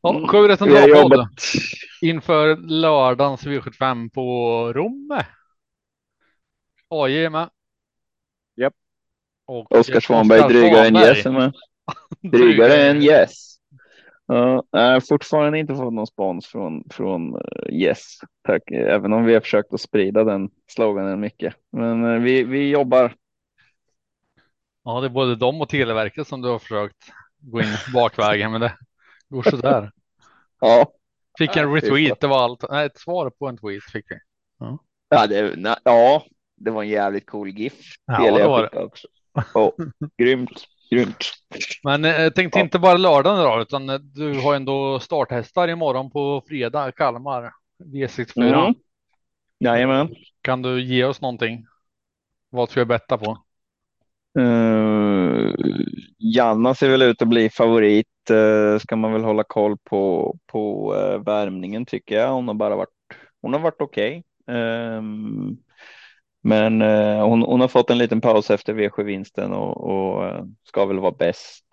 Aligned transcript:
Ja, 0.00 0.28
sju 0.28 0.48
resultatpodd 0.48 1.28
inför 2.00 2.56
lördagens 2.56 3.46
V75 3.46 4.10
på 4.10 4.22
Romme. 4.72 5.26
AJ 6.88 7.24
är 7.24 7.30
med. 7.30 7.50
Japp. 8.56 8.74
Och 9.46 9.72
Oskar 9.72 10.00
Svanberg 10.00 10.48
drygare 10.48 10.86
än 10.86 10.96
Yes 10.96 11.26
är 11.26 11.30
med. 11.30 11.52
Drygare 12.22 12.76
än 12.76 13.02
Yes. 13.02 13.58
Jag 14.26 14.64
har 14.72 15.00
fortfarande 15.00 15.58
inte 15.58 15.74
fått 15.74 15.92
någon 15.92 16.06
spons 16.06 16.46
från, 16.46 16.84
från 16.90 17.34
eh, 17.34 17.74
Yes. 17.74 18.18
Tack. 18.42 18.70
Även 18.70 19.12
om 19.12 19.24
vi 19.24 19.34
har 19.34 19.40
försökt 19.40 19.74
att 19.74 19.80
sprida 19.80 20.24
den 20.24 20.50
sloganen 20.66 21.20
mycket. 21.20 21.54
Men 21.72 22.04
eh, 22.04 22.20
vi, 22.20 22.44
vi 22.44 22.70
jobbar. 22.70 23.14
Ja, 24.84 25.00
det 25.00 25.06
är 25.06 25.10
både 25.10 25.36
dem 25.36 25.60
och 25.60 25.68
Televerket 25.68 26.28
som 26.28 26.42
du 26.42 26.48
har 26.48 26.58
försökt 26.58 27.12
gå 27.38 27.60
in 27.60 27.74
bakvägen, 27.94 28.52
men 28.52 28.60
det 28.60 28.78
går 29.28 29.42
så 29.42 29.56
där. 29.56 29.92
Ja. 30.60 30.92
Fick 31.38 31.56
en 31.56 31.74
retweet, 31.74 32.20
det 32.20 32.26
var 32.26 32.44
allt. 32.44 32.64
Nej, 32.70 32.86
ett 32.86 32.98
svar 32.98 33.30
på 33.30 33.48
en 33.48 33.58
tweet 33.58 33.82
fick 33.92 34.10
vi. 34.10 34.16
Ja, 34.58 34.78
ja, 35.08 35.26
det, 35.26 35.56
ja, 35.84 36.24
det 36.56 36.70
var 36.70 36.82
en 36.82 36.88
jävligt 36.88 37.26
cool 37.26 37.48
GIF. 37.48 37.74
Ja, 38.06 38.30
det 38.30 38.48
var 38.48 38.70
det. 38.72 38.78
Också. 38.78 39.08
Oh, 39.54 39.70
grymt, 40.18 40.64
grymt. 40.90 41.24
Men 41.82 42.04
jag 42.04 42.24
eh, 42.24 42.30
tänkte 42.30 42.58
ja. 42.58 42.64
inte 42.64 42.78
bara 42.78 42.96
lördagen 42.96 43.40
idag, 43.40 43.62
utan 43.62 43.88
eh, 43.88 43.98
du 43.98 44.40
har 44.40 44.54
ändå 44.54 45.00
starthästar 45.00 45.68
imorgon 45.68 46.10
på 46.10 46.42
fredag, 46.48 46.92
Kalmar 46.92 47.52
V64. 47.84 48.62
Mm. 48.62 48.74
Jajamän. 49.60 50.14
Kan 50.42 50.62
du 50.62 50.82
ge 50.82 51.04
oss 51.04 51.20
någonting? 51.20 51.66
Vad 52.50 52.70
ska 52.70 52.80
jag 52.80 52.88
betta 52.88 53.18
på? 53.18 53.38
Uh, 54.38 55.17
Janna 56.18 56.74
ser 56.74 56.90
väl 56.90 57.02
ut 57.02 57.22
att 57.22 57.28
bli 57.28 57.50
favorit. 57.50 58.06
Uh, 58.30 58.78
ska 58.78 58.96
man 58.96 59.12
väl 59.12 59.24
hålla 59.24 59.44
koll 59.44 59.76
på 59.84 60.36
på 60.46 60.94
uh, 60.94 61.24
värmningen 61.24 61.86
tycker 61.86 62.14
jag. 62.14 62.32
Hon 62.32 62.48
har 62.48 62.54
bara 62.54 62.76
varit. 62.76 62.88
Hon 63.42 63.52
har 63.52 63.60
varit 63.60 63.80
okej. 63.82 64.22
Okay. 64.46 64.56
Um, 64.56 65.58
men 66.42 66.82
uh, 66.82 67.24
hon, 67.24 67.42
hon, 67.42 67.60
har 67.60 67.68
fått 67.68 67.90
en 67.90 67.98
liten 67.98 68.20
paus 68.20 68.50
efter 68.50 68.74
V7 68.74 69.04
vinsten 69.04 69.52
och, 69.52 69.76
och 69.76 70.46
ska 70.64 70.86
väl 70.86 70.98
vara 70.98 71.14
bäst 71.18 71.64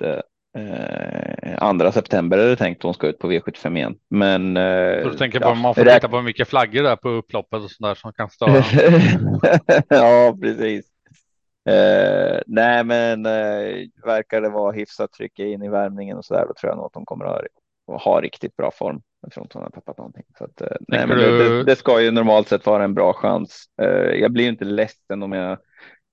andra 1.57 1.91
september 1.91 2.37
är 2.37 2.47
det 2.47 2.55
tänkt 2.55 2.83
hon 2.83 2.93
ska 2.93 3.07
ut 3.07 3.19
på 3.19 3.31
V75 3.31 3.77
igen. 3.77 3.95
Men. 4.09 4.55
Så 5.03 5.09
du 5.09 5.17
tänker 5.17 5.39
på 5.39 5.47
ja, 5.47 5.53
man 5.53 5.75
får 5.75 5.83
titta 5.83 6.09
på 6.09 6.21
mycket 6.21 6.47
flaggor 6.47 6.83
där 6.83 6.95
på 6.95 7.09
upploppet 7.09 7.63
och 7.63 7.71
sådär 7.71 7.95
som 7.95 8.13
kan 8.13 8.29
störa? 8.29 8.63
ja, 9.89 10.37
precis. 10.41 10.94
Eh, 11.69 12.39
nej, 12.47 12.83
men 12.83 13.25
eh, 13.25 13.87
verkar 14.05 14.41
det 14.41 14.49
vara 14.49 14.71
hyfsat 14.71 15.11
tryck 15.11 15.39
in 15.39 15.63
i 15.63 15.69
värmningen 15.69 16.17
och 16.17 16.25
så 16.25 16.33
där, 16.33 16.45
då 16.47 16.53
tror 16.53 16.69
jag 16.69 16.77
nog 16.77 16.85
att 16.85 16.93
de 16.93 17.05
kommer 17.05 17.25
att 17.25 17.41
ha, 17.87 17.97
ha 17.97 18.21
riktigt 18.21 18.55
bra 18.55 18.71
form. 18.71 19.01
Jag 19.21 19.31
tror 19.31 19.45
inte 19.45 19.57
hon 19.57 19.63
har 19.63 19.71
tappat 19.71 19.97
någonting. 19.97 20.23
Så 20.37 20.43
att, 20.43 20.61
eh, 20.61 20.77
nej, 20.87 21.07
men 21.07 21.17
det, 21.17 21.37
det, 21.37 21.63
det, 21.63 21.75
ska 21.75 22.01
ju 22.01 22.11
normalt 22.11 22.47
sett 22.47 22.65
vara 22.65 22.83
en 22.83 22.93
bra 22.93 23.13
chans. 23.13 23.65
Eh, 23.81 24.19
jag 24.19 24.31
blir 24.31 24.47
inte 24.47 24.65
ledsen 24.65 25.23
om 25.23 25.31
jag 25.31 25.57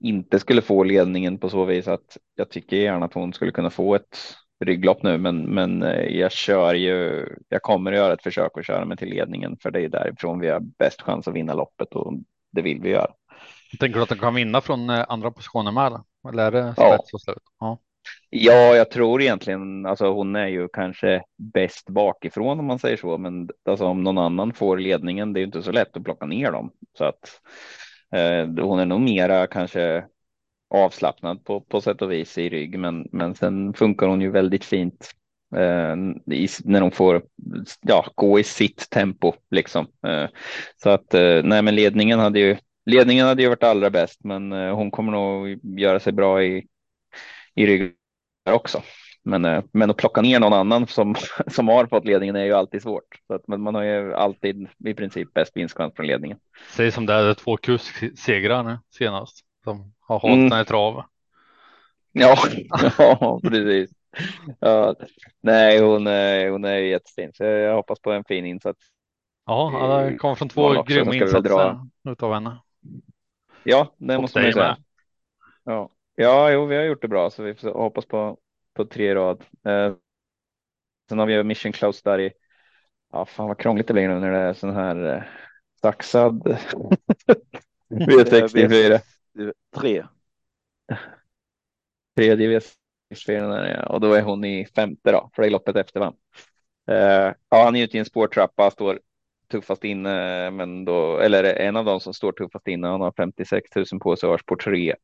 inte 0.05 0.39
skulle 0.39 0.62
få 0.62 0.84
ledningen 0.84 1.39
på 1.39 1.48
så 1.48 1.64
vis 1.64 1.89
att 1.89 2.19
jag 2.34 2.50
tycker 2.50 2.77
gärna 2.77 3.06
att 3.06 3.14
hon 3.14 3.33
skulle 3.33 3.50
kunna 3.50 3.70
få 3.70 3.94
ett 3.94 4.19
rygglopp 4.64 5.03
nu, 5.03 5.19
men, 5.19 5.55
men 5.55 5.83
eh, 5.83 6.19
jag 6.19 6.33
kör 6.33 6.75
ju. 6.75 7.27
Jag 7.48 7.62
kommer 7.62 7.92
att 7.92 7.98
göra 7.98 8.12
ett 8.12 8.22
försök 8.22 8.59
att 8.59 8.66
köra 8.66 8.84
mig 8.84 8.97
till 8.97 9.09
ledningen 9.09 9.56
för 9.62 9.70
det 9.70 9.81
är 9.81 9.89
därifrån 9.89 10.41
vi 10.41 10.48
har 10.48 10.61
bäst 10.61 11.03
chans 11.03 11.28
att 11.28 11.34
vinna 11.34 11.55
loppet 11.55 11.92
och 11.92 12.12
det 12.53 12.62
vill 12.62 12.81
vi 12.81 12.91
göra. 12.91 13.11
Tänker 13.81 13.97
du 13.97 14.03
att 14.03 14.09
den 14.09 14.19
kan 14.19 14.34
vinna 14.34 14.61
från 14.61 14.91
eh, 14.91 15.05
andra 15.09 15.31
positioner 15.31 15.73
med? 15.73 16.01
Eller 16.28 16.47
är 16.47 16.51
det 16.51 16.75
ja. 16.77 16.98
och 17.12 17.20
slut? 17.20 17.39
Ja. 17.61 17.78
ja, 18.31 18.77
jag 18.77 18.91
tror 18.91 19.23
egentligen, 19.23 19.87
alltså 19.87 20.12
hon 20.12 20.37
är 20.37 20.47
ju 20.47 20.69
kanske 20.69 21.23
bäst 21.39 21.89
bakifrån 21.89 22.61
om 22.61 22.67
man 22.67 22.78
säger 22.78 22.97
så, 22.97 23.19
men 23.19 23.48
alltså 23.65 23.87
om 23.87 24.03
någon 24.03 24.19
annan 24.19 24.53
får 24.53 24.78
ledningen, 24.78 25.33
det 25.33 25.41
är 25.41 25.45
inte 25.45 25.62
så 25.62 25.73
lätt 25.73 25.97
att 25.97 26.05
plocka 26.05 26.27
ner 26.27 26.53
dem. 26.53 26.70
Så 26.98 27.05
att 27.05 27.41
eh, 28.12 28.65
hon 28.65 28.78
är 28.78 28.87
nog 28.87 29.00
mera 29.00 29.47
kanske 29.47 30.05
avslappnad 30.75 31.44
på, 31.44 31.61
på 31.61 31.81
sätt 31.81 32.03
och 32.03 32.12
vis 32.12 32.38
i 32.38 32.49
rygg, 32.49 32.78
men, 32.78 33.09
men 33.12 33.34
sen 33.34 33.75
funkar 33.75 34.06
hon 34.06 34.21
ju 34.21 34.31
väldigt 34.31 34.65
fint 34.65 35.11
eh, 35.56 35.97
i, 36.34 36.49
när 36.65 36.81
de 36.81 36.91
får 36.91 37.22
ja, 37.81 38.06
gå 38.15 38.38
i 38.38 38.44
sitt 38.44 38.91
tempo 38.91 39.32
liksom. 39.50 39.87
Eh, 40.06 40.28
så 40.82 40.91
att 40.91 41.15
eh, 41.15 41.43
nej, 41.43 41.62
men 41.62 41.75
ledningen 41.75 42.19
hade 42.19 42.41
ju 42.41 42.56
ledningen 42.87 43.26
hade 43.26 43.43
ju 43.43 43.48
varit 43.48 43.62
allra 43.62 43.91
bäst, 43.91 44.20
men 44.25 44.53
eh, 44.53 44.75
hon 44.75 44.91
kommer 44.91 45.12
nog 45.12 45.59
göra 45.81 46.00
sig 46.00 46.12
bra 46.12 46.43
i, 46.43 46.66
i 47.54 47.66
ryggen 47.66 47.93
också. 48.50 48.82
Men, 49.25 49.44
eh, 49.44 49.65
men 49.72 49.91
att 49.91 49.97
plocka 49.97 50.22
ner 50.22 50.41
någon 50.41 50.53
annan 50.53 50.87
som, 50.87 51.15
som 51.47 51.69
har 51.69 51.87
fått 51.87 52.04
ledningen 52.04 52.37
är 52.37 52.44
ju 52.44 52.53
alltid 52.53 52.82
svårt. 52.82 53.20
Så 53.26 53.34
att, 53.34 53.48
men 53.48 53.60
man 53.60 53.75
har 53.75 53.82
ju 53.82 54.15
alltid 54.15 54.69
i 54.84 54.94
princip 54.94 55.34
bäst 55.34 55.56
vinstchans 55.56 55.94
från 55.97 56.06
ledningen. 56.06 56.38
Säg 56.70 56.93
som 56.93 57.06
det 57.06 57.15
är 57.15 57.34
två 57.34 57.56
kusksegrar 57.56 58.78
senast 58.91 59.44
som 59.64 59.94
har 60.00 60.19
hållit 60.19 60.37
mm. 60.37 60.50
den 60.50 60.60
i 60.60 60.64
trav. 60.64 61.03
Ja, 62.12 62.37
ja 62.99 63.41
precis. 63.43 63.91
Ja, 64.60 64.94
nej, 65.41 65.81
hon 65.81 66.06
är, 66.06 66.50
hon 66.50 66.64
är 66.64 66.76
jättefin, 66.76 67.31
så 67.34 67.44
jag 67.44 67.75
hoppas 67.75 68.00
på 68.00 68.12
en 68.12 68.25
fin 68.25 68.47
insats. 68.47 68.81
Ja, 69.47 70.04
det 70.10 70.16
kom 70.16 70.37
från 70.37 70.49
två 70.49 70.82
grymma 70.82 71.14
insatser 71.14 71.78
utav 72.09 72.34
henne. 72.34 72.59
Ja, 73.65 73.95
det 73.97 74.19
måste 74.19 74.39
man 74.39 74.47
ju 74.47 74.53
säga. 74.53 74.77
Ja. 75.65 75.91
ja, 76.15 76.50
jo, 76.50 76.67
vi 76.67 76.77
har 76.77 76.84
gjort 76.84 77.03
det 77.03 77.09
bra 77.09 77.31
så 77.31 77.43
vi 77.43 77.55
får 77.55 77.71
hoppas 77.71 78.06
på, 78.06 78.39
på 78.75 78.84
tre 78.84 79.15
rad. 79.15 79.45
Eh, 79.65 79.95
sen 81.09 81.19
har 81.19 81.27
vi 81.27 81.45
mission 81.45 81.73
close 81.73 82.00
där 82.05 82.21
i. 82.21 82.33
Ja, 83.12 83.25
fan 83.25 83.49
vad 83.49 83.59
krångligt 83.59 83.87
det 83.87 83.93
blir 83.93 84.09
nu 84.09 84.21
när 84.21 84.33
det 84.33 84.39
är 84.39 84.55
sån 84.55 84.75
här 84.75 85.15
eh, 85.17 85.23
saxad. 85.83 86.43
V64. 87.91 89.00
Tre. 89.77 90.05
Tredje 92.17 92.61
V64 93.15 93.84
och 93.84 94.00
då 94.00 94.15
är 94.15 94.23
hon 94.23 94.44
i 94.44 94.67
femte 94.67 95.12
då, 95.12 95.31
för 95.34 95.43
det 95.43 95.49
är 95.49 95.50
loppet 95.50 95.77
efter 95.77 96.00
va? 96.00 96.15
Eh, 96.89 97.34
ja, 97.49 97.65
han 97.65 97.77
är 97.77 97.84
ute 97.84 97.97
i 97.97 98.00
en 98.00 98.06
spårtrappa, 98.06 98.71
står 98.71 99.00
tuffast 99.52 99.84
inne, 99.84 100.50
men 100.50 100.84
då, 100.84 101.18
eller 101.18 101.44
en 101.44 101.76
av 101.76 101.84
dem 101.84 102.00
som 102.00 102.14
står 102.14 102.32
tuffast 102.32 102.68
inne, 102.68 102.88
han 102.88 103.00
har 103.00 103.12
56 103.16 103.76
000 103.76 104.00
på 104.00 104.16
sig 104.16 104.28
och 104.28 104.40
spår 104.40 104.56
3. 104.56 104.94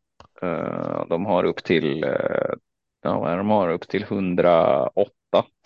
Uh, 0.42 1.06
de 1.08 1.26
har 1.26 1.44
upp 1.44 1.64
till, 1.64 2.04
uh, 2.04 2.54
ja, 3.02 3.36
de 3.36 3.50
har 3.50 3.68
upp 3.68 3.88
till 3.88 4.02
108. 4.02 5.10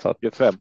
Så 0.03 0.09
att, 0.09 0.17
25. 0.23 0.55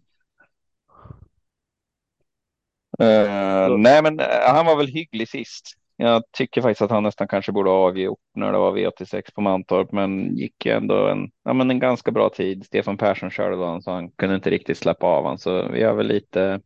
Uh, 3.01 3.07
eh, 3.07 3.77
nej, 3.77 4.03
men 4.03 4.19
han 4.47 4.65
var 4.65 4.75
väl 4.77 4.88
hygglig 4.88 5.29
sist. 5.29 5.77
Jag 5.95 6.23
tycker 6.31 6.61
faktiskt 6.61 6.81
att 6.81 6.91
han 6.91 7.03
nästan 7.03 7.27
kanske 7.27 7.51
borde 7.51 7.69
ha 7.69 7.77
avgjort 7.77 8.19
när 8.35 8.51
det 8.51 8.57
var 8.57 8.77
V86 8.77 9.33
på 9.33 9.41
Mantorp, 9.41 9.91
men 9.91 10.35
gick 10.38 10.65
ändå 10.65 11.07
en, 11.07 11.31
ja, 11.43 11.53
men 11.53 11.71
en 11.71 11.79
ganska 11.79 12.11
bra 12.11 12.29
tid. 12.29 12.65
Stefan 12.65 12.97
Persson 12.97 13.29
körde 13.29 13.55
då, 13.55 13.81
så 13.81 13.91
han 13.91 14.11
kunde 14.11 14.35
inte 14.35 14.49
riktigt 14.49 14.77
släppa 14.77 15.07
av 15.07 15.25
han, 15.25 15.38
så 15.38 15.67
vi 15.67 15.83
har 15.83 15.93
väl 15.93 16.07
lite 16.07 16.61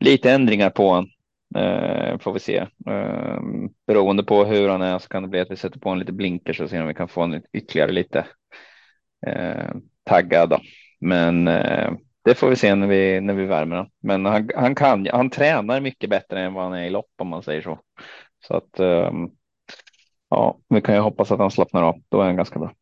lite 0.00 0.30
ändringar 0.30 0.70
på 0.70 0.88
honom. 0.88 1.10
Eh, 1.54 2.18
får 2.18 2.32
vi 2.32 2.40
se. 2.40 2.56
Eh, 2.86 3.40
beroende 3.86 4.22
på 4.24 4.44
hur 4.44 4.68
han 4.68 4.82
är 4.82 4.98
så 4.98 5.08
kan 5.08 5.22
det 5.22 5.28
bli 5.28 5.40
att 5.40 5.50
vi 5.50 5.56
sätter 5.56 5.78
på 5.78 5.90
en 5.90 5.98
lite 5.98 6.12
blinkers 6.12 6.60
och 6.60 6.70
ser 6.70 6.82
om 6.82 6.88
vi 6.88 6.94
kan 6.94 7.08
få 7.08 7.22
en 7.22 7.42
ytterligare 7.52 7.92
lite 7.92 8.26
eh, 9.26 9.70
taggad. 10.04 10.50
Då. 10.50 10.60
Men 11.00 11.48
eh, 11.48 11.92
det 12.24 12.34
får 12.34 12.50
vi 12.50 12.56
se 12.56 12.74
när 12.74 12.86
vi 12.86 13.20
när 13.20 13.34
vi 13.34 13.46
värmer 13.46 13.76
honom. 13.76 13.90
Men 14.02 14.24
han, 14.26 14.50
han 14.56 14.74
kan. 14.74 15.06
Han 15.12 15.30
tränar 15.30 15.80
mycket 15.80 16.10
bättre 16.10 16.40
än 16.40 16.54
vad 16.54 16.64
han 16.64 16.72
är 16.72 16.84
i 16.84 16.90
lopp 16.90 17.10
om 17.18 17.28
man 17.28 17.42
säger 17.42 17.62
så. 17.62 17.78
Så 18.46 18.54
att 18.54 18.80
ehm, 18.80 19.30
ja, 20.30 20.58
vi 20.68 20.80
kan 20.80 20.94
ju 20.94 21.00
hoppas 21.00 21.32
att 21.32 21.38
han 21.38 21.50
slappnar 21.50 21.82
av. 21.82 22.02
Då 22.08 22.20
är 22.20 22.24
han 22.24 22.36
ganska 22.36 22.58
bra. 22.58 22.72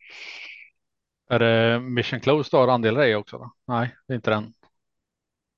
Är 1.31 1.39
det 1.39 1.81
mission 1.81 2.21
close 2.21 2.57
då? 2.57 2.71
Andelar 2.71 3.07
i 3.07 3.15
också? 3.15 3.39
Då? 3.39 3.53
Nej, 3.67 3.95
det 4.07 4.13
är 4.13 4.17
inte 4.17 4.31
den. 4.31 4.53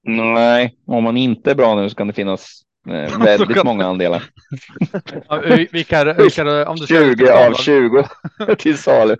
Nej, 0.06 0.76
om 0.86 1.04
man 1.04 1.16
inte 1.16 1.50
är 1.50 1.54
bra 1.54 1.74
nu 1.74 1.90
så 1.90 1.96
kan 1.96 2.06
det 2.06 2.12
finnas 2.12 2.62
eh, 2.88 3.18
väldigt 3.24 3.64
många 3.64 3.86
andelar. 3.86 4.22
ja, 5.28 5.42
vilka, 5.72 6.04
vilka, 6.14 6.68
om 6.68 6.76
du 6.76 6.86
20 6.86 7.32
av 7.32 7.54
20 7.54 8.04
till 8.58 8.78
salu. 8.78 9.16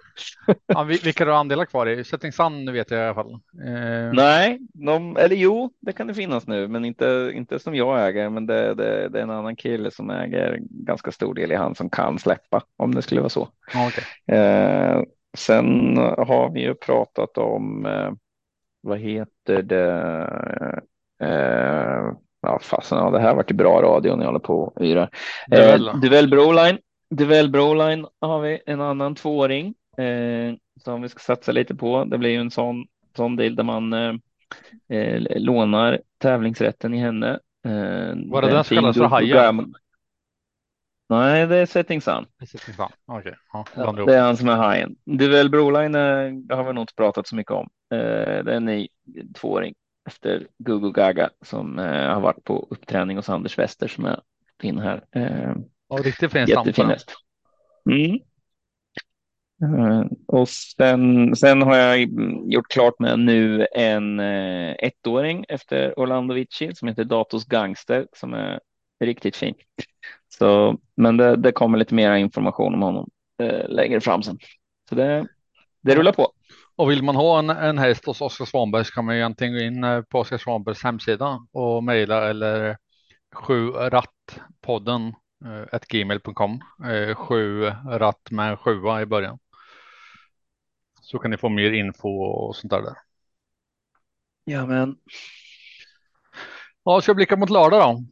ja, 0.67 0.83
vilka 0.83 1.25
du 1.25 1.35
andelar 1.35 1.65
kvar 1.65 1.87
i? 1.87 2.05
Setting 2.05 2.33
Sun 2.33 2.73
vet 2.73 2.91
jag 2.91 3.01
i 3.01 3.05
alla 3.05 3.15
fall. 3.15 3.33
Eh... 3.33 4.13
Nej, 4.13 4.59
de, 4.75 5.17
eller 5.17 5.37
jo, 5.37 5.71
det 5.81 5.93
kan 5.93 6.07
det 6.07 6.15
finnas 6.15 6.47
nu, 6.47 6.69
men 6.69 6.85
inte, 6.85 7.31
inte 7.35 7.59
som 7.59 7.75
jag 7.75 8.09
äger. 8.09 8.31
Men 8.31 8.47
det, 8.47 8.75
det, 8.75 9.09
det 9.09 9.19
är 9.19 9.23
en 9.23 9.31
annan 9.31 9.57
kille 9.57 9.91
som 9.91 10.11
äger 10.11 10.59
ganska 10.61 11.13
stor 11.13 11.35
del 11.35 11.53
i 11.53 11.57
han 11.57 11.75
som 11.75 11.91
kan 11.91 12.19
släppa 12.19 12.63
om 12.77 12.95
det 12.95 13.03
skulle 13.03 13.21
vara 13.21 13.29
så. 13.29 13.49
okay. 13.67 14.37
eh, 14.39 15.03
sen 15.37 15.97
har 15.99 16.51
vi 16.55 16.61
ju 16.61 16.75
pratat 16.75 17.39
om 17.39 17.87
eh, 17.87 18.11
vad 18.87 18.99
heter 18.99 19.63
det? 19.63 20.83
Eh, 21.21 22.13
ja, 22.43 22.59
fasen, 22.63 22.99
ja, 22.99 23.11
det 23.11 23.21
här 23.21 23.35
varit 23.35 23.51
bra 23.51 23.83
radio 23.83 24.17
när 24.17 24.23
jag 24.23 24.29
håller 24.29 24.39
på 24.39 24.59
och 24.61 24.83
yrar. 24.85 25.11
Eh, 25.51 26.01
Duell 26.01 26.31
Broline. 26.31 26.79
Duell 27.11 27.51
Broline 27.51 28.07
har 28.21 28.41
vi 28.41 28.61
en 28.67 28.81
annan 28.81 29.15
tvååring 29.15 29.75
eh, 29.99 30.55
som 30.85 31.03
vi 31.03 31.09
ska 31.09 31.19
satsa 31.19 31.53
lite 31.53 31.75
på. 31.75 32.05
Det 32.05 32.19
blir 32.19 32.31
ju 32.31 32.41
en 32.41 32.51
sån, 32.51 32.87
sån 33.17 33.37
del 33.37 33.57
där 33.57 33.65
man 33.65 33.93
eh, 33.93 34.15
eh, 34.89 35.23
lånar 35.37 36.01
tävlingsrätten 36.19 36.95
i 36.95 36.99
henne. 36.99 37.31
Eh, 37.67 38.31
Var 38.31 38.43
det 38.43 38.51
den 38.51 38.65
som 38.65 38.77
kallas 38.77 38.97
för 38.97 39.05
Hajen? 39.05 39.75
Nej, 41.09 41.47
det 41.47 41.57
är 41.57 41.67
Setting 41.67 42.01
Sun. 42.01 42.27
Okay. 43.07 43.33
Ja, 43.53 43.93
det 44.07 44.15
är 44.15 44.23
han 44.23 44.37
som 44.37 44.49
är 44.49 44.57
hajen. 44.57 44.97
Duell 45.05 45.51
Broline 45.51 45.93
det 46.49 46.55
har 46.55 46.65
vi 46.65 46.73
nog 46.73 46.83
inte 46.83 46.95
pratat 46.95 47.27
så 47.27 47.37
mycket 47.37 47.53
om. 47.53 47.69
Eh, 47.91 48.45
det 48.45 48.53
är 48.53 48.57
en 48.57 48.89
tvååring 49.35 49.75
efter 50.07 50.47
Gugu 50.59 50.93
Gaga 50.93 51.31
som 51.43 51.79
eh, 51.79 52.15
har 52.15 52.21
varit 52.21 52.45
på 52.45 52.67
uppträning 52.71 53.17
hos 53.17 53.29
Anders 53.29 53.59
Wester 53.59 53.89
som 53.89 54.05
är 54.05 54.21
fin 54.61 54.79
här. 54.79 55.05
Eh, 55.13 55.55
ja, 55.89 55.97
riktigt 55.97 56.33
fin 56.33 56.47
Jättefin 56.47 56.87
häst. 56.87 57.13
Mm. 59.63 60.09
Och 60.27 60.49
sen, 60.49 61.37
sen 61.37 61.63
har 61.63 61.77
jag 61.77 62.01
gjort 62.53 62.69
klart 62.69 62.99
med 62.99 63.19
nu 63.19 63.67
en 63.75 64.21
ettåring 64.21 65.45
efter 65.49 65.99
Orlando 65.99 66.35
Vici 66.35 66.75
som 66.75 66.89
heter 66.89 67.05
Datos 67.05 67.45
Gangster 67.45 68.07
som 68.13 68.35
är 68.35 68.61
riktigt 69.01 69.37
fin. 69.37 69.55
Så, 70.29 70.79
men 70.95 71.17
det, 71.17 71.37
det 71.37 71.53
kommer 71.53 71.79
lite 71.79 71.95
mer 71.95 72.15
information 72.15 72.75
om 72.75 72.83
honom 72.83 73.11
längre 73.69 74.01
fram 74.01 74.23
sen. 74.23 74.39
Så 74.89 74.95
det, 74.95 75.27
det 75.81 75.95
rullar 75.95 76.13
på. 76.13 76.33
Och 76.77 76.91
vill 76.91 77.03
man 77.03 77.17
ha 77.17 77.39
en, 77.39 77.51
en 77.51 77.79
häst 77.79 78.05
hos 78.07 78.21
Oskar 78.21 78.45
Svanberg 78.45 78.85
så 78.85 78.93
kan 78.93 79.05
man 79.05 79.15
egentligen 79.15 79.53
gå 79.53 79.61
in 79.61 80.05
på 80.11 80.19
Oskar 80.19 80.39
Svanbergs 80.39 80.83
hemsida 80.83 81.47
och 81.53 81.85
mejla 81.85 82.31
eller 82.31 82.77
sju 83.35 83.71
rattpodden 83.71 85.15
ett 85.73 85.89
gmail.com 85.89 86.61
sju 87.17 87.65
ratt 87.87 88.31
med 88.31 88.51
en 88.51 88.57
sjua 88.57 89.03
i 89.03 89.07
början. 89.07 89.39
Så 91.01 91.19
kan 91.19 91.31
ni 91.31 91.37
få 91.37 91.49
mer 91.49 91.73
info 91.73 92.09
och 92.09 92.57
sånt 92.57 92.71
där. 92.71 92.95
Ja, 94.45 94.67
men. 94.67 94.97
Ja, 96.83 97.01
ska 97.01 97.11
jag 97.11 97.17
blicka 97.17 97.37
mot 97.37 97.51
lördag 97.51 97.81
då? 97.81 98.05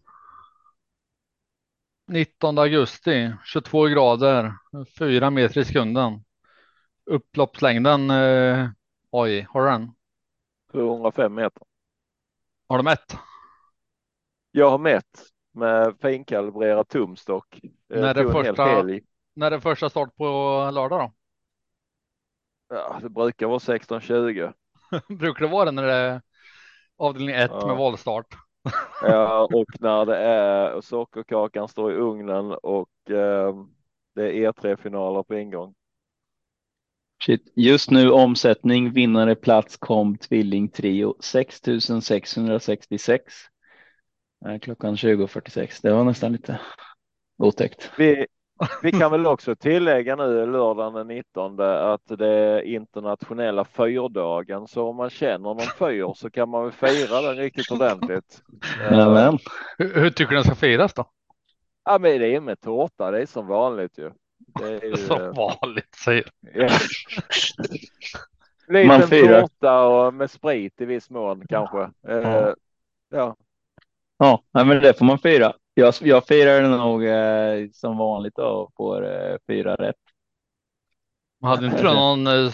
19 2.06 2.58
augusti, 2.58 3.32
22 3.44 3.84
grader, 3.84 4.52
4 4.98 5.30
meter 5.30 5.60
i 5.60 5.64
sekunden. 5.64 6.23
Upploppslängden, 7.06 8.10
eh, 8.10 8.68
oj, 9.10 9.46
har 9.50 9.64
du 9.64 9.70
den? 9.70 9.92
705 10.72 11.34
meter. 11.34 11.62
Har 12.68 12.78
du 12.78 12.84
mätt? 12.84 13.16
Jag 14.50 14.70
har 14.70 14.78
mätt 14.78 15.28
med 15.52 15.96
finkalibrerad 16.00 16.88
tumstock. 16.88 17.60
När 17.88 18.14
är, 18.14 18.32
första, 18.32 18.84
när 19.34 19.50
är 19.50 19.60
första 19.60 19.90
start 19.90 20.16
på 20.16 20.24
lördag 20.74 21.00
då? 21.00 21.12
Ja, 22.68 22.98
det 23.02 23.08
brukar 23.08 23.46
vara 23.46 23.58
16-20. 23.58 24.52
brukar 25.18 25.44
det 25.44 25.52
vara 25.52 25.64
det 25.64 25.70
när 25.70 25.82
det 25.82 25.92
är 25.92 26.22
avdelning 26.96 27.34
1 27.34 27.50
ja. 27.50 27.66
med 27.66 27.76
valstart? 27.76 28.26
ja, 29.02 29.48
och 29.52 29.80
när 29.80 30.06
det 30.06 30.16
är 30.16 30.80
sockerkakan 30.80 31.68
står 31.68 31.92
i 31.92 31.96
ugnen 31.96 32.52
och 32.52 33.10
eh, 33.10 33.54
det 34.14 34.22
är 34.22 34.52
E3-finaler 34.52 35.22
på 35.22 35.34
ingång. 35.34 35.74
Shit. 37.26 37.52
Just 37.56 37.90
nu 37.90 38.10
omsättning, 38.10 38.92
vinnare, 38.92 39.34
plats, 39.34 39.76
kom, 39.76 40.18
tvilling, 40.18 40.68
trio 40.68 41.14
6666. 41.20 43.34
Klockan 44.60 44.94
20.46. 44.94 45.80
Det 45.82 45.92
var 45.92 46.04
nästan 46.04 46.32
lite 46.32 46.60
otäckt. 47.38 47.90
Vi, 47.98 48.26
vi 48.82 48.92
kan 48.92 49.10
väl 49.10 49.26
också 49.26 49.56
tillägga 49.56 50.16
nu 50.16 50.46
lördagen 50.46 50.94
den 50.94 51.06
19 51.06 51.60
att 51.60 52.06
det 52.06 52.28
är 52.28 52.60
internationella 52.60 53.64
fyrdagen 53.64 54.66
så 54.66 54.88
om 54.88 54.96
man 54.96 55.10
känner 55.10 55.38
någon 55.38 55.60
fyr 55.60 56.12
så 56.16 56.30
kan 56.30 56.48
man 56.48 56.62
väl 56.62 56.72
fira 56.72 57.20
den 57.20 57.36
riktigt 57.36 57.70
ordentligt. 57.70 58.42
Amen. 58.90 59.38
Hur, 59.78 60.00
hur 60.00 60.10
tycker 60.10 60.30
du 60.30 60.36
den 60.36 60.44
ska 60.44 60.54
firas 60.54 60.94
då? 60.94 61.04
Ja, 61.84 61.98
men 61.98 62.20
det 62.20 62.34
är 62.34 62.40
med 62.40 62.60
tårta. 62.60 63.10
Det 63.10 63.22
är 63.22 63.26
som 63.26 63.46
vanligt 63.46 63.98
ju. 63.98 64.10
Det 64.46 64.64
är 64.64 64.84
ju... 64.84 64.96
Som 65.06 65.32
vanligt 65.32 65.94
säger 66.04 66.24
ja. 66.54 66.68
Liten 68.68 69.08
tårta 69.08 69.82
och 69.82 70.14
med 70.14 70.30
sprit 70.30 70.80
i 70.80 70.84
viss 70.84 71.10
mån 71.10 71.46
kanske. 71.48 71.90
Ja. 72.02 72.12
Uh, 72.12 72.54
ja. 73.10 73.36
Ja, 74.18 74.42
men 74.52 74.68
det 74.68 74.98
får 74.98 75.04
man 75.04 75.18
fira. 75.18 75.52
Jag, 75.74 75.94
jag 76.00 76.26
firar 76.26 76.68
nog 76.68 77.04
eh, 77.04 77.70
som 77.72 77.98
vanligt 77.98 78.38
och 78.38 78.72
får 78.76 79.06
eh, 79.06 79.36
fyra 79.46 79.74
rätt. 79.74 79.96
Man 81.40 81.50
hade 81.50 81.66
inte 81.66 81.82
någon, 81.82 82.26
eh, 82.26 82.52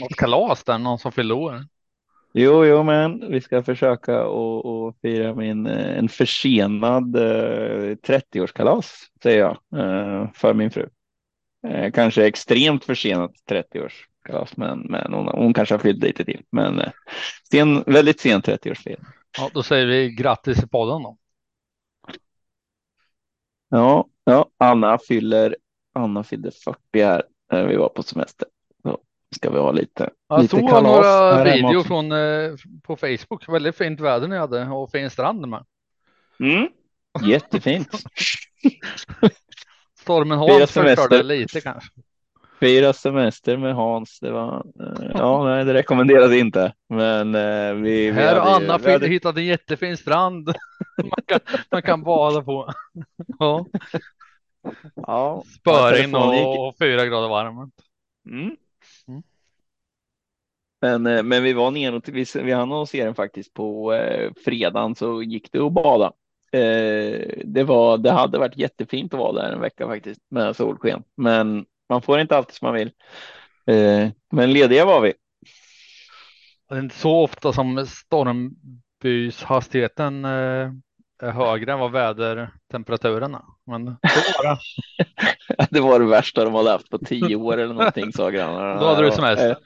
något 0.00 0.16
kalas 0.16 0.64
där, 0.64 0.78
någon 0.78 0.98
som 0.98 1.12
fyllde 1.12 1.34
år? 1.34 1.64
Jo, 2.32 2.64
jo, 2.64 2.82
men 2.82 3.30
vi 3.30 3.40
ska 3.40 3.62
försöka 3.62 4.26
och, 4.26 4.66
och 4.66 4.96
fira 5.02 5.34
min 5.34 5.66
eh, 5.66 5.98
en 5.98 6.08
försenad 6.08 7.16
eh, 7.16 7.96
30-årskalas 7.96 8.92
säger 9.22 9.38
jag 9.38 9.80
eh, 9.80 10.30
för 10.34 10.54
min 10.54 10.70
fru. 10.70 10.88
Eh, 11.66 11.92
kanske 11.92 12.26
extremt 12.26 12.84
försenat 12.84 13.32
30-årskalas, 13.50 14.52
men, 14.56 14.78
men 14.78 15.12
hon, 15.12 15.28
hon 15.28 15.54
kanske 15.54 15.74
har 15.74 15.80
fyllt 15.80 16.02
lite 16.02 16.24
till. 16.24 16.42
Men 16.50 16.80
eh, 16.80 16.90
sen, 17.50 17.82
väldigt 17.86 18.20
sen 18.20 18.42
30-årsfirande. 18.42 19.04
Ja, 19.38 19.50
då 19.54 19.62
säger 19.62 19.86
vi 19.86 20.10
grattis 20.10 20.62
i 20.62 20.68
podden 20.68 21.02
då. 21.02 21.16
Ja, 23.68 24.08
ja, 24.24 24.50
Anna 24.58 24.98
fyller. 25.08 25.56
Anna 25.94 26.24
fyllde 26.24 26.50
40 26.50 26.78
här 26.94 27.22
när 27.52 27.66
vi 27.66 27.76
var 27.76 27.88
på 27.88 28.02
semester. 28.02 28.48
Så 28.82 28.98
ska 29.34 29.50
vi 29.50 29.58
ha 29.58 29.72
lite. 29.72 30.10
Jag 30.28 30.42
lite 30.42 30.56
såg 30.56 30.82
några 30.82 31.44
videor 31.44 31.82
från 31.82 32.12
eh, 32.12 32.54
på 32.82 32.96
Facebook. 32.96 33.48
Väldigt 33.48 33.76
fint 33.76 34.00
väder 34.00 34.28
ni 34.28 34.36
hade 34.36 34.68
och 34.68 34.90
fin 34.90 35.10
strand 35.10 35.48
med. 35.48 35.64
Mm, 36.40 36.68
jättefint. 37.22 37.88
Stormen 40.08 40.38
Hans 40.38 40.70
förstörde 40.70 41.22
lite 41.22 41.60
kanske. 41.60 41.90
Fyra 42.60 42.92
semester 42.92 43.56
med 43.56 43.74
Hans. 43.74 44.20
Det 44.20 44.30
var 44.30 44.66
eh, 44.80 45.10
ja, 45.14 45.44
nej, 45.44 45.64
det 45.64 45.74
rekommenderade 45.74 46.38
inte, 46.38 46.72
men 46.88 47.34
eh, 47.34 47.74
vi. 47.74 48.10
Här 48.10 48.40
har 48.40 48.56
Anna 48.56 48.78
vi 48.78 48.92
hade... 48.92 49.08
hittat 49.08 49.36
en 49.36 49.46
jättefin 49.46 49.96
strand 49.96 50.46
man 50.96 51.22
kan, 51.26 51.40
man 51.70 51.82
kan 51.82 52.02
bada 52.02 52.42
på. 52.42 52.72
ja. 53.38 53.66
Ja. 54.94 55.42
Spöring 55.60 56.14
och, 56.14 56.68
och 56.68 56.74
fyra 56.78 57.06
grader 57.06 57.28
varmt. 57.28 57.74
Mm. 58.26 58.56
Mm. 59.08 59.22
Men, 60.80 61.06
eh, 61.06 61.22
men 61.22 61.42
vi 61.42 61.52
var 61.52 61.70
och 61.94 62.08
vi, 62.08 62.24
vi 62.34 62.52
hann 62.52 62.86
se 62.86 63.04
den 63.04 63.14
faktiskt 63.14 63.54
på 63.54 63.92
eh, 63.92 64.32
fredagen 64.44 64.94
så 64.94 65.22
gick 65.22 65.52
det 65.52 65.58
att 65.58 65.72
bada. 65.72 66.12
Eh, 66.52 67.20
det 67.44 67.64
var, 67.64 67.98
det 67.98 68.10
hade 68.10 68.38
varit 68.38 68.56
jättefint 68.56 69.14
att 69.14 69.20
vara 69.20 69.32
där 69.32 69.52
en 69.52 69.60
vecka 69.60 69.86
faktiskt 69.86 70.20
med 70.30 70.56
solsken, 70.56 71.02
men 71.16 71.66
man 71.88 72.02
får 72.02 72.20
inte 72.20 72.36
alltid 72.36 72.54
som 72.54 72.66
man 72.66 72.74
vill. 72.74 72.90
Eh, 73.66 74.08
men 74.32 74.52
lediga 74.52 74.84
var 74.84 75.00
vi. 75.00 75.14
Det 76.68 76.74
är 76.74 76.78
inte 76.78 76.96
så 76.96 77.22
ofta 77.22 77.52
som 77.52 77.86
stormbyshastigheten 77.86 80.24
eh, 80.24 80.70
är 81.22 81.30
högre 81.30 81.72
än 81.72 81.78
vad 81.78 81.92
vädertemperaturerna. 81.92 83.44
Men 83.66 83.84
det 83.84 83.96
var 84.38 84.44
det. 84.44 84.58
det 85.70 85.80
var 85.80 86.00
det 86.00 86.06
värsta 86.06 86.44
de 86.44 86.54
hade 86.54 86.70
haft 86.70 86.90
på 86.90 86.98
tio 86.98 87.36
år 87.36 87.58
eller 87.58 87.74
någonting 87.74 88.12
sa 88.12 88.30
grannarna. 88.30 88.80
Då 88.80 88.86
hade 88.86 89.02
du 89.02 89.12
semester. 89.12 89.56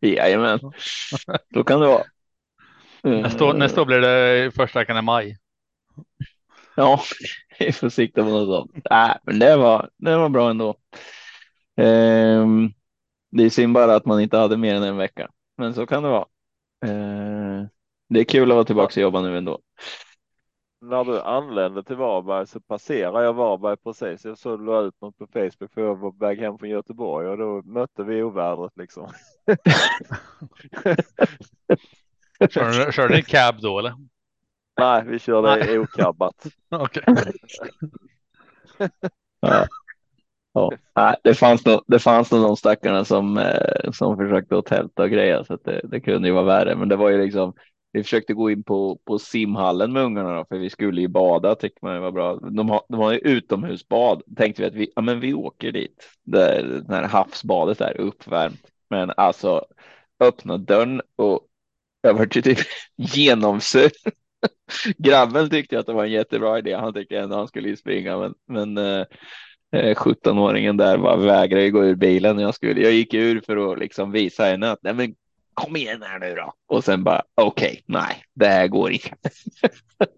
Jajamän, 0.00 0.60
då 1.50 1.64
kan 1.64 1.80
det 1.80 1.86
vara. 1.86 2.04
Nästa 3.02 3.52
nästa 3.52 3.82
år 3.82 3.86
blir 3.86 4.00
det 4.00 4.50
första 4.54 4.78
veckan 4.78 4.96
i 4.96 5.02
maj. 5.02 5.36
Ja, 6.74 7.00
vi 7.58 7.72
får 7.72 7.88
sikta 7.88 8.22
på 8.22 8.28
något 8.28 8.48
sånt. 8.48 8.86
Nej, 8.90 9.18
men 9.22 9.38
det 9.38 9.56
var, 9.56 9.90
det 9.96 10.16
var 10.16 10.28
bra 10.28 10.50
ändå. 10.50 10.74
Um, 11.76 12.72
det 13.30 13.44
är 13.44 13.50
synd 13.50 13.74
bara 13.74 13.94
att 13.94 14.06
man 14.06 14.20
inte 14.20 14.36
hade 14.36 14.56
mer 14.56 14.74
än 14.74 14.82
en 14.82 14.96
vecka, 14.96 15.28
men 15.56 15.74
så 15.74 15.86
kan 15.86 16.02
det 16.02 16.08
vara. 16.08 16.26
Uh, 16.86 17.66
det 18.08 18.20
är 18.20 18.24
kul 18.24 18.50
att 18.50 18.54
vara 18.54 18.64
tillbaka 18.64 19.00
och 19.00 19.02
jobba 19.02 19.20
nu 19.20 19.38
ändå. 19.38 19.58
När 20.82 21.04
du 21.04 21.20
anlände 21.20 21.82
till 21.82 21.96
Varberg 21.96 22.46
så 22.46 22.60
passerade 22.60 23.24
jag 23.24 23.32
Varberg 23.32 23.76
precis. 23.76 24.24
Jag 24.24 24.38
såg 24.38 24.58
du 24.58 24.64
la 24.64 24.80
ut 24.80 25.00
något 25.00 25.18
på 25.18 25.26
Facebook 25.26 25.72
för 25.74 25.80
jag 25.80 25.96
var 25.96 26.10
på 26.10 26.16
väg 26.26 26.38
hem 26.38 26.58
från 26.58 26.68
Göteborg 26.68 27.28
och 27.28 27.38
då 27.38 27.62
mötte 27.62 28.02
vi 28.02 28.22
ovädret 28.22 28.76
liksom. 28.76 29.12
körde, 32.50 32.92
körde 32.92 33.16
ni 33.16 33.22
cab 33.22 33.60
då 33.60 33.78
eller? 33.78 33.94
Nej, 34.80 35.04
vi 35.06 35.18
körde 35.18 35.78
okabbat. 35.78 36.46
Okej. 36.70 37.04
ja. 39.40 39.66
Ja, 40.94 41.16
det 41.22 41.34
fanns 41.34 41.64
nog, 41.66 41.80
det 41.86 41.98
fanns 41.98 42.30
nog 42.32 42.42
de 42.42 42.56
stackarna 42.56 43.04
som, 43.04 43.38
eh, 43.38 43.90
som 43.92 44.16
försökte 44.16 44.58
att 44.58 44.66
tälta 44.66 45.02
och 45.02 45.10
greja 45.10 45.44
så 45.44 45.54
att 45.54 45.64
det, 45.64 45.80
det 45.84 46.00
kunde 46.00 46.28
ju 46.28 46.34
vara 46.34 46.44
värre. 46.44 46.76
Men 46.76 46.88
det 46.88 46.96
var 46.96 47.10
ju 47.10 47.22
liksom, 47.24 47.54
vi 47.92 48.02
försökte 48.02 48.34
gå 48.34 48.50
in 48.50 48.62
på, 48.62 48.98
på 49.04 49.18
simhallen 49.18 49.92
med 49.92 50.02
ungarna 50.02 50.34
då, 50.36 50.44
för 50.48 50.58
vi 50.58 50.70
skulle 50.70 51.00
ju 51.00 51.08
bada 51.08 51.54
tyckte 51.54 51.84
man 51.84 52.00
var 52.02 52.12
bra. 52.12 52.36
De 52.36 52.70
har, 52.70 52.82
de 52.88 53.00
har 53.00 53.12
ju 53.12 53.18
utomhusbad. 53.18 54.22
Tänkte 54.36 54.62
vi 54.62 54.68
att 54.68 54.74
vi, 54.74 54.92
ja, 54.96 55.02
men 55.02 55.20
vi 55.20 55.34
åker 55.34 55.72
dit. 55.72 56.08
Det 56.22 56.84
här 56.88 57.02
havsbadet 57.08 57.80
är 57.80 58.00
uppvärmt. 58.00 58.66
Men 58.90 59.12
alltså 59.16 59.64
öppna 60.20 60.56
dörren 60.56 61.02
och 61.16 61.40
Jag 62.02 62.14
var 62.14 62.26
typ 62.26 62.58
genomsur. 62.96 63.90
Grabben 64.98 65.50
tyckte 65.50 65.78
att 65.78 65.86
det 65.86 65.92
var 65.92 66.04
en 66.04 66.10
jättebra 66.10 66.58
idé. 66.58 66.74
Han 66.74 66.94
tyckte 66.94 67.18
ändå 67.18 67.36
han 67.36 67.48
skulle 67.48 67.76
springa, 67.76 68.18
men, 68.18 68.34
men 68.48 68.78
eh, 68.78 69.06
eh 69.72 69.94
17-åringen 69.94 70.76
där 70.76 70.98
bara 70.98 71.16
vägrade 71.16 71.70
gå 71.70 71.84
ur 71.84 71.94
bilen 71.94 72.38
jag 72.38 72.54
skulle. 72.54 72.80
Jag 72.80 72.92
gick 72.92 73.14
ur 73.14 73.40
för 73.40 73.72
att 73.72 73.78
liksom 73.78 74.12
visa 74.12 74.44
henne 74.44 74.70
att 74.70 74.82
nej, 74.82 74.94
men 74.94 75.14
kom 75.54 75.76
igen 75.76 76.02
här 76.02 76.18
nu 76.18 76.34
då. 76.34 76.52
Och 76.68 76.84
sen 76.84 77.04
bara 77.04 77.22
okej, 77.34 77.68
okay, 77.68 77.82
nej, 77.86 78.24
det 78.34 78.46
här 78.46 78.68
går 78.68 78.92
inte. 78.92 79.10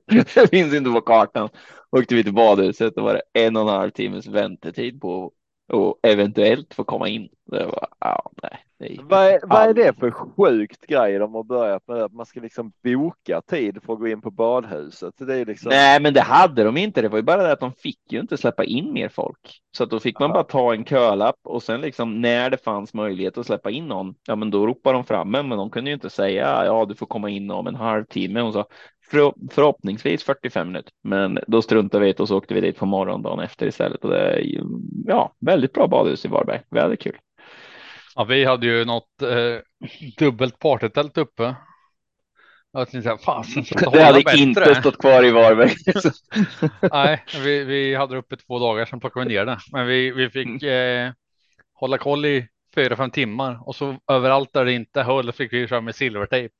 det 0.34 0.50
finns 0.50 0.74
inte 0.74 0.90
på 0.90 1.00
kartan. 1.00 1.48
Åkte 1.90 2.14
vi 2.14 2.24
till 2.24 2.34
badhuset 2.34 2.96
och 2.96 3.04
var 3.04 3.14
det 3.14 3.42
en 3.42 3.56
och 3.56 3.62
en 3.62 3.68
halv 3.68 3.90
timmes 3.90 4.26
väntetid 4.26 5.00
på 5.00 5.32
och 5.72 5.98
eventuellt 6.02 6.74
få 6.74 6.84
komma 6.84 7.08
in. 7.08 7.28
Det 7.46 7.64
var, 7.64 7.88
ja, 8.00 8.30
nej, 8.42 8.58
vad, 9.02 9.26
är, 9.26 9.40
vad 9.42 9.68
är 9.68 9.74
det 9.74 9.98
för 9.98 10.10
sjukt 10.10 10.86
grej 10.86 11.18
de 11.18 11.34
har 11.34 11.42
börjat 11.42 11.88
med? 11.88 12.02
Att 12.02 12.12
man 12.12 12.26
ska 12.26 12.40
liksom 12.40 12.72
boka 12.84 13.40
tid 13.40 13.82
för 13.82 13.92
att 13.92 13.98
gå 13.98 14.08
in 14.08 14.20
på 14.20 14.30
badhuset. 14.30 15.14
Det 15.18 15.34
är 15.34 15.46
liksom... 15.46 15.70
Nej, 15.70 16.00
men 16.00 16.14
det 16.14 16.20
hade 16.20 16.64
de 16.64 16.76
inte. 16.76 17.02
Det 17.02 17.08
var 17.08 17.18
ju 17.18 17.22
bara 17.22 17.42
det 17.42 17.52
att 17.52 17.60
de 17.60 17.72
fick 17.72 18.12
ju 18.12 18.20
inte 18.20 18.36
släppa 18.36 18.64
in 18.64 18.92
mer 18.92 19.08
folk. 19.08 19.60
Så 19.76 19.84
att 19.84 19.90
då 19.90 20.00
fick 20.00 20.18
man 20.18 20.28
ja. 20.28 20.34
bara 20.34 20.44
ta 20.44 20.74
en 20.74 20.84
kölapp 20.84 21.36
och 21.44 21.62
sen 21.62 21.80
liksom 21.80 22.20
när 22.20 22.50
det 22.50 22.64
fanns 22.64 22.94
möjlighet 22.94 23.38
att 23.38 23.46
släppa 23.46 23.70
in 23.70 23.88
någon, 23.88 24.14
ja 24.26 24.36
men 24.36 24.50
då 24.50 24.66
ropade 24.66 24.98
de 24.98 25.04
fram 25.04 25.34
en, 25.34 25.48
men 25.48 25.58
de 25.58 25.70
kunde 25.70 25.90
ju 25.90 25.94
inte 25.94 26.10
säga 26.10 26.64
ja 26.64 26.84
du 26.84 26.94
får 26.94 27.06
komma 27.06 27.30
in 27.30 27.50
om 27.50 27.66
en 27.66 27.74
halvtimme. 27.74 28.40
Hon 28.40 28.52
sa 28.52 28.66
för, 29.12 29.32
förhoppningsvis 29.50 30.24
45 30.24 30.66
minuter, 30.66 30.92
men 31.02 31.38
då 31.46 31.62
struntade 31.62 32.04
vi 32.04 32.10
i 32.10 32.12
det 32.12 32.20
och 32.20 32.28
så 32.28 32.36
åkte 32.36 32.54
vi 32.54 32.60
dit 32.60 32.78
på 32.78 32.86
morgondagen 32.86 33.40
efter 33.44 33.66
istället. 33.66 34.04
Och 34.04 34.10
det 34.10 34.20
är 34.20 34.38
ju, 34.38 34.62
ja, 35.06 35.34
väldigt 35.40 35.72
bra 35.72 35.88
badhus 35.88 36.24
i 36.24 36.28
Varberg. 36.28 36.60
Väldigt 36.70 37.00
kul. 37.00 37.18
Ja, 38.14 38.24
vi 38.24 38.44
hade 38.44 38.66
ju 38.66 38.84
något 38.84 39.22
eh, 39.22 39.58
dubbelt 40.18 40.58
partytält 40.58 41.18
uppe. 41.18 41.54
Jag 42.72 42.90
tänkte, 42.90 43.18
fasen, 43.24 43.64
det 43.92 44.02
hade 44.02 44.22
bättre. 44.22 44.38
inte 44.38 44.74
stått 44.74 44.98
kvar 44.98 45.24
i 45.24 45.30
Varberg. 45.30 45.74
Nej, 46.92 47.24
vi, 47.44 47.64
vi 47.64 47.94
hade 47.94 48.14
det 48.14 48.18
uppe 48.18 48.36
två 48.36 48.58
dagar, 48.58 48.84
sen 48.84 49.00
plockade 49.00 49.28
vi 49.28 49.34
ner 49.34 49.44
det. 49.44 49.58
Men 49.72 49.86
vi, 49.86 50.10
vi 50.10 50.30
fick 50.30 50.62
eh, 50.62 51.12
hålla 51.74 51.98
koll 51.98 52.24
i 52.24 52.48
fyra, 52.74 52.96
fem 52.96 53.10
timmar 53.10 53.68
och 53.68 53.74
så 53.76 53.96
överallt 54.10 54.52
där 54.52 54.64
det 54.64 54.72
inte 54.72 55.02
höll 55.02 55.32
fick 55.32 55.52
vi 55.52 55.68
köra 55.68 55.80
med 55.80 55.94
silvertejp 55.94 56.54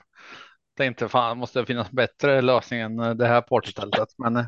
tänkte 0.82 1.08
fan 1.08 1.38
måste 1.38 1.60
det 1.60 1.66
finnas 1.66 1.90
bättre 1.90 2.40
lösning 2.40 2.80
än 2.80 2.98
eh, 2.98 3.14
det 3.14 3.26
här 3.26 3.40
partytältet. 3.40 4.08
Men 4.18 4.36
eh, 4.36 4.44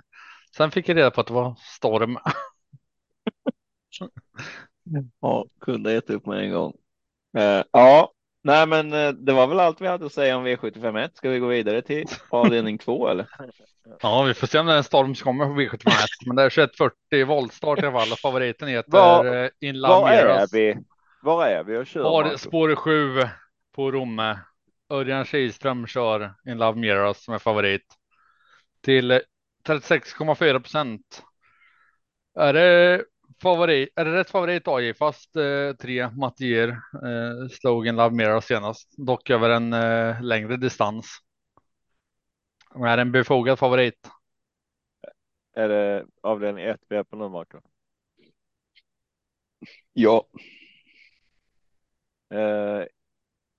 sen 0.56 0.70
fick 0.70 0.88
jag 0.88 0.96
reda 0.96 1.10
på 1.10 1.20
att 1.20 1.26
det 1.26 1.32
var 1.32 1.54
storm. 1.60 2.18
ja, 5.20 5.46
kunde 5.60 5.92
gett 5.92 6.10
upp 6.10 6.26
med 6.26 6.44
en 6.44 6.52
gång. 6.52 6.72
Uh, 7.38 7.62
ja, 7.72 8.12
nej, 8.42 8.66
men 8.66 8.90
det 9.24 9.32
var 9.32 9.46
väl 9.46 9.60
allt 9.60 9.80
vi 9.80 9.86
hade 9.86 10.06
att 10.06 10.12
säga 10.12 10.36
om 10.36 10.46
V751. 10.46 11.10
Ska 11.14 11.30
vi 11.30 11.38
gå 11.38 11.46
vidare 11.46 11.82
till 11.82 12.06
avdelning 12.30 12.78
två 12.78 13.08
eller? 13.08 13.26
Ja, 14.00 14.22
vi 14.22 14.34
får 14.34 14.46
se 14.46 14.58
om 14.58 14.66
det 14.66 14.72
är 14.72 14.76
en 14.76 14.84
storm 14.84 15.14
som 15.14 15.24
kommer 15.24 15.46
på 15.46 15.76
V751, 15.76 16.06
men 16.26 16.36
det 16.36 16.42
är 16.42 16.50
2140 16.50 17.26
voltstart 17.26 17.78
i 17.78 17.86
alla 17.86 18.00
fall. 18.00 18.16
Favoriten 18.16 18.68
heter 18.68 18.92
var, 18.92 19.50
Inland 19.60 20.02
Var 20.02 20.10
är 20.10 20.46
vi? 20.52 20.76
Var 21.22 21.46
är 21.46 21.64
vi 21.64 21.76
och 21.76 21.86
kör? 21.86 22.36
Spår 22.36 22.74
7 22.74 23.28
på 23.74 23.90
Romme. 23.90 24.38
Örjan 24.94 25.24
Kihlström 25.24 25.86
kör 25.86 26.34
In 26.46 26.58
Love 26.58 26.80
Mirrors 26.80 27.16
som 27.16 27.34
är 27.34 27.38
favorit 27.38 27.82
till 28.80 29.20
36,4 29.68 30.60
procent. 30.60 31.22
Är 32.34 32.52
det 32.52 33.04
favorit? 33.42 33.88
Är 33.96 34.04
det 34.04 34.12
rätt 34.12 34.30
favorit 34.30 34.68
AJ? 34.68 34.94
Fast 34.94 35.36
eh, 35.36 35.72
tre 35.80 36.10
Mattier 36.10 36.68
eh, 36.68 37.48
slog 37.50 37.86
In 37.86 37.96
Love 37.96 38.16
Mirrors 38.16 38.44
senast, 38.44 38.94
dock 38.96 39.30
över 39.30 39.50
en 39.50 39.72
eh, 39.72 40.22
längre 40.22 40.56
distans. 40.56 41.06
Men 42.74 42.84
är 42.90 42.96
det 42.96 43.02
en 43.02 43.12
befogad 43.12 43.58
favorit? 43.58 44.10
Är 45.52 45.68
det 45.68 46.06
avdelning 46.22 46.64
1 46.64 46.80
vi 46.88 46.96
är 46.96 47.04
på 47.04 47.16
nu, 47.16 47.28
Marco? 47.28 47.60
Ja. 49.92 50.26
Eh, 52.30 52.84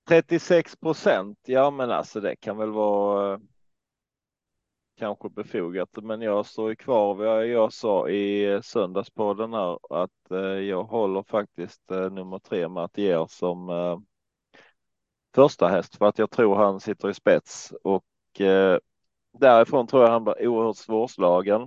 36 0.07 0.75
procent, 0.75 1.39
ja 1.45 1.71
men 1.71 1.91
alltså 1.91 2.19
det 2.19 2.35
kan 2.35 2.57
väl 2.57 2.71
vara 2.71 3.33
eh, 3.33 3.39
kanske 4.97 5.29
befogat, 5.29 5.89
men 6.03 6.21
jag 6.21 6.45
står 6.45 6.69
ju 6.69 6.75
kvar 6.75 7.15
vid 7.15 7.27
vad 7.27 7.47
jag 7.47 7.73
sa 7.73 8.09
i 8.09 8.59
söndagspodden 8.63 9.53
här 9.53 9.79
att 9.89 10.31
eh, 10.31 10.37
jag 10.39 10.83
håller 10.83 11.23
faktiskt 11.23 11.91
eh, 11.91 12.11
nummer 12.11 12.39
tre 12.39 12.67
Mattier 12.67 13.25
som 13.29 13.69
eh, 13.69 13.99
första 15.35 15.67
häst 15.67 15.95
för 15.95 16.05
att 16.05 16.19
jag 16.19 16.31
tror 16.31 16.55
han 16.55 16.79
sitter 16.79 17.09
i 17.09 17.13
spets 17.13 17.73
och 17.83 18.41
eh, 18.41 18.79
därifrån 19.39 19.87
tror 19.87 20.03
jag 20.03 20.11
han 20.11 20.23
blir 20.23 20.47
oerhört 20.47 20.77
svårslagen. 20.77 21.61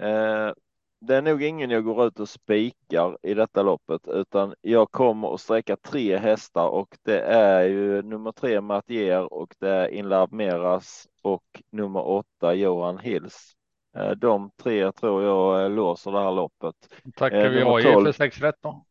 Eh, 0.00 0.52
det 1.00 1.16
är 1.16 1.22
nog 1.22 1.42
ingen 1.42 1.70
jag 1.70 1.84
går 1.84 2.06
ut 2.06 2.20
och 2.20 2.28
spikar 2.28 3.18
i 3.22 3.34
detta 3.34 3.62
loppet, 3.62 4.08
utan 4.08 4.54
jag 4.60 4.90
kommer 4.90 5.34
att 5.34 5.40
sträcka 5.40 5.76
tre 5.76 6.16
hästar 6.16 6.68
och 6.68 6.96
det 7.02 7.20
är 7.20 7.62
ju 7.62 8.02
nummer 8.02 8.32
tre 8.32 8.60
Mattier 8.60 9.32
och 9.32 9.54
det 9.58 9.68
är 9.68 9.88
Inlab 9.88 10.32
Meras 10.32 11.08
och 11.22 11.62
nummer 11.70 12.06
åtta 12.06 12.54
Johan 12.54 12.98
Hills. 12.98 13.56
Eh, 13.96 14.10
de 14.10 14.50
tre 14.62 14.92
tror 14.92 15.22
jag 15.22 15.62
eh, 15.62 15.70
låser 15.70 16.12
det 16.12 16.20
här 16.20 16.32
loppet. 16.32 16.74
Tackar 17.16 17.44
eh, 17.44 17.50
vi 17.50 17.62
AI 17.62 17.82
för 17.82 18.12
sex 18.12 18.40
rätt 18.40 18.56
då. 18.62 18.84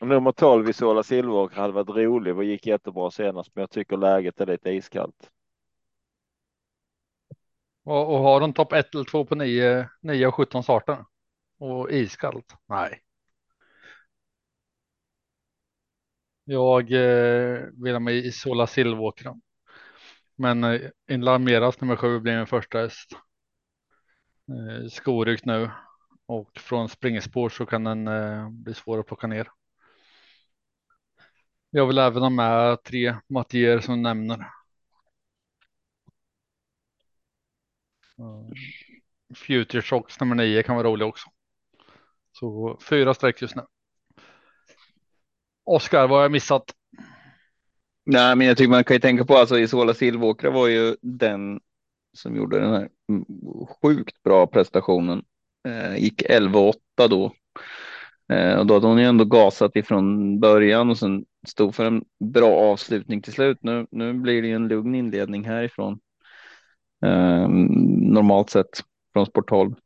Nummer 0.00 0.32
12 0.32 0.68
Isola 0.68 1.02
Silveråker 1.02 1.56
hade 1.56 1.72
varit 1.72 1.88
rolig 1.88 2.36
och 2.36 2.44
gick 2.44 2.66
jättebra 2.66 3.10
senast, 3.10 3.50
men 3.54 3.62
jag 3.62 3.70
tycker 3.70 3.96
läget 3.96 4.40
är 4.40 4.46
lite 4.46 4.70
iskallt. 4.70 5.30
Och, 7.88 8.14
och 8.14 8.18
har 8.18 8.40
de 8.40 8.52
topp 8.52 8.72
1 8.72 8.94
eller 8.94 9.04
2 9.04 9.24
på 9.24 9.34
9, 9.34 9.88
9 10.02 10.26
och 10.26 10.34
17 10.34 10.62
starter? 10.62 11.04
Och 11.58 11.92
iskallt? 11.92 12.54
Nej. 12.68 13.02
Jag 16.44 16.92
eh, 16.92 17.60
vill 17.82 17.92
ha 17.92 18.00
med 18.00 18.14
Isola 18.14 18.66
Silvåkran. 18.66 19.40
Men 20.36 20.64
eh, 20.64 20.80
Inlarmeras 21.10 21.80
nummer 21.80 21.96
7 21.96 22.20
blir 22.20 22.36
min 22.36 22.46
första 22.46 22.78
häst. 22.78 23.12
Eh, 24.48 24.88
skorykt 24.88 25.44
nu 25.44 25.70
och 26.26 26.50
från 26.58 26.88
springspår 26.88 27.48
så 27.48 27.66
kan 27.66 27.84
den 27.84 28.08
eh, 28.08 28.50
bli 28.50 28.74
svår 28.74 29.00
att 29.00 29.06
plocka 29.06 29.26
ner. 29.26 29.48
Jag 31.70 31.86
vill 31.86 31.98
även 31.98 32.22
ha 32.22 32.30
med 32.30 32.82
tre 32.82 33.16
Mattier 33.28 33.80
som 33.80 34.02
nämner. 34.02 34.57
Future 39.34 39.82
Shocks 39.82 40.20
nummer 40.20 40.34
nio 40.34 40.62
kan 40.62 40.76
vara 40.76 40.88
rolig 40.88 41.06
också. 41.06 41.28
Så 42.32 42.78
fyra 42.90 43.14
streck 43.14 43.42
just 43.42 43.56
nu. 43.56 43.62
Oskar, 45.64 46.08
vad 46.08 46.18
har 46.18 46.22
jag 46.22 46.32
missat? 46.32 46.74
Nej, 48.06 48.36
men 48.36 48.46
jag 48.46 48.56
tycker 48.56 48.70
man 48.70 48.84
kan 48.84 48.96
ju 48.96 49.00
tänka 49.00 49.24
på 49.24 49.36
alltså 49.36 49.58
Isola 49.58 49.94
Silvåkra 49.94 50.50
var 50.50 50.68
ju 50.68 50.96
den 51.02 51.60
som 52.12 52.36
gjorde 52.36 52.60
den 52.60 52.70
här 52.70 52.88
sjukt 53.82 54.22
bra 54.22 54.46
prestationen. 54.46 55.24
Eh, 55.68 55.96
gick 55.96 56.22
11-8 56.22 56.74
då. 57.10 57.32
Eh, 58.32 58.58
och 58.58 58.66
då 58.66 58.74
hade 58.74 58.86
hon 58.86 58.98
ju 58.98 59.04
ändå 59.04 59.24
gasat 59.24 59.76
ifrån 59.76 60.40
början 60.40 60.90
och 60.90 60.98
sen 60.98 61.24
stod 61.46 61.74
för 61.74 61.84
en 61.84 62.04
bra 62.24 62.56
avslutning 62.56 63.22
till 63.22 63.32
slut. 63.32 63.58
Nu, 63.60 63.86
nu 63.90 64.12
blir 64.12 64.42
det 64.42 64.48
ju 64.48 64.54
en 64.54 64.68
lugn 64.68 64.94
inledning 64.94 65.44
härifrån. 65.44 66.00
Eh, 67.06 67.48
normalt 67.48 68.50
sett 68.50 68.80
från 69.12 69.26
sporthåll. 69.26 69.70
12. 69.70 69.80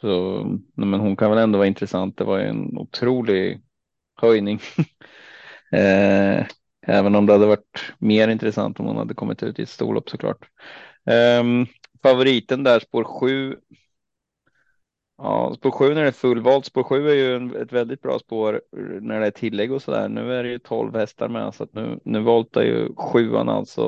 Så, 0.00 0.44
men 0.74 1.00
hon 1.00 1.16
kan 1.16 1.30
väl 1.30 1.38
ändå 1.38 1.58
vara 1.58 1.68
intressant. 1.68 2.16
Det 2.16 2.24
var 2.24 2.38
en 2.38 2.78
otrolig 2.78 3.60
höjning. 4.16 4.60
eh, 5.72 6.46
även 6.86 7.14
om 7.14 7.26
det 7.26 7.32
hade 7.32 7.46
varit 7.46 7.92
mer 7.98 8.28
intressant 8.28 8.80
om 8.80 8.86
hon 8.86 8.96
hade 8.96 9.14
kommit 9.14 9.42
ut 9.42 9.58
i 9.58 9.62
ett 9.62 9.68
storlopp 9.68 10.10
såklart. 10.10 10.48
Eh, 11.10 11.44
favoriten 12.02 12.64
där 12.64 12.80
spår 12.80 13.04
7. 13.04 13.56
Ja, 15.18 15.54
spår 15.54 15.70
7 15.70 15.94
när 15.94 16.02
det 16.02 16.08
är 16.08 16.12
fullvalt. 16.12 16.66
Spår 16.66 16.82
7 16.82 17.08
är 17.08 17.14
ju 17.14 17.36
en, 17.36 17.56
ett 17.56 17.72
väldigt 17.72 18.02
bra 18.02 18.18
spår 18.18 18.62
när 19.00 19.20
det 19.20 19.26
är 19.26 19.30
tillägg 19.30 19.72
och 19.72 19.82
så 19.82 19.90
där. 19.90 20.08
Nu 20.08 20.34
är 20.34 20.42
det 20.42 20.50
ju 20.50 20.58
12 20.58 20.94
hästar 20.94 21.28
med 21.28 21.54
så 21.54 21.64
att 21.64 21.74
nu, 21.74 22.00
nu 22.04 22.20
voltar 22.20 22.62
ju 22.62 22.94
sjuan 22.94 23.48
alltså. 23.48 23.82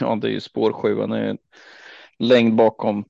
Ja, 0.00 0.16
det 0.16 0.28
är 0.28 0.32
ju 0.32 0.40
spår 0.40 0.72
7 0.72 1.00
är 1.00 1.38
längd 2.18 2.54
bakom 2.54 3.04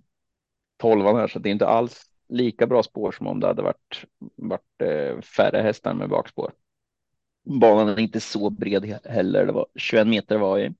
tolvan 0.76 1.17
här 1.17 1.29
så 1.29 1.38
det 1.38 1.49
är 1.49 1.52
inte 1.52 1.67
alls 1.67 2.02
lika 2.29 2.67
bra 2.67 2.83
spår 2.83 3.12
som 3.12 3.26
om 3.26 3.41
det 3.41 3.47
hade 3.47 3.62
varit, 3.62 4.05
varit 4.37 4.83
eh, 4.83 5.21
färre 5.21 5.62
hästar 5.62 5.95
med 5.95 6.09
bakspår. 6.09 6.52
Banan 7.45 7.88
är 7.88 7.99
inte 7.99 8.21
så 8.21 8.50
bred 8.50 8.85
heller. 9.05 9.47
Det 9.47 9.52
var 9.52 9.67
21 9.75 10.07
meter 10.07 10.38
var 10.38 10.59
i. 10.59 10.75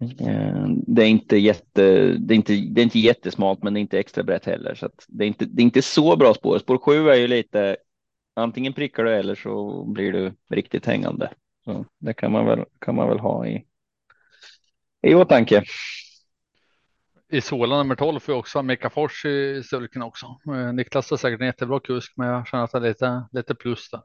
Eh, 0.00 0.66
det 0.86 1.02
är 1.02 1.08
inte 1.08 1.36
jätte, 1.36 2.12
det 2.18 2.34
är 2.34 2.36
inte, 2.36 2.52
det 2.52 2.80
är 2.80 2.82
inte 2.82 2.98
jättesmalt, 2.98 3.62
men 3.62 3.74
det 3.74 3.78
är 3.78 3.82
inte 3.82 3.98
extra 3.98 4.22
brett 4.22 4.44
heller, 4.44 4.74
så 4.74 4.90
det 5.08 5.24
är 5.24 5.28
inte, 5.28 5.44
det 5.44 5.62
är 5.62 5.64
inte 5.64 5.82
så 5.82 6.16
bra 6.16 6.34
spår. 6.34 6.58
Spår 6.58 6.78
7 6.78 7.08
är 7.08 7.14
ju 7.14 7.28
lite 7.28 7.76
antingen 8.36 8.72
prickar 8.72 9.04
du 9.04 9.14
eller 9.14 9.34
så 9.34 9.84
blir 9.84 10.12
du 10.12 10.34
riktigt 10.50 10.86
hängande. 10.86 11.32
Så 11.64 11.84
det 11.98 12.14
kan 12.14 12.32
man 12.32 12.46
väl, 12.46 12.64
kan 12.78 12.94
man 12.94 13.08
väl 13.08 13.18
ha 13.18 13.46
i, 13.46 13.66
i 15.02 15.14
åtanke. 15.14 15.64
I 17.28 17.40
Sola 17.40 17.76
nummer 17.78 17.94
12 17.94 18.20
får 18.20 18.32
jag 18.32 18.38
också 18.38 18.62
Mika 18.62 18.90
Fors 18.90 19.24
i 19.24 19.62
sulken 19.62 20.02
också. 20.02 20.26
Eh, 20.46 20.72
Niklas 20.72 21.12
är 21.12 21.16
säkert 21.16 21.40
en 21.40 21.46
jättebra 21.46 21.80
kusk, 21.80 22.12
men 22.16 22.28
jag 22.28 22.46
känner 22.46 22.64
att 22.64 22.72
det 22.72 22.78
är 22.78 22.82
lite, 22.82 23.28
lite 23.32 23.54
plus 23.54 23.90
där. 23.90 24.02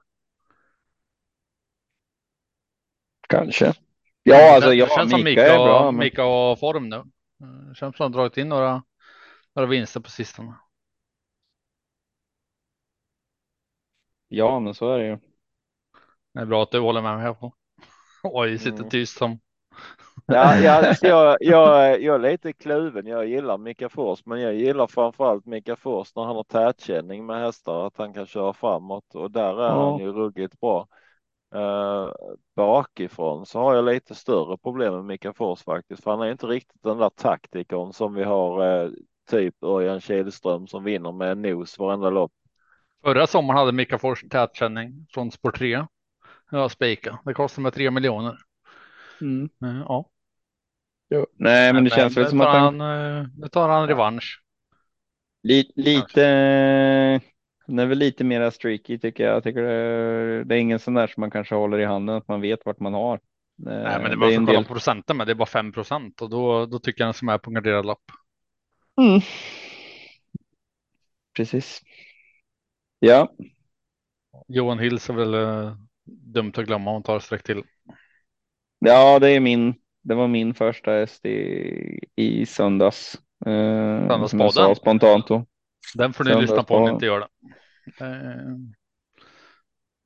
Kanske. 3.29 3.73
Ja, 4.23 4.55
alltså 4.55 4.69
det, 4.69 4.75
ja, 4.75 4.85
det 4.85 4.91
känns 4.95 5.11
som 5.11 5.23
Mika 5.23 5.41
är 5.47 5.57
bra. 5.57 5.91
Men... 5.91 5.99
Mika 5.99 6.23
har 6.23 6.55
form 6.55 6.89
nu. 6.89 7.03
Det 7.69 7.75
känns 7.75 7.77
som 7.77 7.87
att 7.87 7.99
han 7.99 8.11
dragit 8.11 8.37
in 8.37 8.49
några, 8.49 8.83
några 9.55 9.67
vinster 9.69 9.99
på 9.99 10.09
sistone. 10.09 10.53
Ja, 14.27 14.59
men 14.59 14.73
så 14.73 14.89
är 14.91 14.99
det 14.99 15.05
ju. 15.05 15.17
Det 16.33 16.39
är 16.39 16.45
bra 16.45 16.63
att 16.63 16.71
du 16.71 16.79
håller 16.79 17.01
med 17.01 17.13
mig 17.15 17.23
här 17.23 17.33
på. 17.33 17.53
Oj, 18.23 18.57
sitter 18.59 18.77
Mm. 18.77 18.89
tyst 18.89 19.17
som. 19.17 19.39
Ja, 20.25 20.55
ja, 20.57 20.95
så 20.95 21.05
jag, 21.07 21.37
jag, 21.41 22.01
jag 22.01 22.15
är 22.15 22.19
lite 22.31 22.53
kluven. 22.53 23.07
Jag 23.07 23.27
gillar 23.27 23.57
Mika 23.57 23.89
Fors, 23.89 24.25
men 24.25 24.41
jag 24.41 24.53
gillar 24.55 24.87
framförallt 24.87 25.45
Mika 25.45 25.75
Fors 25.75 26.15
när 26.15 26.23
han 26.23 26.35
har 26.35 26.43
tätkänning 26.43 27.25
med 27.25 27.39
hästar, 27.41 27.87
att 27.87 27.97
han 27.97 28.13
kan 28.13 28.25
köra 28.25 28.53
framåt 28.53 29.15
och 29.15 29.31
där 29.31 29.61
är 29.61 29.67
Ja. 29.69 29.91
han 29.91 29.99
ju 29.99 30.11
ruggigt 30.13 30.59
bra. 30.59 30.87
Uh, 31.55 32.11
bakifrån 32.55 33.45
så 33.45 33.59
har 33.59 33.75
jag 33.75 33.85
lite 33.85 34.15
större 34.15 34.57
problem 34.57 34.93
med 34.93 35.05
Mika 35.05 35.33
Fors 35.33 35.63
faktiskt, 35.63 36.03
för 36.03 36.11
han 36.11 36.21
är 36.21 36.31
inte 36.31 36.47
riktigt 36.47 36.83
den 36.83 36.97
där 36.97 37.09
taktikern 37.09 37.93
som 37.93 38.13
vi 38.13 38.23
har 38.23 38.83
eh, 38.83 38.89
typ 39.29 39.63
Örjan 39.63 40.01
Kihlström 40.01 40.67
som 40.67 40.83
vinner 40.83 41.11
med 41.11 41.31
en 41.31 41.41
nos 41.41 41.79
varenda 41.79 42.09
lopp. 42.09 42.31
Förra 43.03 43.27
sommaren 43.27 43.57
hade 43.57 43.71
Mika 43.71 43.97
Fors 43.97 44.23
tätkänning 44.29 45.05
från 45.13 45.31
Sport 45.31 45.57
3. 45.57 45.85
Jag 46.51 46.71
spika. 46.71 47.19
Det 47.25 47.33
kostade 47.33 47.63
mig 47.63 47.71
3 47.71 47.91
miljoner. 47.91 48.37
Mm. 49.21 49.49
Eh, 49.63 49.83
Ja, 49.87 50.09
Jo. 51.09 51.25
Nej, 51.33 51.73
men 51.73 51.83
det 51.83 51.89
känns 51.89 52.17
väl 52.17 52.23
nu 52.23 52.29
som 52.29 52.39
tar 52.39 52.47
att 52.47 52.53
han 52.53 52.79
han, 52.79 53.17
eh, 53.17 53.27
nu 53.37 53.47
tar 53.47 53.69
han 53.69 53.87
revansch. 53.87 54.43
li, 55.43 55.71
lite, 55.75 57.21
han 57.71 57.79
är 57.79 57.85
väl 57.85 57.97
lite 57.97 58.23
mera 58.23 58.51
streaky 58.51 58.97
tycker 58.99 59.23
jag. 59.23 59.35
Jag 59.35 59.43
tycker 59.43 59.61
det, 59.61 60.43
det 60.43 60.55
är 60.55 60.59
ingen 60.59 60.79
sån 60.79 60.93
där 60.93 61.07
som 61.07 61.21
man 61.21 61.31
kanske 61.31 61.55
håller 61.55 61.79
i 61.79 61.85
handen, 61.85 62.15
att 62.15 62.27
man 62.27 62.41
vet 62.41 62.65
vart 62.65 62.79
man 62.79 62.93
har. 62.93 63.19
Nej, 63.55 63.99
men 64.01 64.19
det 64.19 64.25
är 64.25 64.31
är 64.31 64.35
en 64.35 64.41
att 64.43 64.47
kolla 64.47 64.59
del- 64.59 64.65
procenten, 64.67 65.17
men 65.17 65.27
det 65.27 65.33
är 65.33 65.35
bara 65.35 65.45
5 65.45 65.71
procent 65.71 66.21
och 66.21 66.29
då, 66.29 66.65
då 66.65 66.79
tycker 66.79 67.01
jag 67.01 67.07
den 67.07 67.13
som 67.13 67.29
är 67.29 67.37
på 67.37 67.49
en 67.49 67.53
garderad 67.53 67.85
lapp. 67.85 68.01
Mm. 69.01 69.21
Precis. 71.35 71.81
Ja, 72.99 73.31
Johan 74.47 74.79
Hills 74.79 75.09
är 75.09 75.13
väl 75.13 75.33
eh, 75.33 75.75
dumt 76.05 76.53
att 76.57 76.65
glömma 76.65 76.89
om 76.89 76.95
han 76.95 77.03
tar 77.03 77.19
streck 77.19 77.43
till. 77.43 77.63
ja, 78.79 79.19
det 79.19 79.29
är 79.29 79.39
min. 79.39 79.73
Det 80.03 80.15
var 80.15 80.27
min 80.27 80.53
första 80.53 80.91
häst 80.91 81.25
i, 81.25 81.99
i 82.15 82.45
söndags. 82.45 83.15
Eh, 83.45 84.07
Söndagspodden. 84.07 84.75
spontant 84.75 85.27
då. 85.27 85.45
Den 85.95 86.13
får 86.13 86.23
ni 86.23 86.29
Söndags 86.29 86.49
lyssna 86.51 86.63
på 86.63 86.75
om 86.75 86.83
ni 86.85 86.91
inte 86.91 87.05
gör 87.05 87.19
det. 87.19 87.27
Eh, 87.99 88.57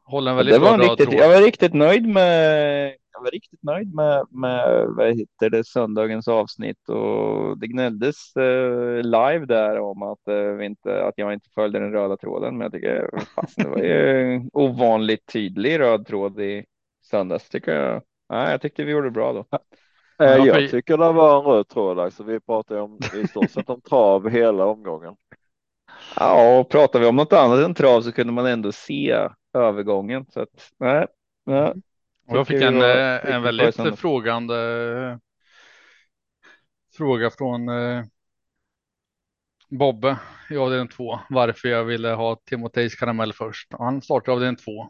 håller 0.03 0.31
en 0.31 0.37
väldigt 0.37 0.55
Det 0.55 0.59
bra 0.59 0.71
var 0.71 0.77
röd 0.77 0.99
riktigt, 0.99 0.99
tråd. 0.99 1.19
jag 1.19 1.29
var 1.29 1.41
riktigt 1.41 1.73
nöjd 1.73 2.07
med, 2.07 2.87
jag 3.13 3.21
var 3.21 3.31
riktigt 3.31 3.63
nöjd 3.63 3.93
med, 3.95 4.25
med 4.31 4.87
vad 4.87 5.07
heter 5.17 5.49
det, 5.49 5.63
söndagens 5.67 6.27
avsnitt 6.27 6.89
och 6.89 7.57
det 7.59 7.67
gnälldes 7.67 8.35
eh, 8.35 9.01
live 9.03 9.45
där 9.45 9.79
om 9.79 10.01
att, 10.03 10.27
eh, 10.27 10.35
vi 10.35 10.65
inte, 10.65 11.03
att 11.05 11.13
jag 11.17 11.33
inte 11.33 11.49
följde 11.55 11.79
den 11.79 11.91
röda 11.91 12.17
tråden. 12.17 12.57
Men 12.57 12.65
jag 12.65 12.71
tycker 12.73 13.09
fast 13.35 13.59
det 13.61 13.67
var 13.67 13.77
ju 13.77 14.41
ovanligt 14.53 15.25
tydlig 15.33 15.79
röd 15.79 16.07
tråd 16.07 16.39
i 16.39 16.65
söndags 17.11 17.49
tycker 17.49 17.71
jag. 17.75 18.01
Nej, 18.29 18.51
jag 18.51 18.61
tyckte 18.61 18.83
vi 18.83 18.91
gjorde 18.91 19.07
det 19.07 19.11
bra 19.11 19.33
då. 19.33 19.45
Eh, 20.25 20.35
jag 20.37 20.69
tycker 20.69 20.97
det 20.97 21.11
var 21.11 21.39
en 21.39 21.45
röd 21.45 21.67
tråd. 21.67 21.99
Alltså, 21.99 22.23
vi 22.23 22.39
pratade 22.39 22.81
om 22.81 22.99
i 23.23 23.27
stort 23.27 23.51
sett 23.51 23.69
om 23.69 23.81
trav 23.81 24.29
hela 24.29 24.65
omgången. 24.65 25.15
Ja, 26.15 26.59
och 26.59 26.69
pratar 26.69 26.99
vi 26.99 27.05
om 27.05 27.15
något 27.15 27.33
annat 27.33 27.59
än 27.65 27.73
trav 27.73 28.01
så 28.01 28.11
kunde 28.11 28.33
man 28.33 28.45
ändå 28.45 28.71
se 28.71 29.27
övergången. 29.53 30.25
Så 30.33 30.41
att, 30.41 30.71
nej, 30.79 31.07
ja, 31.45 31.73
Och 32.27 32.37
jag 32.37 32.47
fick 32.47 32.61
en, 32.61 32.81
eh, 32.81 32.87
riktigt 33.13 33.29
en 33.29 33.41
i 33.41 33.45
väldigt 33.45 33.75
söndags. 33.75 34.01
frågande 34.01 34.55
fråga 36.97 37.29
från 37.29 37.69
eh, 37.69 38.03
Bobbe 39.69 40.17
i 40.49 40.57
avdelning 40.57 40.87
2 40.87 41.19
varför 41.29 41.67
jag 41.69 41.83
ville 41.83 42.09
ha 42.09 42.35
Timotejs 42.45 42.95
karamell 42.95 43.33
först. 43.33 43.67
Han 43.79 44.01
startar 44.01 44.31
avdelning 44.31 44.55
2 44.55 44.89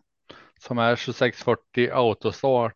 som 0.60 0.78
är 0.78 0.96
2640 0.96 1.90
autostart. 1.94 2.74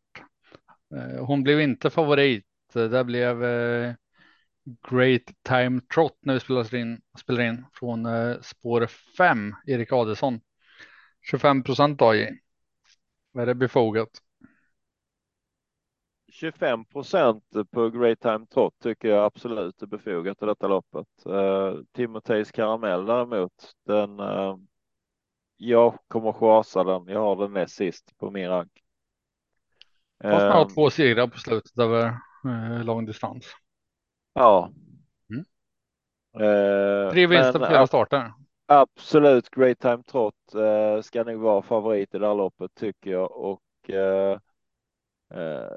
Eh, 0.96 1.26
Hon 1.26 1.44
blev 1.44 1.62
inte 1.62 1.90
favorit. 1.90 2.46
Det 2.74 3.04
blev 3.04 3.44
eh, 3.44 3.94
Great 4.90 5.22
Time 5.44 5.82
Trot 5.94 6.18
när 6.22 6.34
vi 6.34 6.40
spelar 6.40 6.76
in, 6.76 7.02
spelar 7.20 7.42
in 7.42 7.66
från 7.74 8.06
eh, 8.06 8.40
spår 8.42 8.88
5, 9.18 9.56
Erik 9.68 9.92
Adelsson. 9.92 10.42
25 11.22 11.64
procent 11.64 12.02
AJ. 12.02 12.40
Är 13.38 13.46
det 13.46 13.56
befogat? 13.56 14.10
25 16.32 16.86
procent 16.86 17.44
på 17.72 17.90
Great 17.90 18.20
Time 18.20 18.46
Trot 18.46 18.74
tycker 18.84 19.08
jag 19.08 19.26
absolut 19.26 19.82
är 19.82 19.88
befogat 19.88 20.44
i 20.44 20.46
detta 20.46 20.68
loppet. 20.68 21.08
Uh, 21.28 21.82
Timotejs 21.92 22.52
karamell 22.52 23.06
däremot, 23.06 23.74
den 23.86 24.20
eh, 24.20 24.56
jag 25.58 25.98
kommer 26.08 26.32
chasa 26.32 26.84
den. 26.84 27.08
Jag 27.08 27.20
har 27.20 27.36
den 27.36 27.54
näst 27.54 27.76
sist 27.76 28.18
på 28.18 28.32
min 28.32 28.48
rank. 28.48 28.72
Fast 30.24 30.34
man 30.34 30.42
Eh, 30.42 30.52
har 30.52 30.70
två 30.70 30.90
segrar 30.90 31.28
på 31.28 31.40
slutet 31.40 31.80
över 31.80 32.06
eh, 32.46 32.84
lång 32.84 33.06
distans. 33.06 33.46
Ja. 34.40 34.70
Mm. 35.30 35.46
Eh, 36.48 37.12
Tre 37.12 37.28
vinster 37.28 37.60
på 37.60 37.66
flera 37.66 37.88
starter. 37.88 38.32
Absolut, 38.66 39.50
Great 39.50 39.80
Time 39.80 40.04
Trot 40.04 40.34
eh, 40.56 41.02
ska 41.02 41.24
nog 41.24 41.42
vara 41.42 41.62
favorit 41.62 42.16
i 42.16 42.18
det 42.20 42.28
här 42.28 42.36
loppet 42.36 42.76
tycker 42.76 43.12
jag 43.12 43.32
och 43.32 43.90
eh, 43.90 44.40
eh, 45.34 45.68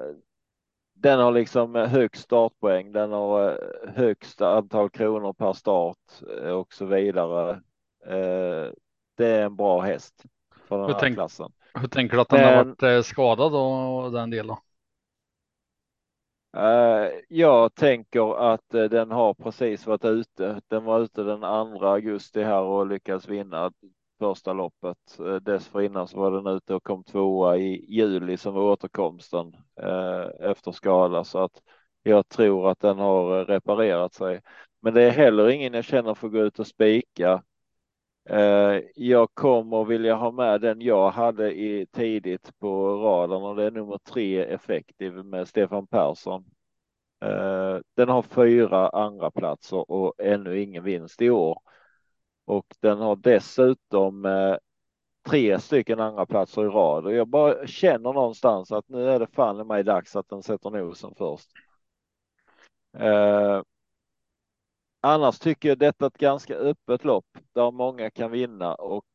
den 0.93 1.19
har 1.19 1.31
liksom 1.31 1.75
högst 1.75 2.23
startpoäng. 2.23 2.91
Den 2.91 3.11
har 3.11 3.49
eh, 3.49 3.93
högst 3.95 4.41
antal 4.41 4.89
kronor 4.89 5.33
per 5.33 5.53
start 5.53 5.97
eh, 6.41 6.49
och 6.51 6.73
så 6.73 6.85
vidare. 6.85 7.61
Det 9.17 9.27
är 9.27 9.45
en 9.45 9.55
bra 9.55 9.79
häst 9.81 10.23
för 10.67 10.77
den 10.77 10.87
Jag 10.87 10.93
här 10.93 10.99
tänk- 10.99 11.15
klassen. 11.15 11.51
Hur 11.73 11.87
tänker 11.87 12.15
du 12.15 12.21
att 12.21 12.29
den 12.29 12.43
har 12.43 12.63
varit 12.65 13.05
skadad 13.05 13.55
och 13.55 14.11
den 14.11 14.29
delen? 14.29 14.55
Eh, 16.57 17.09
jag 17.29 17.75
tänker 17.75 18.53
att 18.53 18.73
eh, 18.73 18.83
den 18.83 19.11
har 19.11 19.33
precis 19.33 19.87
varit 19.87 20.05
ute. 20.05 20.61
Den 20.67 20.83
var 20.83 20.99
ute 20.99 21.23
den 21.23 21.39
2 21.39 21.85
augusti 21.85 22.43
här 22.43 22.61
och 22.61 22.87
lyckades 22.87 23.27
vinna 23.29 23.71
första 24.19 24.53
loppet. 24.53 25.19
Eh, 25.19 25.35
dessförinnan 25.35 26.07
så 26.07 26.19
var 26.19 26.31
den 26.31 26.47
ute 26.47 26.75
och 26.75 26.83
kom 26.83 27.03
tvåa 27.03 27.57
i 27.57 27.85
juli 27.95 28.37
som 28.37 28.53
var 28.53 28.61
återkomsten 28.71 29.55
efter 30.39 30.71
skada 30.71 31.23
så 31.23 31.39
att 31.39 31.61
jag 32.03 32.29
tror 32.29 32.71
att 32.71 32.79
den 32.79 32.99
har 32.99 33.45
reparerat 33.45 34.13
sig. 34.13 34.41
Men 34.81 34.93
det 34.93 35.01
är 35.03 35.11
heller 35.11 35.49
ingen 35.49 35.73
jag 35.73 35.85
känner 35.85 36.13
för 36.13 36.27
att 36.27 36.33
gå 36.33 36.39
ut 36.39 36.59
och 36.59 36.67
spika. 36.67 37.43
Eh, 38.29 38.81
jag 38.95 39.29
kommer 39.33 39.85
vilja 39.85 40.15
ha 40.15 40.31
med 40.31 40.61
den 40.61 40.81
jag 40.81 41.11
hade 41.11 41.53
i 41.53 41.85
tidigt 41.91 42.59
på 42.59 42.95
raden 42.95 43.43
och 43.43 43.55
det 43.55 43.63
är 43.63 43.71
nummer 43.71 43.97
tre 43.97 44.39
Effektiv, 44.45 45.13
med 45.13 45.47
Stefan 45.47 45.87
Persson. 45.87 46.45
Eh, 47.21 47.77
den 47.95 48.09
har 48.09 48.21
fyra 48.21 48.89
andra 48.89 49.31
platser 49.31 49.91
och 49.91 50.13
ännu 50.17 50.61
ingen 50.61 50.83
vinst 50.83 51.21
i 51.21 51.29
år. 51.29 51.59
Och 52.45 52.65
den 52.79 52.97
har 52.99 53.15
dessutom 53.15 54.25
eh, 54.25 54.55
tre 55.29 55.59
stycken 55.59 55.99
andra 55.99 56.25
platser 56.25 56.61
i 56.65 56.67
rad 56.67 57.05
och 57.05 57.13
jag 57.13 57.27
bara 57.27 57.67
känner 57.67 58.13
någonstans 58.13 58.71
att 58.71 58.89
nu 58.89 59.09
är 59.09 59.19
det 59.19 59.27
fan 59.27 59.59
i 59.61 59.63
mig 59.63 59.83
dags 59.83 60.15
att 60.15 60.29
den 60.29 60.43
sätter 60.43 60.69
nosen 60.69 61.13
först. 61.17 61.49
Annars 65.05 65.39
tycker 65.39 65.69
jag 65.69 65.77
detta 65.77 66.05
är 66.05 66.07
ett 66.07 66.17
ganska 66.17 66.55
öppet 66.55 67.03
lopp 67.03 67.25
där 67.53 67.71
många 67.71 68.09
kan 68.09 68.31
vinna 68.31 68.75
och 68.75 69.05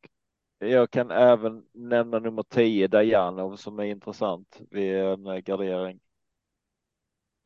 jag 0.59 0.91
kan 0.91 1.11
även 1.11 1.65
nämna 1.71 2.19
nummer 2.19 2.43
10 2.43 2.87
Dajanov 2.87 3.55
som 3.55 3.79
är 3.79 3.83
intressant 3.83 4.61
vid 4.69 4.95
en 4.95 5.27
eh, 5.27 5.37
gardering. 5.37 5.99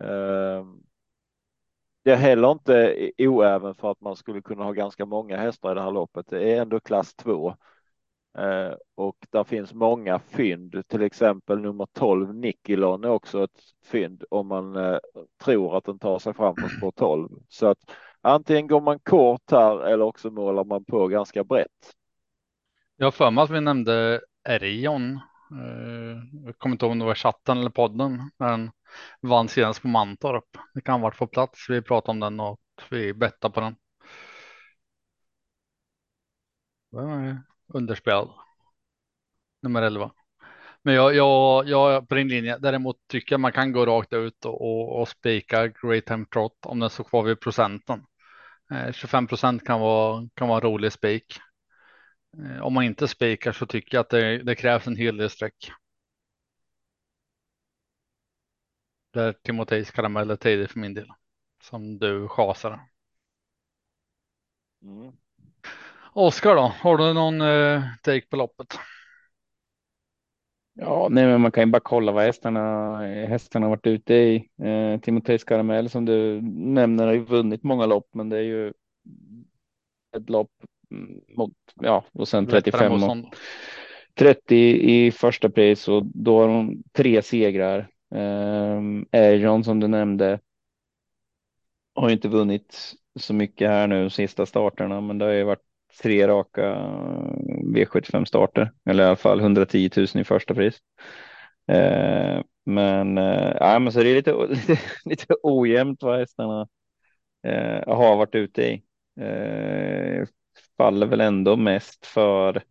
Ehm, 0.03 0.83
det 2.03 2.11
är 2.11 2.15
heller 2.15 2.51
inte 2.51 3.11
oäven 3.17 3.75
för 3.75 3.91
att 3.91 4.01
man 4.01 4.15
skulle 4.15 4.41
kunna 4.41 4.63
ha 4.63 4.71
ganska 4.71 5.05
många 5.05 5.37
hästar 5.37 5.71
i 5.71 5.75
det 5.75 5.81
här 5.81 5.91
loppet. 5.91 6.27
Det 6.27 6.53
är 6.53 6.61
ändå 6.61 6.79
klass 6.79 7.15
2. 7.15 7.55
Ehm, 8.37 8.75
och 8.95 9.17
där 9.29 9.43
finns 9.43 9.73
många 9.73 10.19
fynd, 10.19 10.87
till 10.87 11.01
exempel 11.01 11.59
nummer 11.59 11.87
12 11.93 12.35
Nikilon 12.35 13.03
är 13.03 13.09
också 13.09 13.43
ett 13.43 13.61
fynd 13.83 14.23
om 14.29 14.47
man 14.47 14.75
eh, 14.75 14.97
tror 15.43 15.77
att 15.77 15.85
den 15.85 15.99
tar 15.99 16.19
sig 16.19 16.33
fram 16.33 16.55
på 16.55 16.69
spår 16.69 16.91
12. 16.91 17.29
Så 17.49 17.67
att 17.67 17.79
antingen 18.23 18.67
går 18.67 18.81
man 18.81 18.99
kort 18.99 19.51
här 19.51 19.85
eller 19.85 20.05
också 20.05 20.31
målar 20.31 20.63
man 20.63 20.85
på 20.85 21.07
ganska 21.07 21.43
brett. 21.43 21.93
Jag 22.95 23.05
har 23.05 23.11
för 23.11 23.31
mig 23.31 23.43
att 23.43 23.49
vi 23.49 23.61
nämnde 23.61 24.21
Erion 24.49 25.15
eh, 25.51 26.43
Jag 26.45 26.57
kommer 26.57 26.73
inte 26.73 26.85
ihåg 26.85 26.91
om 26.91 26.99
det 26.99 27.05
var 27.05 27.15
chatten 27.15 27.57
eller 27.57 27.69
podden. 27.69 28.31
Men 28.37 28.71
vann 29.21 29.49
senast 29.49 29.81
på 29.81 29.87
Mantorp. 29.87 30.57
Det 30.73 30.81
kan 30.81 30.93
ha 30.93 31.07
varit 31.07 31.17
på 31.17 31.27
plats. 31.27 31.69
Vi 31.69 31.81
pratade 31.81 32.11
om 32.11 32.19
den 32.19 32.39
och 32.39 32.59
vi 32.89 33.13
bettade 33.13 33.53
på 33.53 33.59
den. 33.59 33.75
Underspelad. 37.67 38.29
Nummer 39.61 39.81
11. 39.81 40.11
Men 40.81 40.95
jag, 40.95 41.15
jag, 41.15 41.67
jag 41.67 42.09
på 42.09 42.15
din 42.15 42.27
linje. 42.27 42.57
Däremot 42.57 42.97
tycker 43.07 43.33
jag 43.33 43.39
man 43.39 43.51
kan 43.51 43.71
gå 43.71 43.85
rakt 43.85 44.13
ut 44.13 44.45
och, 44.45 44.61
och, 44.61 45.01
och 45.01 45.07
spika 45.07 45.67
Great 45.67 46.05
Time 46.05 46.25
Trot 46.25 46.65
om 46.65 46.79
den 46.79 46.89
står 46.89 47.03
kvar 47.03 47.23
vid 47.23 47.39
procenten. 47.39 48.05
25 48.93 49.27
procent 49.27 49.65
kan 49.65 49.79
vara, 49.79 50.29
kan 50.35 50.47
vara 50.47 50.57
en 50.57 50.63
rolig 50.63 50.91
spik. 50.91 51.39
Om 52.61 52.73
man 52.73 52.83
inte 52.83 53.07
spikar 53.07 53.51
så 53.51 53.65
tycker 53.65 53.97
jag 53.97 54.01
att 54.01 54.09
det, 54.09 54.43
det 54.43 54.55
krävs 54.55 54.87
en 54.87 54.95
hel 54.95 55.17
del 55.17 55.29
streck. 55.29 55.71
Där 59.13 59.33
Timoteus 59.33 59.91
karamell 59.91 60.31
är 60.31 60.35
tidig 60.35 60.69
för 60.69 60.79
min 60.79 60.93
del. 60.93 61.07
Som 61.63 61.99
du 61.99 62.27
chasar. 62.27 62.79
Mm. 64.81 65.11
Oskar 66.13 66.55
då, 66.55 66.61
har 66.61 66.97
du 66.97 67.13
någon 67.13 67.41
eh, 67.41 67.83
take 68.03 68.27
på 68.27 68.35
loppet? 68.35 68.79
Ja, 70.73 71.07
nej, 71.11 71.25
men 71.25 71.41
man 71.41 71.51
kan 71.51 71.63
ju 71.63 71.71
bara 71.71 71.79
kolla 71.79 72.11
vad 72.11 72.23
hästarna, 72.23 72.97
hästarna 73.27 73.69
varit 73.69 73.87
ute 73.87 74.13
i. 74.13 74.49
Eh, 74.63 74.99
Timoteus 74.99 75.43
Karamell 75.43 75.89
som 75.89 76.05
du 76.05 76.41
nämner 76.41 77.05
har 77.07 77.13
ju 77.13 77.23
vunnit 77.23 77.63
många 77.63 77.85
lopp, 77.85 78.07
men 78.13 78.29
det 78.29 78.37
är 78.37 78.41
ju 78.41 78.73
ett 80.17 80.29
lopp 80.29 80.51
mot, 81.37 81.53
ja, 81.81 82.05
och 82.11 82.27
sen 82.27 82.47
35 82.47 82.91
och 82.91 83.17
30 84.15 84.55
i 84.91 85.11
första 85.11 85.49
pris 85.49 85.87
och 85.87 86.05
då 86.05 86.41
har 86.41 86.47
de 86.47 86.83
tre 86.91 87.21
segrar. 87.21 87.87
Eh, 88.15 89.61
som 89.63 89.79
du 89.79 89.87
nämnde 89.87 90.39
har 91.95 92.09
inte 92.09 92.27
vunnit 92.27 92.93
så 93.19 93.33
mycket 93.33 93.69
här 93.69 93.87
nu 93.87 94.09
sista 94.09 94.45
starterna, 94.45 95.01
men 95.01 95.17
det 95.17 95.25
har 95.25 95.31
ju 95.31 95.43
varit 95.43 95.72
tre 96.01 96.27
raka 96.27 96.69
eh, 96.69 97.33
V75 97.75 98.25
starter 98.25 98.71
eller 98.85 99.03
i 99.03 99.07
alla 99.07 99.15
fall 99.15 99.39
110 99.39 99.89
000 99.97 100.07
i 100.15 100.23
första 100.23 100.53
pris. 100.53 100.79
Eh, 101.67 102.41
men, 102.65 103.17
eh, 103.17 103.55
ja, 103.59 103.79
men 103.79 103.93
så 103.93 103.99
det 103.99 104.09
är 104.09 104.15
lite, 104.15 104.33
lite, 104.49 104.79
lite 105.05 105.35
ojämnt 105.43 106.03
vad 106.03 106.19
hästarna 106.19 106.67
eh, 107.47 107.95
har 107.95 108.17
varit 108.17 108.35
ute 108.35 108.63
i. 108.63 108.83
Eh, 109.21 110.27
faller 110.77 111.07
väl 111.07 111.21
ändå 111.21 111.55
mest 111.55 112.05
för 112.05 112.63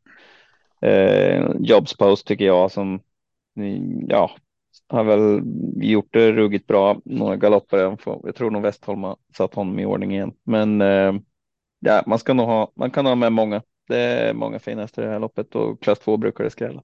eh, 0.80 1.50
Jobs 1.60 1.96
Post 1.96 2.26
tycker 2.26 2.44
jag 2.44 2.70
som 2.70 3.00
mm, 3.56 4.06
ja, 4.08 4.30
har 4.88 5.04
väl 5.04 5.42
gjort 5.76 6.08
det 6.10 6.32
ruggigt 6.32 6.66
bra. 6.66 7.00
Några 7.04 7.36
galopper. 7.36 7.96
Jag 8.22 8.34
tror 8.34 8.50
nog 8.50 8.62
Westholm 8.62 9.02
har 9.02 9.16
satt 9.36 9.54
honom 9.54 9.78
i 9.78 9.86
ordning 9.86 10.12
igen, 10.12 10.32
men 10.44 10.80
eh, 10.80 11.12
ja, 11.82 12.02
man 12.06 12.18
ska 12.18 12.34
nog 12.34 12.46
ha. 12.46 12.72
Man 12.76 12.90
kan 12.90 13.06
ha 13.06 13.14
med 13.14 13.32
många. 13.32 13.62
Det 13.88 13.98
är 13.98 14.34
många 14.34 14.58
fina 14.58 14.82
hästar 14.82 15.02
i 15.02 15.04
det 15.06 15.12
här 15.12 15.20
loppet 15.20 15.54
och 15.54 15.82
klass 15.82 15.98
2 15.98 16.16
brukar 16.16 16.44
det 16.44 16.50
skrälla. 16.50 16.82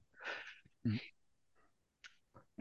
Mm. 0.85 0.97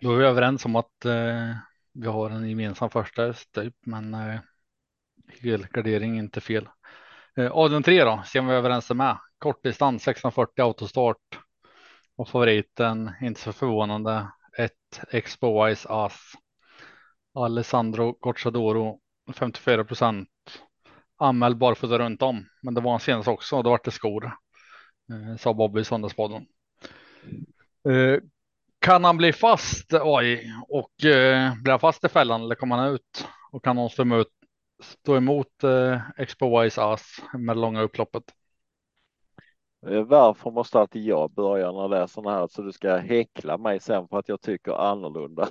Då 0.01 0.13
är 0.13 0.17
vi 0.17 0.25
överens 0.25 0.65
om 0.65 0.77
att 0.77 1.05
eh, 1.05 1.57
vi 1.93 2.07
har 2.07 2.31
en 2.31 2.49
gemensam 2.49 2.91
första 2.91 3.27
häst 3.27 3.53
typ, 3.53 3.75
men 3.87 4.15
eh, 4.15 4.41
helgardering 5.43 6.17
är 6.19 6.23
inte 6.23 6.41
fel. 6.41 6.69
Eh, 7.37 7.51
Adrian 7.53 7.83
3 7.83 8.05
då, 8.05 8.23
ser 8.27 8.43
vi 8.43 8.53
överens 8.53 8.91
med. 8.91 9.19
Kortdistans 9.39 10.09
1640 10.09 10.63
autostart 10.63 11.39
och 12.17 12.29
favoriten, 12.29 13.11
inte 13.21 13.41
så 13.41 13.53
förvånande, 13.53 14.29
ett 14.59 15.01
Expo 15.11 15.65
Wise 15.65 15.89
As. 15.89 16.33
Alessandro 17.35 18.17
Gocciadoro 18.21 19.01
54 19.35 19.85
procent 19.85 20.29
anmäld 21.19 21.59
barfota 21.59 21.99
runt 21.99 22.23
om, 22.23 22.47
men 22.63 22.75
det 22.75 22.81
var 22.81 22.91
han 22.91 23.01
senast 23.01 23.29
också. 23.29 23.57
och 23.57 23.65
Då 23.65 23.71
var 23.71 23.81
det 23.85 23.91
skor, 23.91 24.25
eh, 25.11 25.37
sa 25.39 25.55
Bobby 25.55 25.81
i 25.81 25.85
Söndagspodden. 25.85 26.47
Eh, 27.89 28.21
kan 28.79 29.05
han 29.05 29.17
bli 29.17 29.33
fast 29.33 29.93
oj, 29.93 30.53
och 30.69 31.05
eh, 31.05 31.53
blir 31.63 31.71
han 31.71 31.81
fast 31.81 32.05
i 32.05 32.09
fällan 32.09 32.43
eller 32.43 32.55
kommer 32.55 32.77
han 32.77 32.95
ut 32.95 33.29
och 33.53 33.65
kan 33.65 33.77
någon 33.77 33.91
stå 33.91 34.03
emot, 34.03 34.27
stå 34.83 35.17
emot 35.17 35.65
eh, 35.65 36.01
Expo 36.17 36.61
Wise 36.63 36.83
Ass 36.83 37.23
med 37.39 37.57
långa 37.57 37.83
upploppet? 37.83 38.25
Eh, 39.87 40.03
varför 40.03 40.51
måste 40.51 40.79
alltid 40.81 41.05
jag 41.05 41.31
börja 41.31 41.73
när 41.73 41.89
det 41.89 41.97
är 41.99 42.07
sådana 42.07 42.39
här 42.39 42.47
så 42.47 42.63
du 42.63 42.73
ska 42.73 42.97
häckla 42.97 43.59
mig 43.59 43.81
sen 43.81 44.09
för 44.09 44.19
att 44.19 44.29
jag 44.29 44.41
tycker 44.41 44.73
annorlunda? 44.73 45.49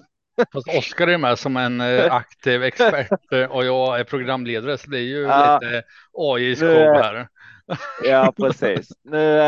Fast 0.53 0.67
Oskar 0.77 1.07
är 1.07 1.17
med 1.17 1.39
som 1.39 1.57
en 1.57 1.81
eh, 1.81 2.13
aktiv 2.13 2.63
expert 2.63 3.33
eh, 3.33 3.51
och 3.51 3.65
jag 3.65 3.99
är 3.99 4.03
programledare 4.03 4.77
så 4.77 4.89
det 4.89 4.97
är 4.97 5.01
ju 5.03 5.21
ja, 5.21 5.59
lite 5.61 5.83
AI-skog 6.13 6.69
här. 6.69 7.27
Ja, 8.03 8.33
precis. 8.37 8.89
Nu, 9.03 9.39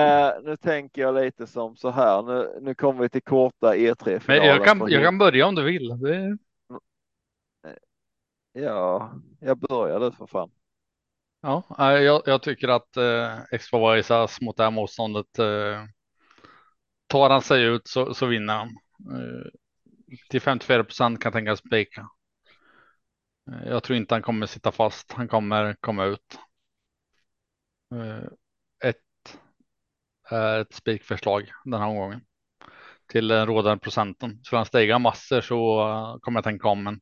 nu 0.43 0.57
tänker 0.57 1.01
jag 1.01 1.15
lite 1.15 1.47
som 1.47 1.75
så 1.75 1.89
här. 1.89 2.21
Nu, 2.21 2.59
nu 2.61 2.75
kommer 2.75 3.01
vi 3.01 3.09
till 3.09 3.23
korta 3.23 3.75
E3. 3.75 4.21
Men 4.27 4.37
jag 4.37 4.65
kan, 4.65 4.83
jag 4.87 5.03
kan 5.03 5.17
börja 5.17 5.47
om 5.47 5.55
du 5.55 5.63
vill. 5.63 5.99
Det... 5.99 6.37
Ja, 8.53 9.11
jag 9.39 9.57
börjar 9.57 9.99
du 9.99 10.11
för 10.11 10.25
fan. 10.25 10.51
Ja, 11.41 11.63
jag, 11.99 12.21
jag 12.25 12.41
tycker 12.41 12.67
att 12.67 12.97
eh, 12.97 13.37
Expo 13.51 13.77
mot 14.41 14.57
det 14.57 14.63
här 14.63 14.71
motståndet. 14.71 15.39
Eh, 15.39 15.83
tar 17.07 17.29
han 17.29 17.41
sig 17.41 17.63
ut 17.63 17.87
så, 17.87 18.13
så 18.13 18.25
vinner 18.25 18.53
han. 18.53 18.67
Eh, 18.67 19.51
till 20.29 20.41
54 20.41 20.83
procent 20.83 21.21
kan 21.21 21.31
tänkas 21.31 21.59
spika. 21.59 22.09
Jag 23.65 23.83
tror 23.83 23.97
inte 23.97 24.15
han 24.15 24.21
kommer 24.21 24.45
sitta 24.45 24.71
fast. 24.71 25.11
Han 25.11 25.27
kommer 25.27 25.73
komma 25.79 26.05
ut. 26.05 26.39
Eh, 27.95 28.27
ett 28.89 29.39
är 30.29 30.59
ett 30.61 30.73
spikförslag 30.73 31.51
den 31.65 31.79
här 31.81 31.87
omgången 31.87 32.21
till 33.07 33.27
den 33.27 33.47
rådande 33.47 33.79
procenten. 33.81 34.39
Så 34.43 34.55
han 34.55 34.65
stiga 34.65 34.99
massor 34.99 35.41
så 35.41 35.81
eh, 35.89 36.19
kommer 36.21 36.37
jag 36.37 36.43
tänka 36.43 36.67
om. 36.67 36.83
Men 36.83 37.01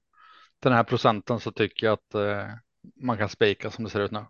den 0.60 0.74
här 0.74 0.84
procenten 0.84 1.40
så 1.40 1.52
tycker 1.52 1.88
jag 1.88 1.94
att 1.94 2.16
eh, 2.16 2.54
man 2.96 3.18
kan 3.18 3.30
spika 3.30 3.72
som 3.72 3.84
det 3.84 3.90
ser 3.90 4.00
ut 4.00 4.12
nu. 4.12 4.26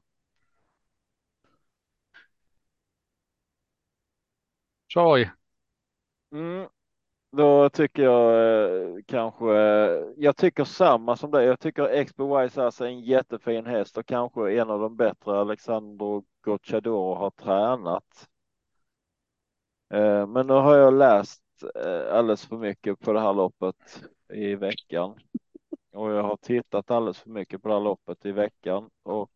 Troy. 4.93 5.29
Mm. 6.31 6.67
Då 7.31 7.69
tycker 7.69 8.03
jag 8.03 8.33
eh, 8.61 8.97
kanske, 9.05 9.57
eh, 9.57 10.03
jag 10.17 10.37
tycker 10.37 10.63
samma 10.63 11.15
som 11.17 11.31
dig. 11.31 11.45
Jag 11.45 11.59
tycker 11.59 11.83
Expo 11.83 12.37
Wise 12.41 12.61
är 12.61 12.81
en 12.83 13.01
jättefin 13.01 13.65
häst 13.65 13.97
och 13.97 14.05
kanske 14.05 14.53
en 14.53 14.69
av 14.69 14.79
de 14.79 14.95
bättre 14.95 15.39
Alexandro 15.39 16.23
Gocciadoro 16.41 17.15
har 17.15 17.29
tränat. 17.29 18.29
Eh, 19.93 20.27
men 20.27 20.47
nu 20.47 20.53
har 20.53 20.75
jag 20.77 20.93
läst 20.93 21.41
alldeles 22.11 22.45
för 22.45 22.57
mycket 22.57 22.99
på 22.99 23.13
det 23.13 23.19
här 23.19 23.33
loppet 23.33 24.03
i 24.33 24.55
veckan. 24.55 25.15
Och 25.93 26.11
jag 26.11 26.23
har 26.23 26.37
tittat 26.37 26.91
alldeles 26.91 27.19
för 27.19 27.29
mycket 27.29 27.61
på 27.61 27.67
det 27.67 27.73
här 27.73 27.81
loppet 27.81 28.25
i 28.25 28.31
veckan 28.31 28.89
och 29.03 29.31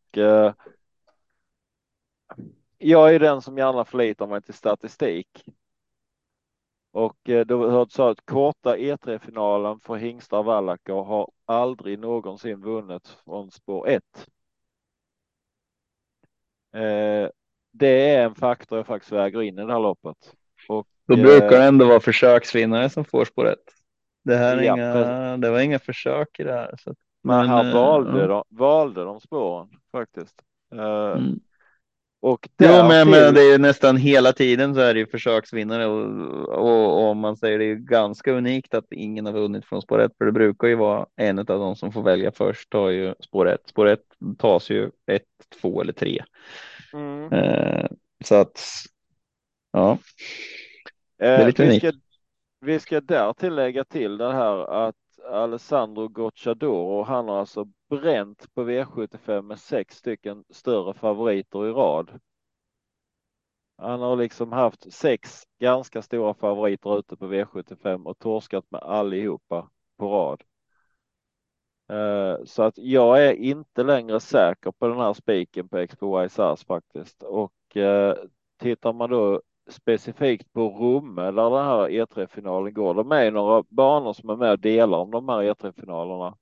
jag 2.78 3.16
är 3.16 3.20
den 3.20 3.42
som 3.42 3.58
gärna 3.58 3.86
förlitar 3.86 4.28
mig 4.28 4.42
till 4.42 4.54
statistik. 4.54 5.44
Och 6.92 7.30
eh, 7.30 7.46
då 7.46 7.70
hörde 7.70 7.92
så 7.92 8.08
att 8.08 8.26
korta 8.26 8.78
E3-finalen 8.78 9.80
för 9.80 9.96
hingstar 9.96 10.44
Wallacker 10.44 10.94
har 10.94 11.32
aldrig 11.46 12.00
någonsin 12.00 12.62
vunnit 12.62 13.08
från 13.26 13.52
spår 13.52 13.88
1. 13.88 14.04
Eh, 16.74 17.30
det 17.72 18.16
är 18.16 18.26
en 18.26 18.36
faktor 18.36 18.78
jag 18.78 18.88
faktiskt 18.88 19.12
väger 19.12 19.42
in 19.42 19.60
i 19.60 19.66
det 19.66 19.74
här 19.74 19.80
loppet. 19.80 20.36
Och, 20.68 20.88
då 21.06 21.16
brukar 21.16 21.50
det 21.50 21.64
ändå 21.64 21.86
vara 21.86 22.00
försöksvinnare 22.00 22.90
som 22.90 23.06
får 23.06 23.26
spår 23.26 23.48
1. 23.48 23.60
Det 24.24 24.36
här 24.36 24.62
ja, 24.62 24.74
inga, 24.74 25.38
det 25.38 25.50
var 25.50 25.60
inga 25.60 25.80
försök 25.80 26.40
i 26.40 26.44
det 26.44 26.54
här. 26.54 26.76
Så. 26.84 26.96
Men, 27.24 27.48
här 27.48 27.74
valde, 27.74 28.20
ja. 28.20 28.28
de, 28.28 28.44
valde 28.50 29.04
de 29.04 29.20
spåren 29.20 29.70
faktiskt. 29.92 30.36
Mm. 30.72 31.40
Och 32.22 32.50
jo, 32.58 32.68
men, 32.68 33.10
men 33.10 33.34
det 33.34 33.42
är 33.42 33.60
nästan 33.60 33.98
hela 33.98 34.34
tiden 34.34 34.76
så 34.76 34.82
är 34.82 34.94
det 34.94 35.00
ju 35.00 35.08
försöksvinnare 35.08 35.86
och, 35.86 36.06
och, 36.48 37.10
och 37.10 37.18
man 37.18 37.38
säger 37.38 37.60
det 37.60 37.66
är 37.66 37.76
ganska 37.76 38.32
unikt 38.32 38.74
att 38.74 38.86
ingen 38.92 39.26
har 39.26 39.34
vunnit 39.34 39.66
från 39.66 39.82
spår 39.82 40.02
1 40.02 40.12
för 40.18 40.26
det 40.26 40.32
brukar 40.32 40.68
ju 40.68 40.76
vara 40.76 41.06
en 41.16 41.40
av 41.40 41.46
de 41.46 41.76
som 41.76 41.92
får 41.92 42.04
välja 42.04 42.32
först 42.32 42.70
tar 42.70 42.90
ju 42.90 43.16
spår 43.20 43.48
1. 43.50 43.62
Spår 43.66 43.88
1 43.88 44.00
tas 44.38 44.70
ju 44.70 44.90
1, 45.08 45.22
2 45.62 45.82
eller 45.82 45.94
3. 45.94 46.24
Mm. 46.94 47.34
Eh, 47.34 47.88
så 48.24 48.36
att 48.36 48.62
ja. 49.72 49.98
Det 51.18 51.26
är 51.26 51.46
lite 51.46 51.64
eh, 51.64 51.70
vi, 51.70 51.80
ska, 51.80 51.92
vi 52.62 52.80
ska 52.80 53.02
där 53.02 53.34
tillägga 53.34 53.84
till 53.84 54.18
det 54.18 54.34
här 54.34 54.88
att 54.88 54.96
Alessandro 55.30 56.08
Gocciadoro, 56.08 57.04
han 57.04 57.28
har 57.28 57.40
alltså 57.40 57.66
bränt 57.90 58.54
på 58.54 58.64
V75 58.64 59.42
med 59.42 59.60
sex 59.60 59.98
stycken 59.98 60.44
större 60.50 60.94
favoriter 60.94 61.68
i 61.68 61.72
rad. 61.72 62.20
Han 63.78 64.02
har 64.02 64.16
liksom 64.16 64.52
haft 64.52 64.94
sex 64.94 65.44
ganska 65.60 66.02
stora 66.02 66.34
favoriter 66.34 67.00
ute 67.00 67.18
på 67.18 67.26
V75 67.26 68.06
och 68.06 68.20
torskat 68.20 68.66
med 68.70 68.82
allihopa 68.82 69.70
på 69.98 70.08
rad. 70.08 70.44
Eh, 71.90 72.46
så 72.46 72.64
att 72.64 72.78
jag 72.78 73.26
är 73.26 73.34
inte 73.34 73.84
längre 73.84 74.20
säker 74.20 74.72
på 74.72 74.88
den 74.88 74.98
här 74.98 75.14
spiken 75.14 75.70
på 75.70 75.78
Expo 75.78 76.24
YSAS 76.24 76.66
faktiskt. 76.66 77.24
Och 77.24 77.78
eh, 77.78 78.16
tittar 78.58 78.94
man 78.94 79.10
då 79.10 79.42
specifikt 79.70 80.54
på 80.54 80.70
Romme 80.70 81.22
där 81.22 81.50
den 81.50 81.66
här 81.66 81.90
E3-finalen 81.90 82.74
går. 82.74 82.94
De 82.94 83.12
är 83.12 83.32
några 83.32 83.64
banor 83.70 84.14
som 84.14 84.30
är 84.30 84.36
med 84.36 84.52
och 84.52 84.60
delar 84.60 84.98
om 84.98 85.12
de 85.12 85.30
här 85.30 85.44
E3-finalerna. 85.44 86.38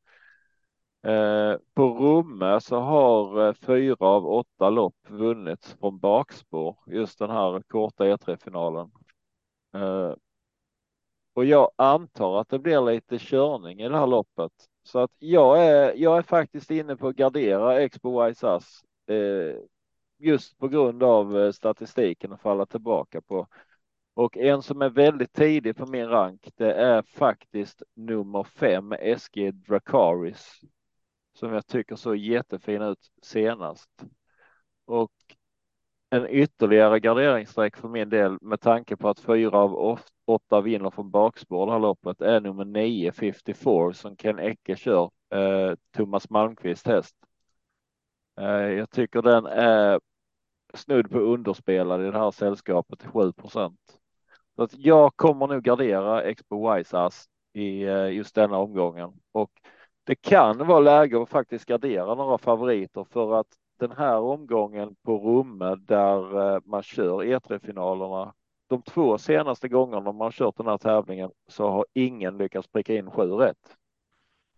Eh, 1.03 1.57
på 1.73 1.83
Romme 1.83 2.61
så 2.61 2.79
har 2.79 3.47
eh, 3.47 3.53
fyra 3.53 4.07
av 4.07 4.27
åtta 4.27 4.69
lopp 4.69 4.95
vunnits 5.09 5.73
från 5.79 5.99
bakspår, 5.99 6.77
just 6.87 7.19
den 7.19 7.29
här 7.29 7.61
korta 7.67 8.05
E3-finalen. 8.05 8.91
Eh, 9.73 10.13
och 11.33 11.45
jag 11.45 11.71
antar 11.75 12.41
att 12.41 12.49
det 12.49 12.59
blir 12.59 12.81
lite 12.81 13.17
körning 13.19 13.81
i 13.81 13.89
det 13.89 13.97
här 13.97 14.07
loppet. 14.07 14.51
Så 14.83 14.99
att 14.99 15.11
jag 15.19 15.65
är, 15.65 15.93
jag 15.95 16.17
är 16.17 16.21
faktiskt 16.21 16.71
inne 16.71 16.95
på 16.95 17.07
att 17.07 17.15
gardera 17.15 17.81
Expo 17.81 18.25
Wise 18.25 18.47
eh, 19.07 19.55
just 20.19 20.57
på 20.57 20.67
grund 20.67 21.03
av 21.03 21.39
eh, 21.39 21.51
statistiken 21.51 22.33
att 22.33 22.41
falla 22.41 22.65
tillbaka 22.65 23.21
på. 23.21 23.47
Och 24.13 24.37
en 24.37 24.61
som 24.61 24.81
är 24.81 24.89
väldigt 24.89 25.33
tidig 25.33 25.75
på 25.75 25.85
min 25.85 26.07
rank, 26.07 26.49
det 26.55 26.73
är 26.73 27.01
faktiskt 27.01 27.83
nummer 27.95 28.43
fem, 28.43 28.93
SG 29.17 29.51
Dracaris. 29.51 30.61
Som 31.33 31.53
jag 31.53 31.67
tycker 31.67 31.95
såg 31.95 32.17
jättefin 32.17 32.81
ut 32.81 33.11
senast. 33.21 34.03
Och 34.85 35.11
en 36.09 36.27
ytterligare 36.29 36.99
garderingsstreck 36.99 37.77
för 37.77 37.87
min 37.87 38.09
del 38.09 38.37
med 38.41 38.61
tanke 38.61 38.97
på 38.97 39.09
att 39.09 39.19
fyra 39.19 39.57
av 39.57 39.99
åtta 40.25 40.61
vinner 40.61 40.89
från 40.89 41.11
bakspår 41.11 41.65
det 41.65 41.71
här 41.71 41.79
loppet 41.79 42.21
är 42.21 42.41
nummer 42.41 42.65
9 42.65 43.11
54 43.11 43.93
som 43.93 44.15
Ken 44.15 44.39
Ecke 44.39 44.75
kör, 44.75 45.11
eh, 45.33 45.73
Thomas 45.91 46.29
Malmqvist 46.29 46.87
häst. 46.87 47.15
Eh, 48.39 48.71
jag 48.71 48.89
tycker 48.89 49.21
den 49.21 49.45
är 49.45 49.99
snudd 50.73 51.11
på 51.11 51.19
underspelad 51.19 52.01
i 52.07 52.11
det 52.11 52.19
här 52.19 52.31
sällskapet 52.31 53.05
7 53.05 53.31
procent. 53.31 53.79
Så 54.55 54.63
att 54.63 54.77
jag 54.77 55.15
kommer 55.15 55.47
nog 55.47 55.63
gardera 55.63 56.23
Expo 56.23 56.75
Wise 56.75 56.97
Ass 56.97 57.25
i 57.53 57.83
eh, 57.83 58.09
just 58.09 58.35
denna 58.35 58.57
omgången 58.57 59.11
och 59.31 59.51
det 60.03 60.15
kan 60.15 60.67
vara 60.67 60.79
läge 60.79 61.21
att 61.21 61.29
faktiskt 61.29 61.65
gardera 61.65 62.15
några 62.15 62.37
favoriter 62.37 63.03
för 63.11 63.39
att 63.39 63.47
den 63.79 63.91
här 63.91 64.17
omgången 64.17 64.95
på 65.05 65.17
Rumme 65.17 65.75
där 65.75 66.53
eh, 66.55 66.61
man 66.65 66.83
kör 66.83 67.23
E3-finalerna. 67.23 68.33
De 68.67 68.81
två 68.81 69.17
senaste 69.17 69.67
gångerna 69.67 70.11
man 70.11 70.31
kört 70.31 70.57
den 70.57 70.67
här 70.67 70.77
tävlingen 70.77 71.31
så 71.47 71.69
har 71.69 71.85
ingen 71.93 72.37
lyckats 72.37 72.67
pricka 72.67 72.95
in 72.95 73.11
sju 73.11 73.31
rätt. 73.31 73.77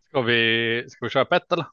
Ska 0.08 0.22
vi, 0.22 0.86
ska 0.90 1.06
vi 1.06 1.10
köpa 1.10 1.36
ett 1.36 1.52
eller? 1.52 1.66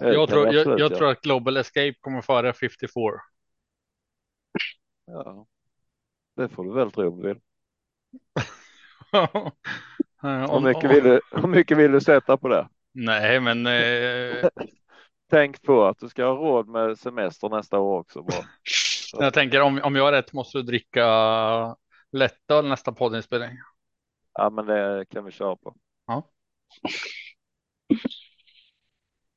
Jag 0.00 0.28
tror, 0.28 0.54
jag, 0.54 0.80
jag 0.80 0.96
tror 0.96 1.10
att 1.10 1.20
Global 1.20 1.56
Escape 1.56 1.94
kommer 2.00 2.22
före 2.22 2.52
54. 2.52 2.90
Ja, 5.06 5.46
det 6.36 6.48
får 6.48 6.64
du 6.64 6.72
väl 6.74 6.92
tro 6.92 7.08
om 7.08 7.22
du 7.22 7.28
vill. 7.28 7.40
hur, 10.22 10.60
mycket 10.60 10.90
vill 10.90 11.04
du, 11.04 11.20
hur 11.30 11.48
mycket 11.48 11.78
vill 11.78 11.92
du 11.92 12.00
sätta 12.00 12.36
på 12.36 12.48
det? 12.48 12.68
Nej, 12.92 13.40
men. 13.40 13.66
Eh... 13.66 14.48
Tänk 15.30 15.62
på 15.62 15.84
att 15.84 15.98
du 15.98 16.08
ska 16.08 16.24
ha 16.24 16.34
råd 16.34 16.68
med 16.68 16.98
semester 16.98 17.48
nästa 17.48 17.78
år 17.78 17.98
också. 17.98 18.22
Bra. 18.22 18.36
jag 19.18 19.34
tänker 19.34 19.60
om, 19.60 19.80
om 19.84 19.96
jag 19.96 20.04
har 20.04 20.12
rätt 20.12 20.32
måste 20.32 20.58
du 20.58 20.62
dricka 20.62 21.06
lättöl 22.12 22.68
nästa 22.68 22.92
poddinspelning. 22.92 23.58
Ja, 24.32 24.50
men 24.50 24.66
det 24.66 25.04
kan 25.08 25.24
vi 25.24 25.30
köra 25.30 25.56
på. 25.56 25.76
Ja. 26.06 26.30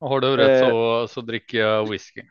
Och 0.00 0.08
har 0.08 0.20
du 0.20 0.36
rätt 0.36 0.62
eh... 0.62 0.68
så, 0.68 1.08
så 1.08 1.20
dricker 1.20 1.58
jag 1.58 1.88
whisky. 1.90 2.22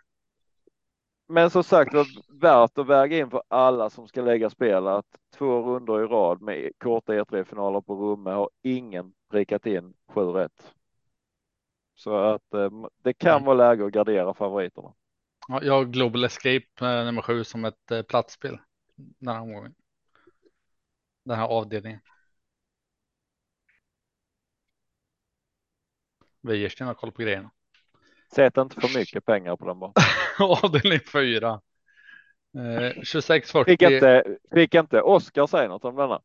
Men 1.28 1.50
som 1.50 1.64
sagt, 1.64 1.92
det 1.92 2.06
värt 2.30 2.78
att 2.78 2.88
väga 2.88 3.18
in 3.18 3.30
för 3.30 3.44
alla 3.48 3.90
som 3.90 4.08
ska 4.08 4.22
lägga 4.22 4.50
spel 4.50 4.88
att 4.88 5.06
två 5.38 5.62
runder 5.62 6.04
i 6.04 6.06
rad 6.06 6.42
med 6.42 6.72
korta 6.78 7.14
E3-finaler 7.14 7.82
på 7.82 7.96
Rumme 7.96 8.30
har 8.30 8.50
ingen 8.62 9.14
prickat 9.32 9.66
in 9.66 9.94
sju 10.08 10.22
rätt. 10.22 10.74
Så 11.96 12.16
att 12.16 12.54
eh, 12.54 12.70
det 13.04 13.14
kan 13.14 13.32
mm. 13.32 13.46
vara 13.46 13.56
läge 13.58 13.86
att 13.86 13.92
gardera 13.92 14.34
favoriterna. 14.34 14.94
Ja, 15.48 15.64
jag 15.64 15.74
har 15.74 15.86
Global 15.86 16.24
Escape 16.24 16.66
eh, 16.82 17.06
nummer 17.06 17.22
sju 17.22 17.44
som 17.44 17.66
ett 17.66 17.92
eh, 17.92 18.02
platsspel 18.02 18.60
den 18.96 19.36
här 19.36 19.42
omgången. 19.42 19.76
Den 21.26 21.38
här 21.38 21.48
avdelningen. 21.48 22.00
Wäjersten 26.42 26.88
har 26.88 26.94
koll 26.94 27.12
på 27.12 27.22
grejerna. 27.22 27.52
Sätt 28.36 28.58
inte 28.58 28.82
för 28.82 29.00
mycket 29.00 29.26
pengar 29.26 29.56
på 29.56 29.66
den 29.66 29.80
bara. 29.80 29.92
Avdelning 30.64 31.00
fyra. 31.12 31.62
Eh, 32.58 33.04
26 33.04 33.52
40. 33.52 33.72
Fick 33.72 33.82
inte, 33.82 34.24
fick 34.54 34.76
inte 34.76 35.02
Oskar 35.02 35.48
säga 35.48 35.68
något 35.68 35.86
om 35.86 35.96
denna? 35.96 36.22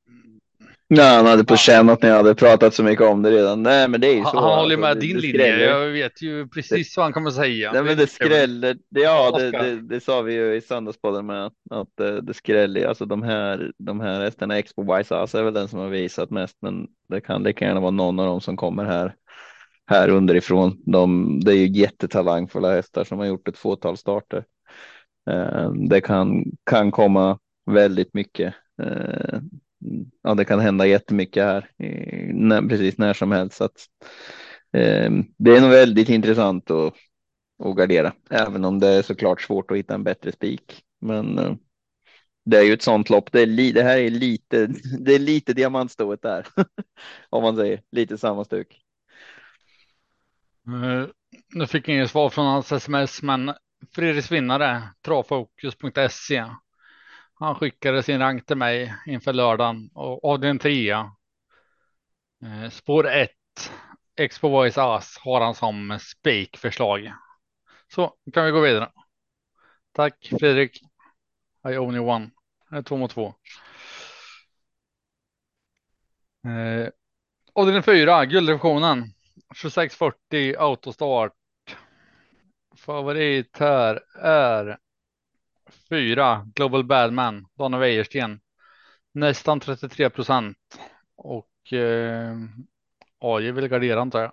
Nej, 0.89 1.17
han 1.17 1.27
hade 1.27 1.45
på 1.45 1.57
känn 1.57 1.91
att 1.91 2.03
ni 2.03 2.09
hade 2.09 2.35
pratat 2.35 2.75
så 2.75 2.83
mycket 2.83 3.05
om 3.05 3.23
det 3.23 3.31
redan. 3.31 3.63
Nej, 3.63 3.89
men 3.89 4.01
det 4.01 4.07
är 4.07 4.15
ju 4.15 4.23
så. 4.23 4.29
Han, 4.29 4.45
han 4.45 4.59
håller 4.59 4.77
med 4.77 4.91
alltså, 4.91 5.07
din 5.07 5.19
linje. 5.19 5.67
Jag 5.67 5.87
vet 5.87 6.23
ju 6.23 6.49
precis 6.49 6.95
det, 6.95 6.99
vad 6.99 7.05
han 7.05 7.13
kommer 7.13 7.31
säga. 7.31 7.73
Nej, 7.73 7.83
men 7.83 7.97
det 7.97 8.07
skräller. 8.07 8.77
Det, 8.91 9.01
ja, 9.01 9.39
det, 9.39 9.51
det, 9.51 9.81
det, 9.81 10.01
sa 10.01 10.23
vi 10.23 10.35
ju 10.35 10.55
i 10.55 10.61
söndagspodden 10.61 11.27
med 11.27 11.47
att, 11.47 11.53
att 11.71 12.01
eh, 12.01 12.15
det 12.15 12.35
skräller. 12.35 12.87
Alltså 12.87 13.05
de 13.05 13.23
här, 13.23 13.73
de 13.79 14.01
här 14.01 14.21
hästarna, 14.21 14.59
Expo 14.59 14.97
Wise 14.97 15.15
är 15.15 15.43
väl 15.43 15.55
den 15.55 15.69
som 15.69 15.79
har 15.79 15.89
visat 15.89 16.31
mest, 16.31 16.57
men 16.61 16.87
det 17.09 17.21
kan 17.21 17.43
lika 17.43 17.65
gärna 17.65 17.81
vara 17.81 17.91
någon 17.91 18.21
av 18.21 18.27
dem 18.27 18.41
som 18.41 18.57
kommer 18.57 18.85
här 18.85 19.15
här 19.87 20.09
underifrån. 20.09 20.83
De, 20.87 21.41
det 21.41 21.53
är 21.53 21.57
ju 21.57 21.81
jättetalangfulla 21.81 22.75
hästar 22.75 23.05
som 23.05 23.19
har 23.19 23.27
gjort 23.27 23.49
ett 23.49 23.59
fåtal 23.59 23.97
starter. 23.97 24.45
Eh, 25.31 25.73
det 25.73 26.01
kan, 26.01 26.45
kan 26.71 26.91
komma 26.91 27.39
väldigt 27.67 28.15
mycket 28.15 28.55
eh, 28.83 29.41
ja, 30.23 30.35
det 30.35 30.45
kan 30.45 30.61
hända 30.61 30.87
jättemycket 30.87 31.45
här 31.45 31.71
när, 32.33 32.69
precis 32.69 32.99
när 32.99 33.13
som 33.13 33.33
helst. 33.33 33.57
Så 33.57 33.65
att, 33.65 33.87
eh, 34.73 35.11
det 35.39 35.57
är 35.57 35.61
nog 35.61 35.71
väldigt 35.71 36.09
intressant 36.09 36.71
att, 36.71 36.95
att 37.65 37.77
gardera, 37.77 38.13
även 38.31 38.65
om 38.65 38.81
det 38.81 38.89
är 38.89 39.03
såklart 39.03 39.43
svårt 39.43 39.71
att 39.71 39.77
hitta 39.77 39.95
en 39.95 40.05
bättre 40.05 40.33
spik. 40.33 40.83
Men 41.01 41.39
eh, 41.39 41.55
det 42.45 42.59
är 42.59 42.63
ju 42.63 42.73
ett 42.73 42.83
sånt 42.83 43.11
lopp. 43.11 43.33
Det, 43.33 43.41
är 43.41 43.47
li, 43.47 43.73
det 43.73 43.83
här 43.83 43.99
är 43.99 44.11
lite, 44.11 44.67
det 45.01 45.15
är 45.15 45.19
lite 45.19 45.53
diamantstået 45.53 46.23
där, 46.23 46.47
om 47.31 47.43
man 47.43 47.57
säger 47.57 47.81
lite 47.91 48.19
samma 48.19 48.45
stuk. 48.45 48.84
Eh, 50.67 51.07
nu 51.55 51.67
fick 51.67 51.89
jag 51.89 51.97
inget 51.97 52.11
svar 52.11 52.31
från 52.31 52.47
hans 52.47 52.73
sms, 52.73 53.23
men 53.23 53.55
Fredriks 53.95 54.31
vinnare, 54.31 54.83
travfokus.se 55.03 56.45
han 57.35 57.55
skickade 57.55 58.03
sin 58.03 58.19
rank 58.19 58.47
till 58.47 58.57
mig 58.57 58.95
inför 59.07 59.33
lördagen 59.33 59.91
och 59.95 60.25
av 60.25 60.41
den 60.41 60.59
trea. 60.59 61.13
Eh, 62.45 62.71
spår 62.71 63.09
1. 63.09 63.31
Expo 64.17 64.49
Voice 64.49 64.79
As 64.79 65.19
har 65.19 65.41
han 65.41 65.55
som 65.55 65.99
spikförslag. 66.01 67.13
Så 67.95 68.15
kan 68.33 68.45
vi 68.45 68.51
gå 68.51 68.61
vidare. 68.61 68.91
Tack 69.93 70.29
Fredrik. 70.41 70.81
I 71.69 71.77
only 71.79 71.99
one. 71.99 72.31
Två 72.85 72.97
mot 72.97 73.11
två. 73.11 73.35
Eh, 76.45 76.89
Avdelning 77.53 77.83
fyra, 77.83 78.25
guldrevisionen. 78.25 79.14
2640 79.49 80.57
autostart. 80.59 81.33
Favorit 82.77 83.59
här 83.59 84.03
är 84.19 84.79
Fyra, 85.89 86.47
Global 86.55 86.85
Badman, 86.85 87.47
Daniel 87.55 87.81
Wäjersten. 87.81 88.41
Nästan 89.13 89.61
33 89.61 90.11
procent. 90.11 90.81
Och 91.17 91.73
eh, 91.73 92.37
AJ 93.19 93.53
vill 93.53 93.69
gardera 93.69 94.01
antar 94.01 94.21
jag. 94.21 94.33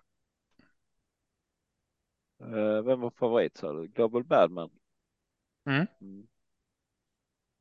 Uh, 2.44 2.82
vem 2.82 3.00
var 3.00 3.10
favorit 3.10 3.58
sa 3.58 3.74
du? 3.74 3.88
Global 3.88 4.24
Badman? 4.24 4.70
Mm. 5.66 5.88
mm. 6.02 6.28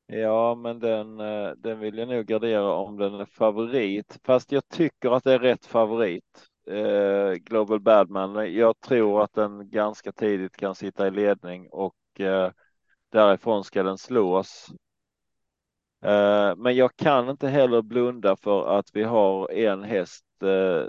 Ja, 0.06 0.54
men 0.54 0.78
den, 0.78 1.20
eh, 1.20 1.50
den 1.50 1.80
vill 1.80 1.98
jag 1.98 2.08
nog 2.08 2.26
gardera 2.26 2.72
om 2.72 2.96
den 2.96 3.14
är 3.14 3.24
favorit. 3.24 4.18
Fast 4.24 4.52
jag 4.52 4.68
tycker 4.68 5.10
att 5.10 5.24
det 5.24 5.32
är 5.32 5.38
rätt 5.38 5.66
favorit. 5.66 6.49
Eh, 6.70 7.34
Global 7.34 7.80
Badman. 7.80 8.54
Jag 8.54 8.80
tror 8.80 9.22
att 9.22 9.32
den 9.32 9.70
ganska 9.70 10.12
tidigt 10.12 10.56
kan 10.56 10.74
sitta 10.74 11.06
i 11.06 11.10
ledning 11.10 11.68
och 11.70 12.20
eh, 12.20 12.50
Därifrån 13.12 13.64
ska 13.64 13.82
den 13.82 13.98
slås. 13.98 14.66
Eh, 16.04 16.56
men 16.56 16.76
jag 16.76 16.96
kan 16.96 17.28
inte 17.28 17.48
heller 17.48 17.82
blunda 17.82 18.36
för 18.36 18.78
att 18.78 18.86
vi 18.92 19.02
har 19.02 19.52
en 19.52 19.82
häst 19.82 20.24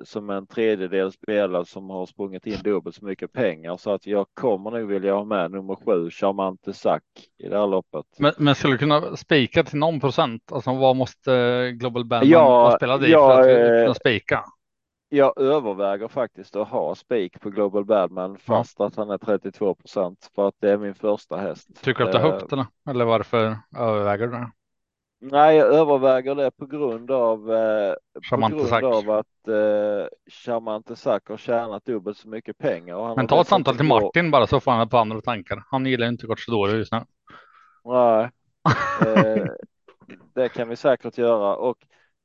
som 0.04 0.30
en 0.30 0.48
tredjedel 0.48 1.12
spelare 1.12 1.66
som 1.66 1.90
har 1.90 2.06
sprungit 2.06 2.48
in 2.48 2.58
dubbelt 2.64 2.96
så 2.96 3.06
mycket 3.06 3.34
pengar 3.34 3.78
så 3.78 3.94
att 3.94 4.08
jag 4.08 4.26
kommer 4.34 4.72
nog 4.72 4.88
vilja 4.88 5.14
ha 5.14 5.26
med 5.26 5.52
nummer 5.52 5.76
sju, 5.76 6.10
Charmante 6.10 6.74
Sack 6.74 7.04
i 7.38 7.48
det 7.48 7.58
här 7.60 7.68
loppet. 7.68 8.06
Men, 8.18 8.34
men 8.38 8.56
skulle 8.56 8.74
du 8.74 8.78
kunna 8.78 9.16
spika 9.16 9.64
till 9.64 9.80
någon 9.80 10.00
procent? 10.00 10.52
Alltså 10.52 10.74
vad 10.74 10.96
måste 10.96 11.72
Global 11.72 12.06
Bandman 12.06 12.32
Ja, 12.32 12.74
spela 12.78 12.98
dig 12.98 13.12
ja, 13.12 13.44
för 13.44 13.66
att 13.66 13.84
kunna 13.84 13.94
spika? 13.94 14.44
Jag 15.14 15.42
överväger 15.42 16.08
faktiskt 16.08 16.56
att 16.56 16.68
ha 16.68 16.96
spik 16.96 17.42
på 17.42 17.50
Global 17.50 17.86
Badman 17.86 18.38
fast 18.38 18.82
att 18.82 18.96
han 18.96 19.10
är 19.10 19.18
32 19.18 19.76
procent 19.76 20.30
för 20.36 20.48
att 20.48 20.56
det 20.60 20.72
är 20.72 20.78
min 20.78 20.96
första 20.96 21.38
häst. 21.38 21.84
Tycker 21.84 22.00
du 22.00 22.06
att 22.06 22.12
det 22.12 22.18
är 22.18 22.32
högt 22.32 22.54
eller? 22.54 22.66
Eller 22.90 23.06
varför 23.06 23.58
överväger 23.78 24.28
du 24.28 24.34
det? 24.34 24.52
Nej, 25.20 25.58
jag 25.58 25.74
överväger 25.74 26.36
det 26.36 26.52
på 26.52 26.66
grund 26.66 27.12
av, 27.12 27.54
eh, 27.54 27.94
på 28.30 28.38
grund 28.38 28.86
av 28.86 29.10
att 29.10 29.48
eh, 29.48 30.08
Charmante 30.32 30.96
Sack 30.96 31.30
har 31.30 31.38
tjänat 31.38 31.86
dubbelt 31.86 32.18
så 32.18 32.30
mycket 32.30 32.58
pengar. 32.58 33.16
Men 33.16 33.28
ta 33.28 33.42
ett 33.42 33.48
samtal 33.48 33.78
till 33.78 33.86
Martin 33.86 34.32
bara 34.32 34.48
så 34.48 34.60
får 34.60 34.72
han 34.72 34.90
på 34.90 34.98
andra 34.98 35.22
tankar. 35.22 35.64
Han 35.72 35.86
gillar 35.86 36.08
inte 36.08 36.28
Cortadoro 36.28 36.72
just 36.72 36.92
nu. 36.92 37.02
Nej, 37.86 38.30
eh, 39.16 39.46
det 40.36 40.50
kan 40.50 40.70
vi 40.70 40.76
säkert 40.76 41.18
göra 41.18 41.56
och 41.56 41.78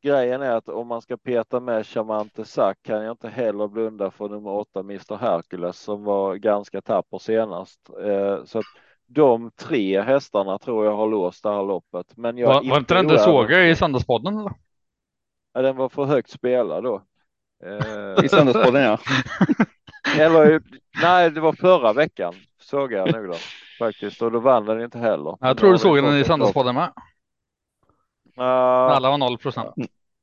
grejen 0.07 0.43
är 0.43 0.53
att 0.53 0.69
om 0.69 0.87
man 0.89 1.03
ska 1.03 1.17
peta 1.17 1.61
med 1.61 1.87
Charmante 1.87 2.45
Sack 2.45 2.79
kan 2.83 3.05
jag 3.05 3.13
inte 3.13 3.29
heller 3.29 3.69
blunda 3.69 4.11
för 4.11 4.29
nummer 4.29 4.51
åtta 4.51 4.81
Mr 4.81 5.17
Hercules 5.17 5.79
som 5.79 6.05
var 6.05 6.35
ganska 6.35 6.81
tapper 6.81 7.19
senast. 7.19 7.81
Eh, 8.05 8.45
så 8.45 8.59
att 8.59 8.65
de 9.07 9.51
tre 9.51 10.01
hästarna 10.01 10.59
tror 10.59 10.85
jag 10.85 10.97
har 10.97 11.09
låst 11.09 11.43
det 11.43 11.51
här 11.51 11.63
loppet. 11.63 12.17
Men 12.17 12.39
jag 12.39 12.49
Var, 12.49 12.71
var 12.71 12.79
inte 12.79 12.95
den 12.95 13.07
du 13.07 13.19
såg 13.19 13.53
i 13.53 13.77
Söndagspodden? 13.77 14.39
Eller? 14.39 14.53
Ja, 15.53 15.63
den 15.63 15.77
var 15.77 15.89
för 15.89 16.05
högt 16.05 16.31
spelad 16.31 16.85
då. 16.85 17.03
Eh, 17.65 18.25
I 18.25 18.29
Söndagspodden 18.29 18.83
ja. 18.83 18.99
eller 20.19 20.63
nej, 21.03 21.31
det 21.31 21.41
var 21.41 21.53
förra 21.53 21.93
veckan 21.93 22.35
såg 22.61 22.93
jag 22.93 23.13
nog 23.13 23.25
den 23.25 23.39
faktiskt 23.79 24.23
och 24.23 24.33
då 24.33 24.41
vann 24.41 24.65
den 24.65 24.83
inte 24.83 24.99
heller. 24.99 25.37
Jag 25.41 25.59
tror 25.59 25.73
du 25.73 25.79
såg 25.79 25.97
den 25.97 26.17
i. 26.17 26.25
Söndagspodden 26.25 26.75
med. 26.75 26.93
Alla 28.37 29.11
var 29.11 29.19
noll 29.19 29.39
procent. 29.39 29.75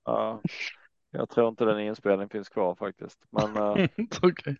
Ja, 0.05 0.41
jag 1.11 1.29
tror 1.29 1.49
inte 1.49 1.65
den 1.65 1.79
inspelningen 1.79 2.29
finns 2.29 2.49
kvar 2.49 2.75
faktiskt. 2.75 3.19
Men, 3.29 3.57
eh, 3.57 3.89
Okej. 4.21 4.57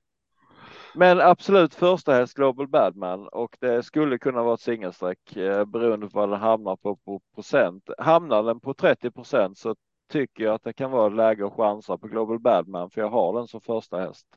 men 0.95 1.21
absolut 1.21 1.75
första 1.75 2.13
häst 2.13 2.33
Global 2.33 2.67
Badman 2.67 3.27
och 3.27 3.57
det 3.59 3.83
skulle 3.83 4.17
kunna 4.17 4.43
vara 4.43 4.53
ett 4.53 4.59
singelsträck 4.59 5.35
eh, 5.35 5.65
beroende 5.65 6.09
på 6.09 6.19
vad 6.19 6.29
den 6.29 6.39
hamnar 6.39 6.75
på, 6.75 6.95
på 6.95 7.21
procent. 7.35 7.89
Hamnar 7.97 8.43
den 8.43 8.59
på 8.59 8.73
30 8.73 9.11
procent 9.11 9.57
så 9.57 9.75
tycker 10.11 10.43
jag 10.43 10.53
att 10.53 10.63
det 10.63 10.73
kan 10.73 10.91
vara 10.91 11.09
läge 11.09 11.45
att 11.45 11.53
chansa 11.53 11.97
på 11.97 12.07
Global 12.07 12.39
Badman 12.39 12.89
för 12.89 13.01
jag 13.01 13.09
har 13.09 13.33
den 13.33 13.47
som 13.47 13.61
första 13.61 13.99
häst. 13.99 14.27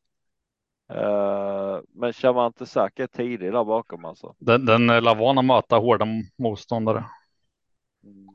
Eh, 0.93 1.79
men 1.95 2.13
Chamante 2.13 2.67
Sack 2.67 2.99
är 2.99 3.07
tidig 3.07 3.53
där 3.53 3.65
bakom 3.65 4.05
alltså. 4.05 4.35
Den, 4.39 4.67
den 4.67 5.05
van 5.05 5.39
att 5.39 5.45
möta 5.45 5.77
hårda 5.77 6.07
motståndare 6.37 7.05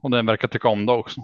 och 0.01 0.11
den 0.11 0.25
verkar 0.25 0.47
tycka 0.47 0.67
om 0.67 0.85
det 0.85 0.91
också. 0.93 1.21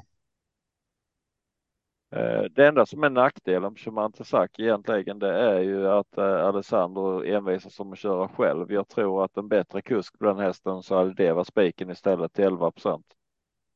Eh, 2.15 2.43
Det 2.51 2.67
enda 2.67 2.85
som 2.85 3.03
är 3.03 3.09
nackdelen 3.09 3.73
på 3.73 3.79
Chamante 3.79 4.23
Sack 4.23 4.59
egentligen 4.59 5.19
det 5.19 5.33
är 5.39 5.59
ju 5.59 5.87
att 5.87 6.17
eh, 6.17 6.45
Alessandro 6.45 7.23
envisas 7.25 7.79
om 7.79 7.93
att 7.93 7.99
köra 7.99 8.27
själv. 8.27 8.71
Jag 8.71 8.87
tror 8.87 9.25
att 9.25 9.37
en 9.37 9.47
bättre 9.47 9.81
kusk 9.81 10.19
på 10.19 10.25
den 10.25 10.39
hästen 10.39 10.83
så 10.83 10.97
hade 10.97 11.13
det 11.13 11.33
varit 11.33 11.47
spiken 11.47 11.89
istället 11.89 12.33
till 12.33 12.43
11 12.45 12.71
procent. 12.71 13.05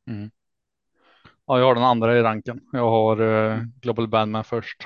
Mm. 0.08 0.32
Ja, 1.46 1.60
jag 1.60 1.66
har 1.66 1.76
den 1.76 1.84
andra 1.84 2.18
i 2.18 2.22
ranken. 2.22 2.62
Jag 2.72 2.90
har 2.90 3.22
eh, 3.22 3.60
Global 3.82 4.08
Bandman 4.08 4.44
först. 4.44 4.78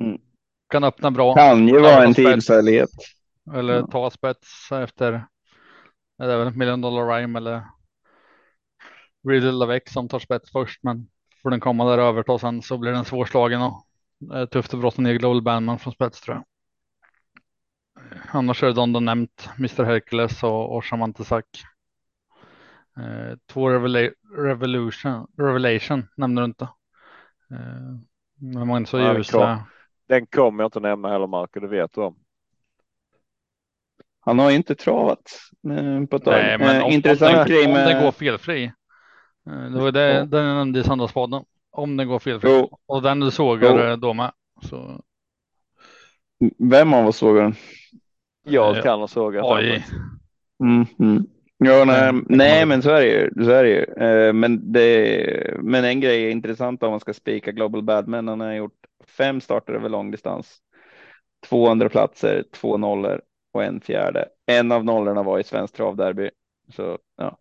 Mm. 0.00 0.18
kan 0.68 0.84
öppna 0.84 1.10
bra 1.10 1.34
Kan 1.34 1.68
ju 1.68 1.80
vara 1.80 2.04
en 2.04 2.14
tillfällighet. 2.14 2.90
eller 3.54 3.82
ta 3.82 4.10
spets 4.10 4.72
efter. 4.72 5.26
Det 6.18 6.32
är 6.32 6.38
väl 6.38 6.54
million 6.56 6.80
dollar 6.80 7.06
rhyme 7.06 7.38
eller 7.38 7.62
Really 9.28 9.50
Lavec 9.52 9.82
som 9.86 10.08
tar 10.08 10.18
spets 10.18 10.50
först, 10.52 10.82
men 10.82 11.08
får 11.42 11.50
den 11.50 11.60
komma 11.60 11.84
där 11.90 11.98
över 11.98 12.30
och 12.30 12.40
sen 12.40 12.62
så 12.62 12.78
blir 12.78 12.92
den 12.92 13.04
svårslagen 13.04 13.62
och 13.62 13.86
är 14.32 14.46
tufft 14.46 14.74
att 14.74 14.80
brotta 14.80 15.02
ner 15.02 15.14
Global 15.14 15.42
Bandman 15.42 15.78
från 15.78 15.92
spets 15.92 16.20
tror 16.20 16.36
jag. 16.36 16.44
Annars 18.32 18.62
är 18.62 18.66
det 18.66 18.72
de 18.72 18.92
de 18.92 19.04
nämnt, 19.04 19.48
Mr 19.58 19.84
Hercules 19.84 20.42
och, 20.42 20.76
och 20.76 20.84
Chamante 20.84 21.24
Sack. 21.24 21.46
Eh, 22.96 23.36
två 23.46 23.70
Revela 23.70 24.10
Revolution, 24.36 25.26
Revelation 25.38 26.08
nämnde 26.16 26.42
du 26.42 26.44
inte. 26.44 26.64
Eh, 27.50 27.98
men 28.38 28.68
man 28.68 28.86
så 28.86 29.00
ljus. 29.00 29.30
kom. 29.30 29.42
eh, 29.42 29.58
Den 30.08 30.26
kommer 30.26 30.62
jag 30.62 30.68
inte 30.68 30.80
nämna 30.80 31.08
heller 31.08 31.26
Marco, 31.26 31.60
det 31.60 31.68
vet 31.68 31.92
du 31.92 32.00
om. 32.00 32.23
Han 34.24 34.38
har 34.38 34.50
ju 34.50 34.56
inte 34.56 34.74
travat 34.74 35.40
eh, 35.70 36.06
på 36.06 36.16
ett 36.16 36.24
tag. 36.24 36.32
Nej, 36.32 36.58
men 36.58 36.76
Eh, 36.76 36.84
om, 36.84 36.92
intressant 36.92 37.32
om, 37.32 37.38
den, 37.38 37.48
grej 37.48 37.66
om 37.66 37.72
med... 37.72 37.86
den 37.86 38.02
går 38.02 38.12
felfri. 38.12 38.64
Eh, 39.50 39.70
det 39.72 39.80
var 39.80 39.92
det 39.92 40.12
Ja. 40.14 40.24
den 40.24 40.44
jag 40.46 40.56
nämnde 40.56 40.80
i 40.80 40.84
Söndagspodden. 40.84 41.44
Om 41.72 41.96
den 41.96 42.08
går 42.08 42.18
felfri. 42.18 42.50
Jo. 42.50 42.78
Och 42.86 43.02
den 43.02 43.20
du 43.20 43.30
såg 43.30 43.62
Jo. 43.62 43.68
är 43.68 43.96
då 43.96 44.14
med. 44.14 44.32
Så, 44.62 45.00
Vem 46.58 46.94
av 46.94 47.06
oss 47.06 47.16
såg 47.16 47.36
den? 47.36 47.54
Jag 48.46 48.82
kan 48.82 49.00
ha 49.00 49.08
sågat 49.08 49.62
den. 49.62 49.82
Mm, 50.62 50.86
mm. 50.98 51.26
Ja, 51.58 51.84
nej, 51.84 52.12
nej 52.28 52.66
men 52.66 52.82
så 52.82 52.90
är 52.90 53.00
det 53.00 53.06
ju. 53.06 53.44
Så 53.44 53.50
är 53.50 53.64
det 53.64 53.70
ju. 53.70 54.06
Eh, 54.06 54.32
men, 54.32 54.72
det, 54.72 55.56
men 55.62 55.84
en 55.84 56.00
grej 56.00 56.24
är 56.26 56.30
intressant 56.30 56.82
om 56.82 56.90
man 56.90 57.00
ska 57.00 57.14
spika 57.14 57.52
Global 57.52 57.82
Badman. 57.82 58.28
Han 58.28 58.40
har 58.40 58.52
gjort 58.52 58.86
fem 59.06 59.40
starter 59.40 59.72
över 59.72 59.88
långdistans. 59.88 60.58
Två 61.48 61.68
andra 61.68 61.88
platser, 61.88 62.44
två 62.52 62.76
nollor 62.76 63.20
och 63.54 63.64
en 63.64 63.80
fjärde. 63.80 64.28
En 64.46 64.72
av 64.72 64.84
nollorna 64.84 65.22
var 65.22 65.38
i 65.38 65.44
Svensk 65.44 65.74
Travderby. 65.74 66.30
Så, 66.76 66.98
ja. 67.16 67.38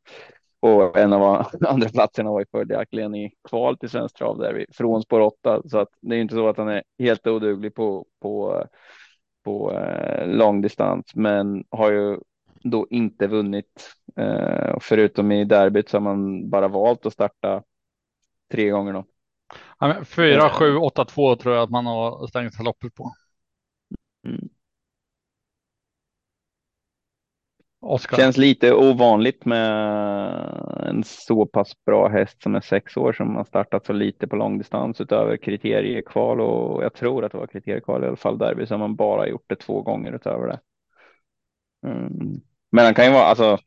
Och 0.59 0.97
en 0.97 1.13
av 1.13 1.45
andra 1.67 1.89
platserna 1.89 2.31
var 2.31 2.39
ju 2.39 2.45
följaktligen 2.51 3.15
i 3.15 3.31
kval 3.49 3.77
till 3.77 3.89
Svensk 3.89 4.17
Travderby 4.17 4.65
från 4.73 5.01
spår 5.01 5.19
8. 5.19 5.61
Så 5.65 5.77
att 5.77 5.89
det 6.01 6.15
är 6.15 6.19
inte 6.19 6.35
så 6.35 6.47
att 6.47 6.57
han 6.57 6.69
är 6.69 6.83
helt 6.99 7.27
oduglig 7.27 7.75
på, 7.75 8.05
på, 8.21 8.63
på 9.43 9.71
eh, 9.71 10.27
långdistans, 10.27 11.15
men 11.15 11.63
har 11.69 11.91
ju 11.91 12.19
då 12.63 12.87
inte 12.89 13.27
vunnit. 13.27 13.95
Eh, 14.15 14.77
förutom 14.81 15.31
i 15.31 15.45
derbyt 15.45 15.89
så 15.89 15.97
har 15.97 16.01
man 16.01 16.49
bara 16.49 16.67
valt 16.67 17.05
att 17.05 17.13
starta 17.13 17.63
tre 18.51 18.69
gånger 18.69 18.93
då. 18.93 19.05
Ja, 19.79 19.87
men 19.87 20.05
4, 20.05 20.49
7, 20.49 20.75
8, 20.75 21.05
2 21.05 21.35
tror 21.35 21.55
jag 21.55 21.63
att 21.63 21.69
man 21.69 21.85
har 21.85 22.27
stängt 22.27 22.63
loppet 22.63 22.95
på. 22.95 23.13
Mm. 24.27 24.49
Oscar. 27.85 28.17
Känns 28.17 28.37
lite 28.37 28.73
ovanligt 28.73 29.45
med 29.45 29.69
en 30.89 31.03
så 31.03 31.45
pass 31.45 31.85
bra 31.85 32.07
häst 32.07 32.41
som 32.41 32.55
är 32.55 32.61
sex 32.61 32.97
år 32.97 33.13
som 33.13 33.35
har 33.35 33.43
startat 33.43 33.85
så 33.85 33.93
lite 33.93 34.27
på 34.27 34.35
långdistans 34.35 35.01
utöver 35.01 35.37
kriteriekval 35.37 36.41
och 36.41 36.83
jag 36.83 36.93
tror 36.93 37.25
att 37.25 37.31
det 37.31 37.37
var 37.37 37.47
kriteriekval 37.47 38.03
i 38.03 38.07
alla 38.07 38.15
fall 38.15 38.37
derby 38.37 38.65
som 38.65 38.81
har 38.81 38.87
man 38.87 38.95
bara 38.95 39.27
gjort 39.27 39.45
det 39.47 39.55
två 39.55 39.81
gånger 39.81 40.15
utöver 40.15 40.47
det. 40.47 40.59
Mm. 41.87 42.41
Men 42.71 42.85
han 42.85 42.93
kan 42.93 43.05
ju 43.05 43.11
vara 43.11 43.23
alltså 43.23 43.57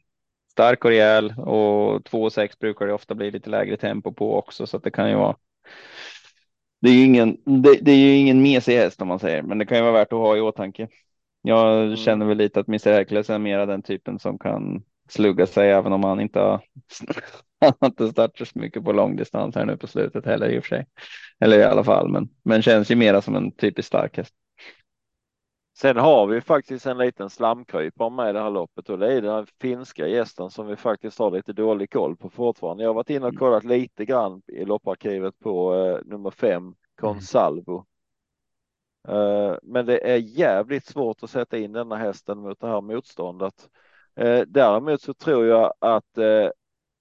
stark 0.52 0.85
och 0.85 0.90
rejäl 0.90 1.35
och 1.38 2.00
2,6 2.00 2.59
brukar 2.61 2.87
det 2.87 2.92
ofta 2.92 3.14
bli 3.14 3.31
lite 3.31 3.50
lägre 3.50 3.76
tempo 3.76 4.12
på 4.12 4.38
också 4.38 4.66
så 4.66 4.76
att 4.76 4.85
det 4.85 4.90
kan 4.90 5.11
ju 5.11 5.16
vara. 5.16 5.37
Det 6.81 6.88
är 6.88 6.94
ju 6.94 7.05
ingen, 7.05 7.37
det, 7.44 7.79
det 7.83 7.92
är 7.92 7.96
ju 7.96 8.16
ingen 8.16 8.42
mesig 8.42 8.76
häst 8.76 9.02
om 9.02 9.09
man 9.09 9.18
säger, 9.18 9.42
men 9.42 9.59
det 9.59 9.66
kan 9.66 9.76
ju 9.76 9.83
vara 9.83 9.92
värt 9.92 10.12
att 10.12 10.18
ha 10.18 10.37
i 10.37 10.40
åtanke. 10.40 10.88
Jag 11.47 11.97
Mm. 11.97 11.97
känner 11.97 12.27
väl 12.27 12.37
lite 12.39 12.61
att 12.61 12.69
Mr 12.69 12.93
Hercules 12.93 13.31
är 13.31 13.39
mera 13.39 13.67
den 13.67 13.83
typen 13.83 14.19
som 14.19 14.39
kan 14.39 14.83
slugga 15.09 15.47
sig 15.47 15.71
även 15.71 15.93
om 15.93 16.05
han 16.05 16.21
inte 16.21 16.39
har, 16.41 16.61
han 17.61 17.73
har 17.81 17.89
inte 17.89 18.09
startat 18.09 18.49
så 18.49 18.59
mycket 18.59 18.85
på 18.85 18.93
långdistans 18.93 19.55
här 19.55 19.65
nu 19.67 19.77
på 19.77 19.87
slutet 19.87 20.27
heller 20.27 20.49
i 20.49 20.59
och 20.59 20.65
för 20.65 20.69
sig. 20.69 20.87
Eller 21.41 21.59
i 21.59 21.65
alla 21.65 21.85
fall, 21.85 22.09
men, 22.09 22.29
men 22.45 22.63
känns 22.63 22.91
ju 22.91 22.97
mera 22.97 23.23
som 23.23 23.37
en 23.37 23.53
typisk 23.53 23.89
stark 23.89 24.17
häst. 24.17 24.35
Sen 25.79 25.97
har 25.97 26.27
vi 26.27 26.41
faktiskt 26.41 26.87
en 26.87 26.99
liten 26.99 27.31
slamkrypare 27.31 28.11
med 28.11 28.31
i 28.31 28.33
det 28.33 28.41
här 28.41 28.51
loppet 28.51 28.89
och 28.91 28.99
det 28.99 29.13
är 29.13 29.23
den 29.23 29.47
finska 29.61 30.07
gästen 30.09 30.51
som 30.51 30.67
vi 30.67 30.77
faktiskt 30.77 31.19
har 31.19 31.31
lite 31.31 31.53
dålig 31.53 31.90
koll 31.90 32.17
på 32.17 32.31
fortfarande. 32.31 32.83
Jag 32.83 32.90
har 32.90 32.94
varit 32.94 33.11
inne 33.11 33.27
och 33.27 33.35
kollat 33.35 33.65
lite 33.65 34.05
grann 34.05 34.42
i 34.47 34.65
lopparkivet 34.65 35.38
på 35.38 35.75
eh, 35.75 35.99
nummer 36.05 36.31
fem, 36.31 36.75
Consalvo. 37.01 37.87
Eh, 39.09 39.57
men 39.63 39.87
det 39.87 40.11
är 40.13 40.17
jävligt 40.17 40.87
svårt 40.87 41.23
att 41.23 41.31
sätta 41.31 41.59
in 41.59 41.73
denna 41.73 41.96
hästen 41.96 42.38
mot 42.38 42.61
det 42.61 42.67
här 42.67 42.81
motståndet. 42.81 43.69
Eh, 44.17 44.40
däremot 44.46 45.00
så 45.02 45.15
tror 45.15 45.46
jag 45.46 45.73
att 45.79 46.19
eh, 46.19 46.48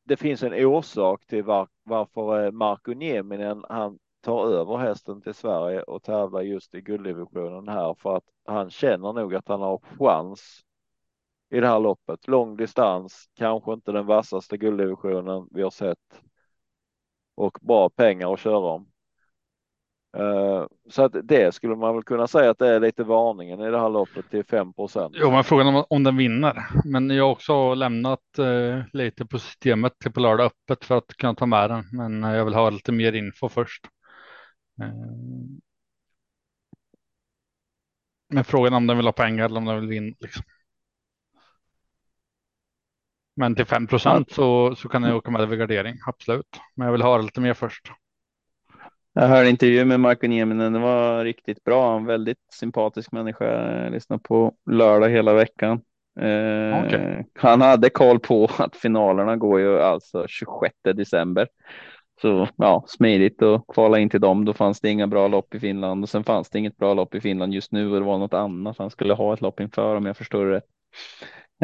det 0.03 0.17
finns 0.17 0.43
en 0.43 0.65
orsak 0.65 1.25
till 1.25 1.43
var, 1.43 1.67
varför 1.83 2.51
Marko 2.51 2.93
Nieminen 2.93 3.65
han 3.69 3.99
tar 4.21 4.47
över 4.47 4.77
hästen 4.77 5.21
till 5.21 5.33
Sverige 5.33 5.81
och 5.81 6.03
tävlar 6.03 6.41
just 6.41 6.75
i 6.75 6.81
gulddivisionen 6.81 7.67
här 7.67 7.93
för 7.93 8.17
att 8.17 8.23
han 8.45 8.69
känner 8.69 9.13
nog 9.13 9.35
att 9.35 9.47
han 9.47 9.61
har 9.61 9.81
chans 9.99 10.61
i 11.49 11.59
det 11.59 11.67
här 11.67 11.79
loppet. 11.79 12.27
Lång 12.27 12.57
distans, 12.57 13.29
kanske 13.35 13.73
inte 13.73 13.91
den 13.91 14.05
vassaste 14.05 14.57
gulddivisionen 14.57 15.47
vi 15.51 15.61
har 15.61 15.69
sett. 15.69 16.21
Och 17.35 17.57
bra 17.61 17.89
pengar 17.89 18.33
att 18.33 18.39
köra 18.39 18.57
om. 18.57 18.91
Uh, 20.15 20.65
så 20.89 21.03
att 21.03 21.15
det 21.23 21.55
skulle 21.55 21.75
man 21.75 21.93
väl 21.95 22.03
kunna 22.03 22.27
säga 22.27 22.49
att 22.49 22.59
det 22.59 22.67
är 22.67 22.79
lite 22.79 23.03
varningen 23.03 23.61
i 23.61 23.71
det 23.71 23.79
här 23.79 23.89
loppet 23.89 24.29
till 24.29 24.43
5% 24.43 25.11
Jo, 25.13 25.31
men 25.31 25.43
frågan 25.43 25.67
om, 25.67 25.85
om 25.89 26.03
den 26.03 26.17
vinner. 26.17 26.67
Men 26.85 27.09
jag 27.09 27.23
har 27.23 27.31
också 27.31 27.73
lämnat 27.73 28.19
uh, 28.39 28.83
lite 28.93 29.25
på 29.25 29.39
systemet 29.39 29.99
till 29.99 30.11
på 30.11 30.19
lördag 30.19 30.45
öppet 30.45 30.85
för 30.85 30.97
att 30.97 31.07
kunna 31.17 31.35
ta 31.35 31.45
med 31.45 31.69
den. 31.69 31.83
Men 31.91 32.23
uh, 32.23 32.35
jag 32.35 32.45
vill 32.45 32.53
ha 32.53 32.69
lite 32.69 32.91
mer 32.91 33.13
info 33.13 33.49
först. 33.49 33.85
Men 38.29 38.43
frågan 38.43 38.73
om 38.73 38.87
den 38.87 38.97
vill 38.97 39.05
ha 39.05 39.13
pengar 39.13 39.45
eller 39.45 39.57
om 39.57 39.65
den 39.65 39.79
vill 39.79 39.89
vinna. 39.89 40.15
Liksom. 40.19 40.43
Men 43.35 43.55
till 43.55 43.65
5 43.65 43.87
procent 43.87 44.31
så, 44.31 44.75
så 44.75 44.89
kan 44.89 45.03
jag 45.03 45.15
åka 45.15 45.31
med 45.31 45.41
över 45.41 45.55
gardering, 45.55 45.95
absolut. 46.07 46.59
Men 46.75 46.85
jag 46.85 46.91
vill 46.91 47.01
ha 47.01 47.17
lite 47.17 47.41
mer 47.41 47.53
först. 47.53 47.91
Jag 49.17 49.27
hörde 49.27 49.49
intervju 49.49 49.85
med 49.85 49.99
Marko 49.99 50.27
Nieminen. 50.27 50.73
Det 50.73 50.79
var 50.79 51.23
riktigt 51.23 51.63
bra. 51.63 51.97
En 51.97 52.05
väldigt 52.05 52.37
sympatisk 52.53 53.11
människa. 53.11 53.45
Jag 53.83 53.91
lyssnade 53.91 54.21
på 54.23 54.53
lördag 54.71 55.09
hela 55.09 55.33
veckan. 55.33 55.81
Eh, 56.19 56.85
okay. 56.85 57.23
Han 57.33 57.61
hade 57.61 57.89
koll 57.89 58.19
på 58.19 58.49
att 58.57 58.75
finalerna 58.75 59.35
går 59.35 59.59
ju 59.59 59.79
alltså 59.79 60.27
26 60.27 60.75
december. 60.83 61.47
Så 62.21 62.47
ja, 62.55 62.83
smidigt 62.87 63.41
att 63.41 63.63
kvala 63.67 63.99
in 63.99 64.09
till 64.09 64.21
dem. 64.21 64.45
Då 64.45 64.53
fanns 64.53 64.81
det 64.81 64.89
inga 64.89 65.07
bra 65.07 65.27
lopp 65.27 65.55
i 65.55 65.59
Finland 65.59 66.03
och 66.03 66.09
sen 66.09 66.23
fanns 66.23 66.49
det 66.49 66.59
inget 66.59 66.77
bra 66.77 66.93
lopp 66.93 67.15
i 67.15 67.21
Finland 67.21 67.53
just 67.53 67.71
nu 67.71 67.91
och 67.91 67.99
det 67.99 68.05
var 68.05 68.17
något 68.17 68.33
annat. 68.33 68.77
Han 68.77 68.89
skulle 68.89 69.13
ha 69.13 69.33
ett 69.33 69.41
lopp 69.41 69.59
inför 69.59 69.95
om 69.95 70.05
jag 70.05 70.17
förstår 70.17 70.45
det. 70.45 70.61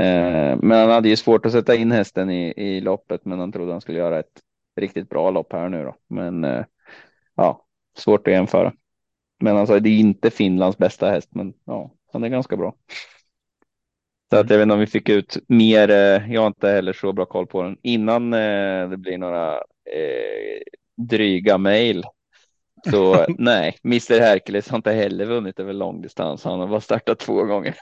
Eh, 0.04 0.58
men 0.62 0.80
han 0.80 0.90
hade 0.90 1.10
ju 1.10 1.16
svårt 1.16 1.46
att 1.46 1.52
sätta 1.52 1.76
in 1.76 1.92
hästen 1.92 2.30
i, 2.30 2.54
i 2.58 2.82
loppet, 2.82 3.26
men 3.26 3.40
han 3.40 3.52
trodde 3.52 3.72
han 3.72 3.82
skulle 3.82 3.98
göra 3.98 4.20
ett 4.20 4.42
riktigt 4.76 5.10
bra 5.10 5.32
lopp 5.32 5.54
här 5.54 5.70
nu 5.70 5.84
då. 5.84 5.96
Men 6.10 6.44
eh, 6.44 6.66
ja, 7.42 7.66
svårt 7.98 8.28
att 8.28 8.34
jämföra. 8.34 8.74
Men 9.40 9.58
alltså, 9.58 9.80
det 9.80 9.90
är 9.90 10.00
inte 10.00 10.32
Finlands 10.32 10.78
bästa 10.78 11.10
häst, 11.10 11.30
men 11.32 11.54
ja, 11.66 11.92
han 12.14 12.24
är 12.24 12.30
ganska 12.30 12.58
bra. 12.58 12.76
Så 14.30 14.38
att 14.38 14.50
jag 14.50 14.58
vet 14.58 14.64
inte 14.64 14.74
om 14.74 14.80
vi 14.80 14.88
fick 14.88 15.10
ut 15.10 15.38
mer. 15.48 15.90
Eh, 15.90 16.34
jag 16.34 16.42
har 16.42 16.48
inte 16.48 16.70
heller 16.70 16.94
så 16.94 17.14
bra 17.14 17.26
koll 17.26 17.48
på 17.48 17.64
den 17.64 17.78
innan 17.82 18.34
eh, 18.34 18.90
det 18.90 18.98
blir 18.98 19.18
några 19.18 19.54
eh, 19.56 20.62
dryga 20.98 21.58
mejl. 21.58 22.04
Så 22.90 23.26
nej, 23.38 23.78
Mr 23.84 24.20
Hercules 24.20 24.70
har 24.70 24.78
inte 24.78 24.92
heller 24.92 25.26
vunnit 25.26 25.60
över 25.60 25.74
långdistans. 25.74 26.44
Han 26.44 26.60
har 26.60 26.68
bara 26.68 26.82
startat 26.82 27.20
två 27.20 27.44
gånger. 27.44 27.76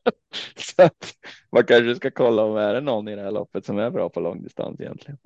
så 0.56 0.82
att 0.82 1.14
man 1.52 1.64
kanske 1.64 1.94
ska 1.94 2.10
kolla 2.10 2.44
om 2.44 2.54
det 2.54 2.62
är 2.62 2.80
någon 2.80 3.08
i 3.08 3.16
det 3.16 3.22
här 3.22 3.30
loppet 3.30 3.64
som 3.64 3.78
är 3.78 3.90
bra 3.90 4.08
på 4.08 4.20
långdistans 4.20 4.80
egentligen. 4.80 5.18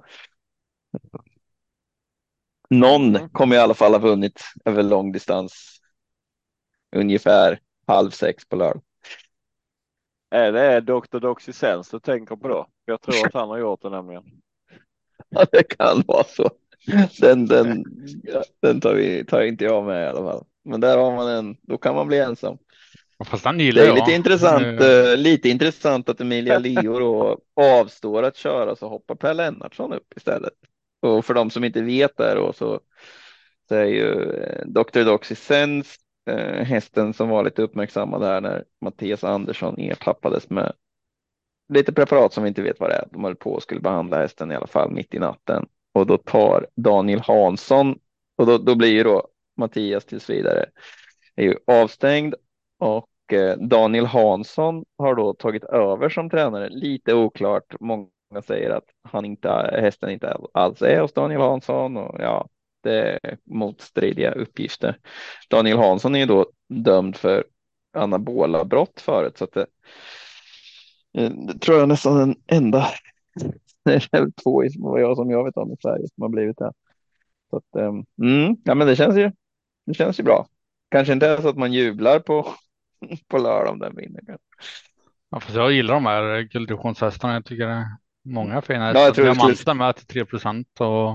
Någon 2.70 3.16
mm. 3.16 3.28
kommer 3.28 3.56
i 3.56 3.58
alla 3.58 3.74
fall 3.74 3.92
ha 3.92 3.98
vunnit 3.98 4.42
över 4.64 4.82
långdistans. 4.82 5.80
Ungefär 6.96 7.58
halv 7.86 8.10
sex 8.10 8.48
på 8.48 8.56
lördag. 8.56 8.82
Är 10.30 10.52
det 10.52 10.80
Dr. 10.80 11.18
Doxysens 11.18 11.90
du 11.90 12.00
tänker 12.00 12.36
på 12.36 12.48
då? 12.48 12.66
Jag 12.84 13.00
tror 13.00 13.26
att 13.26 13.34
han 13.34 13.48
har 13.48 13.58
gjort 13.58 13.82
det 13.82 13.90
nämligen. 13.90 14.22
Ja, 15.28 15.46
det 15.52 15.62
kan 15.62 16.02
vara 16.06 16.24
så. 16.24 16.50
Den, 17.20 17.46
den, 17.46 17.84
den 18.62 18.80
tar, 18.80 18.94
vi, 18.94 19.24
tar 19.24 19.42
inte 19.42 19.64
jag 19.64 19.84
med 19.84 20.04
i 20.04 20.08
alla 20.08 20.32
fall. 20.32 20.44
Men 20.64 20.80
där 20.80 20.98
har 20.98 21.16
man 21.16 21.28
en, 21.28 21.56
då 21.62 21.78
kan 21.78 21.94
man 21.94 22.06
bli 22.06 22.18
ensam. 22.18 22.58
Fast 23.24 23.44
han 23.44 23.60
gillar 23.60 23.82
det 23.82 23.88
är 23.88 23.94
lite 23.94 24.12
intressant, 24.12 24.82
uh, 24.82 25.16
lite 25.16 25.48
intressant 25.48 26.08
att 26.08 26.20
Emilia 26.20 26.58
Leo 26.58 26.98
då 26.98 27.38
avstår 27.80 28.22
att 28.22 28.36
köra 28.36 28.76
så 28.76 28.88
hoppar 28.88 29.14
Per 29.14 29.34
Lennartsson 29.34 29.92
upp 29.92 30.12
istället. 30.16 30.52
Och 31.04 31.24
för 31.24 31.34
de 31.34 31.50
som 31.50 31.64
inte 31.64 31.82
vet 31.82 32.16
där 32.16 32.36
då 32.36 32.52
så, 32.52 32.80
så 33.68 33.74
är 33.74 33.84
ju 33.84 34.14
Dr. 34.66 35.04
Doxy 35.04 35.34
Sense 35.34 35.98
eh, 36.30 36.64
hästen 36.64 37.14
som 37.14 37.28
var 37.28 37.44
lite 37.44 37.62
uppmärksammad 37.62 38.22
här 38.22 38.40
när 38.40 38.64
Mattias 38.80 39.24
Andersson 39.24 39.78
ertappades 39.78 40.50
med 40.50 40.72
lite 41.68 41.92
preparat 41.92 42.32
som 42.32 42.42
vi 42.42 42.48
inte 42.48 42.62
vet 42.62 42.80
vad 42.80 42.90
det 42.90 42.94
är. 42.94 43.04
De 43.10 43.24
höll 43.24 43.36
på 43.36 43.52
och 43.52 43.62
skulle 43.62 43.80
behandla 43.80 44.18
hästen 44.18 44.52
i 44.52 44.54
alla 44.54 44.66
fall 44.66 44.90
mitt 44.90 45.14
i 45.14 45.18
natten 45.18 45.66
och 45.92 46.06
då 46.06 46.18
tar 46.18 46.66
Daniel 46.76 47.20
Hansson 47.20 47.98
och 48.36 48.46
då, 48.46 48.58
då 48.58 48.74
blir 48.74 48.92
ju 48.92 49.02
då 49.02 49.28
Mattias 49.56 50.04
tills 50.04 50.30
vidare 50.30 50.66
är 51.36 51.44
ju 51.44 51.56
avstängd 51.66 52.34
och 52.78 53.32
eh, 53.32 53.58
Daniel 53.58 54.06
Hansson 54.06 54.84
har 54.98 55.14
då 55.14 55.34
tagit 55.34 55.64
över 55.64 56.08
som 56.08 56.30
tränare. 56.30 56.68
Lite 56.68 57.14
oklart. 57.14 57.74
Många 57.80 58.08
säger 58.42 58.70
att 58.70 58.84
han 59.02 59.24
inte, 59.24 59.48
hästen 59.82 60.10
inte 60.10 60.36
alls 60.54 60.82
är 60.82 61.00
hos 61.00 61.12
Daniel 61.12 61.40
Hansson 61.40 61.96
och 61.96 62.16
ja, 62.20 62.48
det 62.82 63.18
är 63.22 63.38
motstridiga 63.44 64.32
uppgifter. 64.32 64.98
Daniel 65.50 65.78
Hansson 65.78 66.14
är 66.14 66.18
ju 66.18 66.26
då 66.26 66.46
dömd 66.68 67.16
för 67.16 67.44
anabola 67.92 68.64
brott 68.64 69.00
förut 69.00 69.38
så 69.38 69.44
att 69.44 69.52
det, 69.52 69.66
eh, 71.18 71.30
det 71.30 71.58
tror 71.58 71.78
jag 71.78 71.88
nästan 71.88 72.18
den 72.18 72.36
enda. 72.46 72.86
Det 73.84 73.94
är 74.12 74.42
två 74.42 74.62
som 74.70 75.00
jag 75.00 75.16
som 75.16 75.30
jag 75.30 75.44
vet 75.44 75.56
om 75.56 75.72
i 75.72 75.76
Sverige 75.82 76.08
som 76.14 76.22
har 76.22 76.28
blivit 76.28 76.58
det. 76.58 76.72
Så 77.50 77.56
att, 77.56 77.76
ehm, 77.76 78.04
mm, 78.22 78.56
ja, 78.64 78.74
men 78.74 78.86
det 78.86 78.96
känns 78.96 79.16
ju. 79.16 79.32
Det 79.86 79.94
känns 79.94 80.20
ju 80.20 80.24
bra. 80.24 80.46
Kanske 80.90 81.12
inte 81.12 81.26
ens 81.26 81.42
så 81.42 81.48
att 81.48 81.56
man 81.56 81.72
jublar 81.72 82.20
på 82.20 82.46
på 83.28 83.38
lördag 83.38 83.72
om 83.72 83.78
den 83.78 83.96
vinner. 83.96 84.20
Ja, 85.30 85.40
fast 85.40 85.54
jag 85.56 85.72
gillar 85.72 85.94
de 85.94 86.06
här 86.06 86.40
gulddivisionshästarna. 86.42 87.34
Jag 87.34 87.44
tycker 87.44 87.66
det 87.66 87.98
många 88.24 88.62
fina. 88.62 88.92
Ja, 88.92 89.00
jag 89.00 89.14
tror 89.14 89.24
Diamanten 89.24 89.56
skulle... 89.56 89.74
med 89.74 89.96
till 89.96 90.06
3 90.06 90.24
procent 90.24 90.80
och 90.80 91.10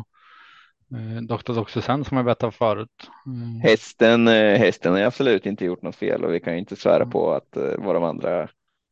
eh, 0.97 1.21
Dr. 1.21 1.53
Doxysen 1.53 2.05
som 2.05 2.17
jag 2.17 2.25
berättade 2.25 2.51
förut. 2.51 3.09
Mm. 3.25 3.59
Hästen, 3.61 4.27
eh, 4.27 4.57
hästen 4.57 4.93
har 4.93 5.01
absolut 5.01 5.45
inte 5.45 5.65
gjort 5.65 5.81
något 5.81 5.95
fel 5.95 6.23
och 6.25 6.33
vi 6.33 6.39
kan 6.39 6.53
ju 6.53 6.59
inte 6.59 6.75
svära 6.75 6.95
mm. 6.95 7.09
på 7.09 7.33
att 7.33 7.57
eh, 7.57 7.73
vad 7.77 7.95
de 7.95 8.03
andra 8.03 8.39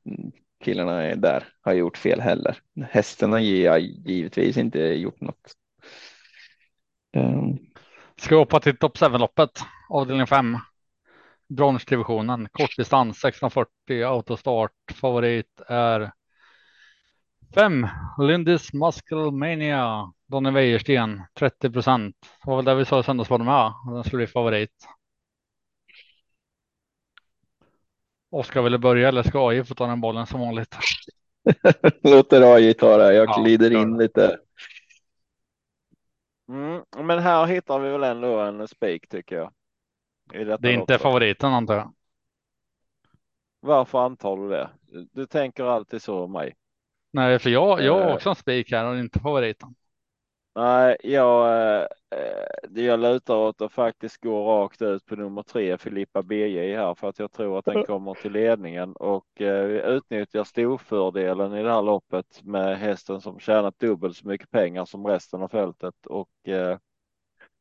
mm, 0.05 0.32
killarna 0.63 1.03
är 1.03 1.15
där 1.15 1.43
har 1.61 1.74
gjort 1.74 1.97
fel 1.97 2.22
heller. 2.22 2.57
Hästen 2.89 3.32
har 3.32 3.39
givetvis 3.39 4.57
inte 4.57 4.80
gjort 4.80 5.22
något. 5.22 5.53
Um... 7.18 7.57
Ska 8.20 8.36
vi 8.36 8.39
hoppa 8.39 8.59
till 8.59 8.78
topp 8.78 8.97
7-loppet, 8.97 9.61
avdelning 9.89 10.28
5 10.28 10.57
bronsdivisionen, 11.49 12.47
kortdistans 12.51 13.18
1640, 13.26 14.03
autostart, 14.03 14.72
favorit 14.93 15.61
är 15.68 16.11
5. 17.56 17.88
Lindis 18.18 18.74
Muscle 18.74 19.32
Mania, 19.32 20.14
Donny 20.28 20.52
Wäjersten 20.52 21.22
30 21.34 21.72
procent. 21.72 22.16
Det 22.22 22.50
var 22.50 22.56
väl 22.56 22.66
det 22.66 22.76
vi 22.76 22.86
sa 22.86 23.00
i 23.00 23.04
söndagsbaden 23.04 23.45
med, 23.45 23.74
den 23.93 24.04
skulle 24.04 24.18
bli 24.18 24.28
favorit. 24.28 24.88
Oskar 28.30 28.62
ville 28.62 28.78
börja 28.78 29.08
eller 29.08 29.24
ska 29.24 29.48
AI 29.48 29.64
få 29.64 29.76
ta 29.76 29.88
den 29.88 30.02
bollen 30.02 30.26
som 30.26 30.39
vanligt? 30.39 30.78
Låter 32.04 32.56
AI 32.56 32.74
ta 32.74 32.98
det, 32.98 33.14
jag 33.14 33.43
glider 33.43 33.72
ja, 33.72 33.82
in 33.82 33.98
lite. 33.98 34.39
Mm, 36.50 36.84
men 36.98 37.20
här 37.20 37.45
hittar 37.45 37.80
vi 37.80 37.89
väl 37.89 38.04
ändå 38.04 38.39
en 38.39 38.68
spik 38.68 39.10
tycker 39.10 39.36
jag. 39.36 39.54
Det 40.32 40.70
är 40.70 40.74
inte 40.74 40.95
också. 40.95 41.04
favoriten 41.04 41.54
antar 41.54 41.76
jag. 41.76 41.93
Varför 43.60 44.00
antar 44.00 44.38
du 44.38 44.50
det? 44.50 44.70
Du 45.12 45.26
tänker 45.26 45.64
alltid 45.64 46.02
så 46.02 46.24
om 46.24 46.32
mig. 46.32 46.56
Nej, 47.18 47.39
för 47.39 47.49
jag, 47.49 47.82
jag 47.82 47.93
har 47.93 48.09
eh. 48.09 48.15
också 48.15 48.30
en 48.30 48.36
spik 48.36 48.72
här 48.72 48.86
och 48.86 48.97
inte 48.97 49.20
favoriten. 49.20 49.76
Nej, 50.55 50.97
jag, 51.03 51.47
eh, 51.80 51.88
det 52.70 52.82
jag 52.82 52.99
lutar 52.99 53.36
åt 53.36 53.61
att 53.61 53.72
faktiskt 53.72 54.22
gå 54.22 54.47
rakt 54.47 54.82
ut 54.82 55.05
på 55.05 55.15
nummer 55.15 55.43
tre, 55.43 55.78
Filippa 55.78 56.24
BJ 56.24 56.76
här, 56.76 56.95
för 56.95 57.09
att 57.09 57.20
jag 57.20 57.32
tror 57.32 57.59
att 57.59 57.65
den 57.65 57.84
kommer 57.84 58.13
till 58.13 58.32
ledningen 58.32 58.93
och 58.95 59.41
eh, 59.41 59.65
utnyttjar 59.65 60.43
storfördelen 60.43 61.53
i 61.53 61.63
det 61.63 61.72
här 61.72 61.82
loppet 61.82 62.41
med 62.43 62.80
hästen 62.80 63.22
som 63.22 63.39
tjänat 63.39 63.80
dubbelt 63.80 64.18
så 64.18 64.28
mycket 64.28 64.51
pengar 64.51 64.86
som 64.86 65.07
resten 65.07 65.41
av 65.41 65.47
fältet 65.47 66.05
och 66.05 66.47
eh, 66.47 66.78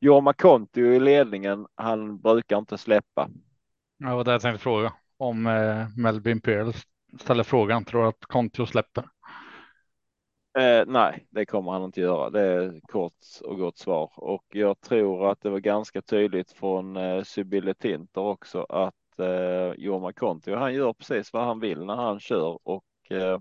Jorma 0.00 0.32
Konti 0.32 0.80
i 0.80 1.00
ledningen. 1.00 1.66
Han 1.74 2.18
brukar 2.18 2.58
inte 2.58 2.78
släppa. 2.78 3.28
Ja, 3.98 4.08
det 4.08 4.14
var 4.14 4.24
det 4.24 4.32
jag 4.32 4.40
tänkte 4.40 4.62
fråga 4.62 4.92
om 5.16 5.46
eh, 5.46 5.86
Melvin 5.96 6.40
Pearl 6.40 6.72
ställer 7.20 7.44
frågan. 7.44 7.84
Tror 7.84 8.08
att 8.08 8.24
Kontio 8.26 8.66
släpper? 8.66 9.04
Eh, 10.56 10.84
nej, 10.86 11.26
det 11.30 11.46
kommer 11.46 11.72
han 11.72 11.84
inte 11.84 12.00
göra. 12.00 12.30
Det 12.30 12.40
är 12.40 12.80
kort 12.80 13.12
och 13.44 13.58
gott 13.58 13.78
svar 13.78 14.10
och 14.16 14.44
jag 14.48 14.80
tror 14.80 15.30
att 15.30 15.40
det 15.40 15.50
var 15.50 15.58
ganska 15.58 16.02
tydligt 16.02 16.52
från 16.52 16.96
eh, 16.96 17.22
Sibylle 17.22 17.74
Tinter 17.74 18.20
också 18.20 18.62
att 18.68 19.18
eh, 19.18 19.72
Jorma 19.76 20.12
Kontio, 20.12 20.56
han 20.56 20.74
gör 20.74 20.92
precis 20.92 21.32
vad 21.32 21.44
han 21.44 21.60
vill 21.60 21.84
när 21.84 21.96
han 21.96 22.20
kör 22.20 22.58
och 22.62 22.84
eh, 23.10 23.38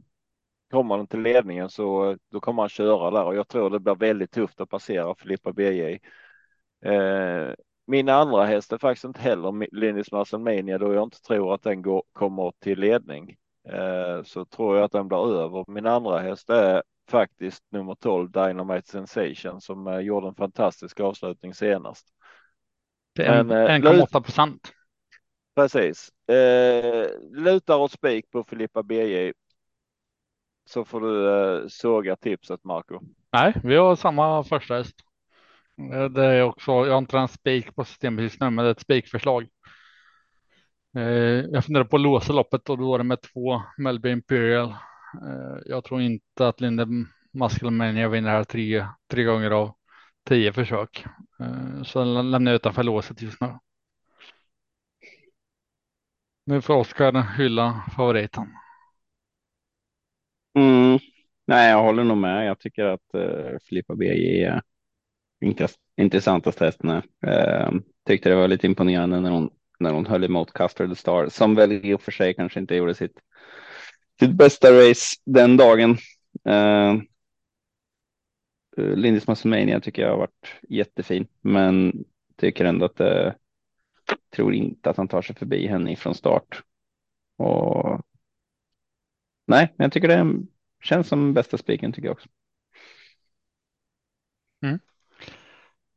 kommer 0.71 0.97
han 0.97 1.07
till 1.07 1.21
ledningen 1.21 1.69
så 1.69 2.17
då 2.31 2.39
kommer 2.39 2.61
han 2.61 2.69
köra 2.69 3.11
där 3.11 3.23
och 3.25 3.35
jag 3.35 3.47
tror 3.47 3.69
det 3.69 3.79
blir 3.79 3.95
väldigt 3.95 4.31
tufft 4.31 4.61
att 4.61 4.69
passera 4.69 5.15
Filippa 5.15 5.53
BJ 5.53 5.99
Eh, 6.85 7.53
min 7.87 8.09
andra 8.09 8.45
häst 8.45 8.73
är 8.73 8.77
faktiskt 8.77 9.05
inte 9.05 9.21
heller 9.21 9.75
Linus 9.75 10.11
Mania 10.33 10.77
då 10.77 10.93
jag 10.93 11.03
inte 11.03 11.21
tror 11.21 11.53
att 11.53 11.63
den 11.63 11.81
går, 11.81 12.03
kommer 12.13 12.51
till 12.59 12.79
ledning. 12.79 13.35
Eh, 13.69 14.23
så 14.23 14.45
tror 14.45 14.75
jag 14.75 14.85
att 14.85 14.91
den 14.91 15.07
blir 15.07 15.33
över. 15.41 15.65
Min 15.67 15.85
andra 15.85 16.19
häst 16.19 16.49
är 16.49 16.83
faktiskt 17.09 17.63
nummer 17.71 17.95
12 17.95 18.31
Dynamite 18.31 18.89
Sensation 18.89 19.61
som 19.61 19.87
eh, 19.87 19.99
gjorde 19.99 20.27
en 20.27 20.35
fantastisk 20.35 20.99
avslutning 20.99 21.53
senast. 21.53 22.07
Det 23.15 23.25
är 23.25 23.43
1,8 23.43 24.21
procent. 24.21 24.71
Precis. 25.55 26.09
Eh, 26.29 27.07
lutar 27.31 27.77
åt 27.77 27.91
spik 27.91 28.31
på 28.31 28.43
Filippa 28.43 28.83
BJ. 28.83 29.33
Så 30.65 30.85
får 30.85 31.01
du 31.01 31.29
eh, 31.29 31.67
såga 31.67 32.15
tipset 32.15 32.63
Marco. 32.63 32.99
Nej, 33.31 33.53
vi 33.63 33.75
har 33.75 33.95
samma 33.95 34.43
första 34.43 34.75
häst. 34.75 34.95
Eh, 35.93 36.05
det 36.05 36.25
är 36.25 36.43
också, 36.43 36.71
jag 36.71 36.91
har 36.91 36.97
inte 36.97 37.17
en 37.17 37.27
spik 37.27 37.75
på 37.75 37.85
systemet 37.85 38.23
just 38.23 38.39
nu, 38.39 38.49
men 38.49 38.65
det 38.65 38.69
är 38.69 38.71
ett 38.71 38.79
spikförslag. 38.79 39.47
Eh, 40.97 41.03
jag 41.51 41.65
funderar 41.65 41.83
på 41.83 41.95
att 41.95 42.01
låsa 42.01 42.33
loppet 42.33 42.69
och 42.69 42.77
då 42.77 42.93
är 42.93 42.97
det 42.97 43.03
med 43.03 43.21
två 43.21 43.61
Melby 43.77 44.11
Imperial. 44.11 44.73
Eh, 45.23 45.57
jag 45.65 45.83
tror 45.83 46.01
inte 46.01 46.47
att 46.47 46.61
Linde 46.61 46.87
Maskelmania 47.33 48.09
vinner 48.09 48.29
här 48.29 48.43
tre, 48.43 48.85
tre 49.11 49.23
gånger 49.23 49.51
av 49.51 49.71
tio 50.29 50.53
försök. 50.53 51.05
Eh, 51.39 51.83
så 51.83 51.99
den 51.99 52.31
lämnar 52.31 52.51
jag 52.51 52.55
utanför 52.55 52.83
låset 52.83 53.21
just 53.21 53.41
nu. 53.41 53.59
Nu 56.45 56.61
får 56.61 56.75
Oskar 56.75 57.37
hylla 57.37 57.83
favoriten. 57.95 58.47
Mm. 60.57 60.99
Nej, 61.47 61.71
jag 61.71 61.83
håller 61.83 62.03
nog 62.03 62.17
med. 62.17 62.47
Jag 62.47 62.59
tycker 62.59 62.83
att 62.85 63.15
uh, 63.15 63.57
Filippa 63.69 63.95
B 63.95 64.05
är 64.43 64.61
intressantast 65.97 66.59
hästen. 66.59 66.89
Uh, 67.27 67.71
tyckte 68.07 68.29
det 68.29 68.35
var 68.35 68.47
lite 68.47 68.67
imponerande 68.67 69.19
när 69.19 69.31
hon, 69.31 69.49
när 69.79 69.91
hon 69.91 70.05
höll 70.05 70.23
emot 70.23 70.53
Custard 70.53 70.89
the 70.89 70.95
Star, 70.95 71.29
som 71.29 71.55
väl 71.55 71.71
i 71.71 71.93
och 71.93 72.01
för 72.01 72.11
sig 72.11 72.33
kanske 72.33 72.59
inte 72.59 72.75
gjorde 72.75 72.95
sitt, 72.95 73.19
sitt 74.19 74.31
bästa 74.31 74.71
race 74.71 75.15
den 75.25 75.57
dagen. 75.57 75.97
Uh, 76.49 77.01
Lindis 78.77 79.27
Massimania 79.27 79.79
tycker 79.79 80.01
jag 80.01 80.09
har 80.09 80.17
varit 80.17 80.55
jättefin, 80.69 81.27
men 81.41 82.05
tycker 82.35 82.65
ändå 82.65 82.85
att 82.85 83.01
uh, 83.01 83.31
tror 84.35 84.53
inte 84.53 84.89
att 84.89 84.97
han 84.97 85.07
tar 85.07 85.21
sig 85.21 85.35
förbi 85.35 85.67
henne 85.67 85.95
från 85.95 86.15
start. 86.15 86.63
Och 87.37 88.01
nej, 89.47 89.73
men 89.77 89.85
jag 89.85 89.91
tycker 89.91 90.07
det 90.07 90.45
känns 90.83 91.07
som 91.07 91.33
bästa 91.33 91.57
spiken 91.57 91.93
tycker 91.93 92.07
jag 92.07 92.13
också. 92.13 92.29
Mm. 94.61 94.79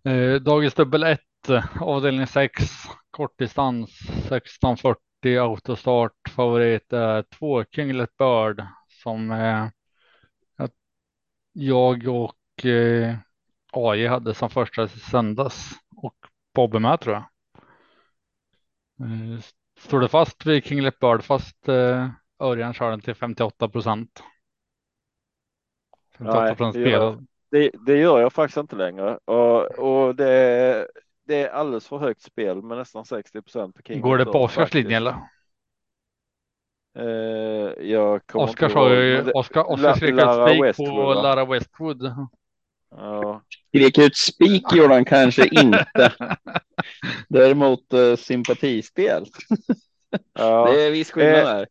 Eh, 0.05 0.41
dagens 0.41 0.75
dubbel 0.75 1.03
1, 1.03 1.21
avdelning 1.81 2.27
6, 2.27 2.65
kortdistans 3.11 4.01
1640 4.01 5.08
autostart. 5.27 6.29
Favorit 6.29 6.93
är 6.93 7.23
två 7.23 7.65
Kinglet 7.65 8.17
Bird 8.17 8.63
som 9.03 9.31
eh, 9.31 9.69
jag 11.53 12.09
och 12.09 12.67
eh, 12.67 13.17
AJ 13.73 14.07
hade 14.07 14.35
som 14.35 14.51
första 14.51 14.89
söndags 14.89 15.71
och 15.97 16.15
Bob 16.55 16.75
är 16.75 16.79
med 16.79 17.01
tror 17.01 17.15
jag. 17.15 17.25
Eh, 19.01 19.41
står 19.79 20.01
det 20.01 20.09
fast 20.09 20.47
vid 20.47 20.65
Kinglet 20.65 20.99
Bird 20.99 21.23
fast 21.23 21.69
eh, 21.69 22.09
Örjan 22.39 22.75
kör 22.75 22.91
den 22.91 23.01
till 23.01 23.15
58 23.15 23.69
procent. 23.69 24.23
58 26.19 26.55
procent 26.55 26.75
spelad. 26.75 27.27
Det, 27.51 27.71
det, 27.87 27.97
gör 27.97 28.21
jag 28.21 28.33
faktiskt 28.33 28.57
inte 28.57 28.77
längre 28.77 29.17
och, 29.17 29.79
och 29.79 30.15
det, 30.17 30.89
det 31.29 31.43
är 31.43 31.49
alldeles 31.49 31.89
för 31.89 31.99
högt 31.99 32.23
spel 32.23 32.63
med 32.63 32.79
nästan 32.79 33.05
60 33.05 33.43
procent 33.43 33.77
på. 33.77 33.95
Går 33.95 34.19
det 34.19 34.25
på 34.25 34.43
Oskars 34.43 34.75
linje 34.75 34.97
eller? 34.97 35.15
Uh, 36.99 37.87
jag 37.87 38.21
Oskar 38.35 38.69
sa 38.69 38.95
ju, 38.95 39.31
Oskar, 39.31 39.71
Oskar 39.71 39.95
skrek 39.95 40.19
ett 40.19 40.77
spik 40.77 40.87
på 40.87 41.15
Lara 41.15 41.45
Westwood. 41.45 42.29
Ja. 42.91 43.43
Skrek 43.69 43.99
ut 43.99 44.17
spik 44.17 44.73
gjorde 44.73 44.95
han 44.95 45.05
kanske 45.05 45.49
inte. 45.49 46.13
Däremot 47.29 47.95
uh, 47.95 48.17
sympatispel. 48.17 49.27
Ja. 50.33 50.69
Det 50.73 50.87
är 50.87 50.91
viss 50.91 51.11
skillnad 51.11 51.45
där. 51.45 51.67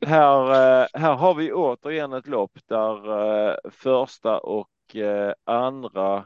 Eh, 0.00 0.08
här, 0.08 0.42
uh, 0.82 0.86
här 0.92 1.14
har 1.14 1.34
vi 1.34 1.52
återigen 1.52 2.12
ett 2.12 2.26
lopp 2.26 2.58
där 2.68 3.10
uh, 3.10 3.56
första 3.70 4.38
och 4.38 4.68
uh, 4.94 5.32
andra 5.44 6.24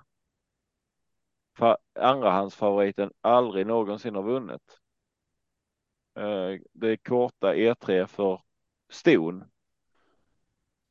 andrahandsfavoriten 2.01 3.11
aldrig 3.21 3.67
någonsin 3.67 4.15
har 4.15 4.23
vunnit. 4.23 4.79
Eh, 6.17 6.61
det 6.73 6.89
är 6.89 6.97
korta 6.97 7.55
E3 7.55 8.07
för 8.07 8.41
ston 8.91 9.45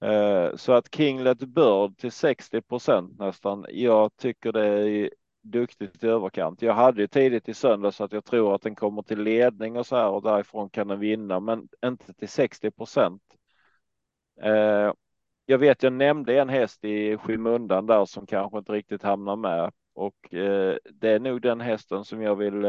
eh, 0.02 0.56
så 0.56 0.74
att 0.74 0.96
Kinglet 0.96 1.40
Bird 1.40 1.98
till 1.98 2.12
60 2.12 2.62
procent 2.62 3.20
nästan. 3.20 3.66
Jag 3.70 4.16
tycker 4.18 4.52
det 4.52 4.66
är 4.66 5.10
duktigt 5.42 6.04
i 6.04 6.08
överkant. 6.08 6.62
Jag 6.62 6.74
hade 6.74 7.02
ju 7.02 7.08
tidigt 7.08 7.50
i 7.50 7.54
söndag 7.54 7.92
så 7.92 8.04
att 8.04 8.12
jag 8.12 8.26
tror 8.26 8.56
att 8.56 8.62
den 8.62 8.76
kommer 8.76 9.02
till 9.02 9.22
ledning 9.22 9.78
och 9.78 9.86
så 9.86 9.96
här 9.96 10.10
och 10.10 10.22
därifrån 10.22 10.70
kan 10.70 10.88
den 10.88 11.00
vinna, 11.00 11.40
men 11.40 11.68
inte 11.86 12.14
till 12.14 12.30
60 12.30 12.72
procent. 12.72 13.24
Eh, 14.42 14.94
jag 15.46 15.58
vet, 15.58 15.84
jag 15.84 15.94
nämnde 15.94 16.42
en 16.42 16.50
häst 16.50 16.84
i 16.84 17.18
skymundan 17.18 17.86
där 17.86 18.06
som 18.06 18.26
kanske 18.26 18.58
inte 18.58 18.72
riktigt 18.72 19.04
hamnar 19.04 19.36
med 19.36 19.72
och 19.98 20.34
eh, 20.34 20.78
det 20.92 21.10
är 21.10 21.20
nog 21.20 21.42
den 21.42 21.62
hästen 21.62 22.06
som 22.06 22.22
jag 22.22 22.36
vill 22.36 22.66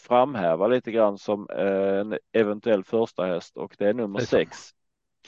framhäva 0.00 0.66
lite 0.66 0.92
grann 0.92 1.18
som 1.18 1.50
en 1.50 2.18
eventuell 2.32 2.84
första 2.84 3.26
häst 3.26 3.56
och 3.56 3.74
det 3.78 3.88
är 3.88 3.94
nummer 3.94 4.18
sex. 4.18 4.56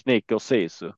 Knicker 0.03 0.39
Sisu. 0.39 0.93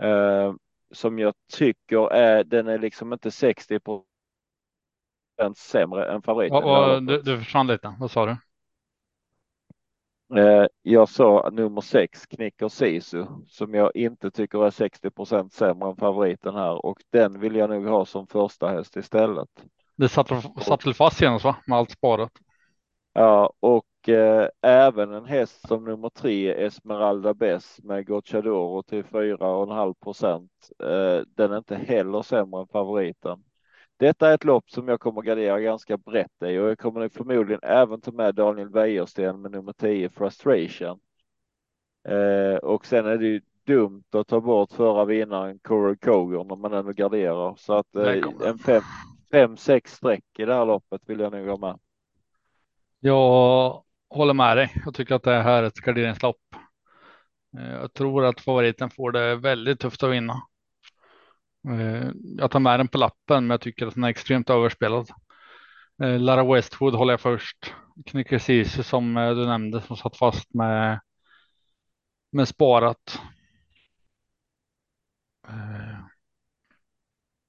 Eh, 0.00 0.54
som 0.90 1.18
jag 1.18 1.34
tycker 1.52 2.12
är, 2.12 2.44
den 2.44 2.68
är 2.68 2.78
liksom 2.78 3.12
inte 3.12 3.30
60 3.30 3.80
procent 3.80 5.58
sämre 5.58 6.12
än 6.12 6.22
favoriten. 6.22 6.58
Ja, 6.58 7.00
du, 7.00 7.22
du 7.22 7.38
försvann 7.38 7.66
lite, 7.66 7.94
vad 7.98 8.10
sa 8.10 8.26
du? 8.26 8.36
Eh, 10.34 10.66
jag 10.82 11.08
sa 11.08 11.50
nummer 11.52 11.80
sex, 11.80 12.26
Knicker 12.26 12.68
Sisu, 12.68 13.26
som 13.48 13.74
jag 13.74 13.96
inte 13.96 14.30
tycker 14.30 14.66
är 14.66 14.70
60 14.70 15.10
procent 15.10 15.52
sämre 15.52 15.88
än 15.88 15.96
favoriten 15.96 16.54
här 16.54 16.86
och 16.86 16.98
den 17.12 17.40
vill 17.40 17.56
jag 17.56 17.70
nog 17.70 17.86
ha 17.86 18.04
som 18.04 18.26
första 18.26 18.68
häst 18.68 18.96
istället. 18.96 19.48
Det 19.96 20.08
satt, 20.08 20.28
satt 20.62 20.86
väl 20.86 20.94
fast 20.94 21.16
senast 21.16 21.44
va, 21.44 21.56
med 21.66 21.78
allt 21.78 21.90
sparat? 21.90 22.32
Ja, 23.12 23.52
och 23.60 24.08
eh, 24.08 24.48
även 24.62 25.12
en 25.12 25.24
häst 25.24 25.68
som 25.68 25.84
nummer 25.84 26.08
tre, 26.08 26.66
Esmeralda 26.66 27.34
Bess 27.34 27.78
med 27.82 28.06
Gocciadoro 28.06 28.82
till 28.82 29.04
4,5 29.04 29.94
procent. 29.94 30.50
Eh, 30.82 31.20
den 31.36 31.52
är 31.52 31.58
inte 31.58 31.76
heller 31.76 32.22
sämre 32.22 32.60
än 32.60 32.66
favoriten. 32.66 33.42
Detta 33.98 34.30
är 34.30 34.34
ett 34.34 34.44
lopp 34.44 34.70
som 34.70 34.88
jag 34.88 35.00
kommer 35.00 35.22
gardera 35.22 35.60
ganska 35.60 35.96
brett 35.96 36.42
i 36.42 36.58
och 36.58 36.68
jag 36.68 36.78
kommer 36.78 37.08
förmodligen 37.08 37.60
även 37.62 38.00
ta 38.00 38.12
med 38.12 38.34
Daniel 38.34 38.68
Wäjersten 38.68 39.42
med 39.42 39.50
nummer 39.50 39.72
10 39.72 40.08
Frustration. 40.08 41.00
Eh, 42.08 42.56
och 42.56 42.86
sen 42.86 43.06
är 43.06 43.16
det 43.16 43.26
ju 43.26 43.40
dumt 43.66 44.04
att 44.12 44.28
ta 44.28 44.40
bort 44.40 44.72
förra 44.72 45.04
vinnaren 45.04 45.58
Coral 45.58 45.96
Cogan 45.96 46.50
om 46.50 46.60
man 46.60 46.72
ändå 46.72 46.92
garderar 46.92 47.54
så 47.58 47.72
att 47.72 47.94
eh, 47.94 48.22
en 48.44 48.58
fem, 48.58 48.82
fem, 49.30 49.56
sex 49.56 49.92
streck 49.92 50.24
i 50.38 50.44
det 50.44 50.54
här 50.54 50.66
loppet 50.66 51.02
vill 51.06 51.20
jag 51.20 51.32
nog 51.32 51.48
ha 51.48 51.56
med. 51.56 51.78
Jag 53.00 53.82
håller 54.08 54.34
med 54.34 54.56
dig. 54.56 54.72
Jag 54.84 54.94
tycker 54.94 55.14
att 55.14 55.22
det 55.22 55.42
här 55.42 55.62
är 55.62 55.66
ett 55.66 55.74
garderingslopp. 55.74 56.40
Eh, 57.58 57.72
jag 57.72 57.92
tror 57.92 58.24
att 58.24 58.40
favoriten 58.40 58.90
får 58.90 59.12
det 59.12 59.36
väldigt 59.36 59.80
tufft 59.80 60.02
att 60.02 60.12
vinna. 60.12 60.34
Eh, 61.66 62.10
jag 62.38 62.50
tar 62.50 62.60
med 62.60 62.80
den 62.80 62.88
på 62.88 62.98
lappen, 62.98 63.46
men 63.46 63.50
jag 63.50 63.60
tycker 63.60 63.86
att 63.86 63.94
den 63.94 64.04
är 64.04 64.08
extremt 64.08 64.50
överspelad. 64.50 65.08
Eh, 66.02 66.20
Lara 66.20 66.54
Westwood 66.54 66.94
håller 66.94 67.12
jag 67.12 67.20
först. 67.20 67.74
Knicker 68.06 68.38
Sisu 68.38 68.82
som 68.82 69.16
eh, 69.16 69.30
du 69.34 69.46
nämnde 69.46 69.82
som 69.82 69.96
satt 69.96 70.16
fast 70.16 70.54
med 70.54 71.00
med 72.30 72.48
sparat. 72.48 73.20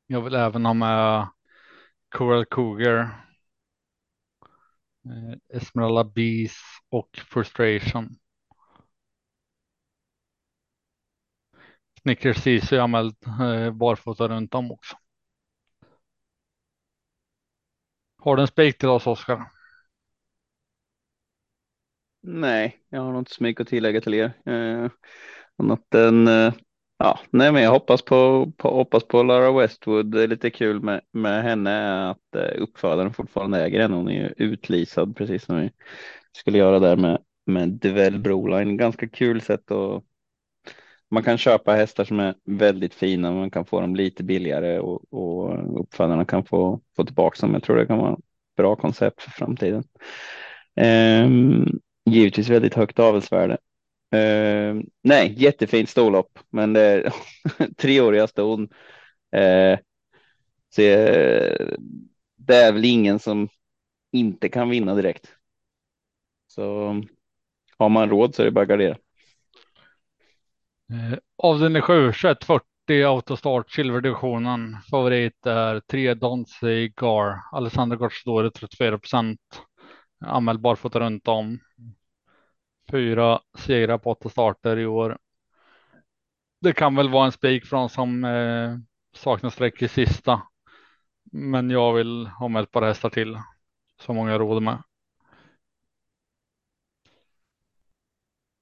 Jag 0.08 0.22
vill 0.22 0.36
även 0.36 0.66
ha 0.66 0.74
med 0.74 1.28
Coral 2.10 2.46
Cougar 2.46 3.26
Esmeralda 5.54 6.04
Bees 6.04 6.58
och 6.90 7.10
Frustration. 7.30 8.18
Snickers 12.08 12.38
CC 12.38 12.72
är 12.72 12.80
anmäld 12.80 13.16
eh, 13.42 13.72
barfota 13.72 14.28
runt 14.28 14.56
om 14.56 14.72
också. 14.72 14.96
Har 18.18 18.36
du 18.36 18.42
en 18.42 18.48
spik 18.48 18.78
till 18.78 18.90
oss 18.90 19.08
Oskar? 19.08 19.52
Nej, 22.22 22.80
jag 22.90 23.02
har 23.02 23.20
inte 23.20 23.34
så 23.34 23.44
mycket 23.44 23.62
att 23.62 23.68
tillägga 23.68 24.02
till 24.02 24.14
er. 24.14 24.34
Eh, 24.46 24.90
annat 25.58 25.96
än 25.96 26.28
eh, 26.28 26.54
Ja, 26.98 27.20
nej, 27.30 27.52
men 27.52 27.64
jag 27.64 27.72
hoppas 27.72 28.02
på, 28.02 28.52
på, 28.58 28.70
hoppas 28.70 29.04
på 29.04 29.24
Lara 29.24 29.52
Westwood. 29.52 30.12
Det 30.12 30.24
är 30.24 30.28
lite 30.28 30.50
kul 30.50 30.82
med, 30.82 31.02
med 31.12 31.44
henne 31.44 32.10
att 32.10 32.36
eh, 32.36 32.62
uppfödaren 32.62 33.14
fortfarande 33.14 33.64
äger 33.64 33.82
henne. 33.82 33.96
Hon 33.96 34.10
är 34.10 34.14
ju 34.14 34.34
utlisad 34.38 35.16
precis 35.16 35.44
som 35.44 35.62
vi 35.62 35.72
skulle 36.32 36.58
göra 36.58 36.80
där 36.80 36.96
med, 36.96 37.22
med 37.46 37.70
Duell 37.70 38.20
Broline. 38.20 38.78
Ganska 38.78 39.10
kul 39.10 39.42
sätt 39.42 39.72
att 39.72 40.04
man 41.10 41.24
kan 41.24 41.38
köpa 41.38 41.74
hästar 41.74 42.04
som 42.04 42.20
är 42.20 42.36
väldigt 42.46 42.94
fina, 42.94 43.32
man 43.32 43.52
kan 43.52 43.66
få 43.66 43.82
dem 43.82 43.96
lite 43.96 44.24
billigare 44.24 44.80
och, 44.80 45.14
och 45.14 45.82
uppfödarna 45.82 46.26
kan 46.26 46.46
få, 46.46 46.82
få 46.96 47.06
tillbaka 47.06 47.42
dem. 47.42 47.54
Jag 47.54 47.64
tror 47.64 47.76
det 47.76 47.86
kan 47.86 47.98
vara 47.98 48.14
ett 48.14 48.20
bra 48.58 48.76
koncept 48.76 49.22
för 49.22 49.32
framtiden. 49.32 49.84
Ehm, 50.76 51.66
givetvis 52.06 52.50
väldigt 52.50 52.74
högt 52.74 53.00
avelsvärde. 53.00 53.58
Ehm, 54.12 54.84
nej, 55.04 55.34
jättefint 55.38 55.90
storlopp, 55.90 56.40
men 56.50 56.74
det 56.74 56.82
är 56.82 57.14
treåriga 57.78 58.28
ston. 58.28 58.70
Ehm, 59.32 59.78
så, 60.70 60.82
det 62.36 62.56
är 62.56 62.72
väl 62.74 62.86
ingen 62.86 63.20
som 63.20 63.50
inte 64.12 64.50
kan 64.50 64.70
vinna 64.70 64.96
direkt. 64.96 65.28
Så 66.48 66.96
har 67.78 67.90
man 67.90 68.10
råd 68.10 68.36
så 68.36 68.42
är 68.42 68.46
det 68.46 68.52
bara 68.52 68.62
att 68.62 68.70
gardera. 68.70 68.98
Eh, 70.94 71.18
avdelning 71.38 71.82
7, 71.82 72.12
2140 72.12 73.06
autostart 73.06 73.72
silverdivisionen. 73.72 74.78
Favorit 74.92 75.46
är 75.46 75.80
3 75.80 76.14
Donzy 76.14 76.90
Gar. 76.96 77.40
Alexander 77.52 77.98
Garstadori 77.98 78.52
34 78.52 79.00
procent. 79.00 79.62
Anmäld 80.26 80.60
barfota 80.62 81.00
runt 81.00 81.28
om. 81.28 81.60
Fyra 82.92 83.40
segrar 83.58 83.98
på 83.98 84.12
åtta 84.12 84.30
starter 84.30 84.78
i 84.78 84.86
år. 84.86 85.18
Det 86.62 86.74
kan 86.74 86.96
väl 86.96 87.10
vara 87.10 87.26
en 87.26 87.32
spik 87.32 87.66
från 87.66 87.90
som 87.90 88.24
eh, 88.24 88.78
saknar 89.14 89.50
streck 89.50 89.82
i 89.82 89.88
sista. 89.88 90.42
Men 91.32 91.70
jag 91.70 91.94
vill 91.94 92.28
ha 92.28 92.48
med 92.48 92.64
ett 92.64 92.72
par 92.72 92.82
hästar 92.82 93.10
till. 93.10 93.40
Så 94.02 94.14
många 94.14 94.38
råd 94.38 94.64
med. 94.64 94.84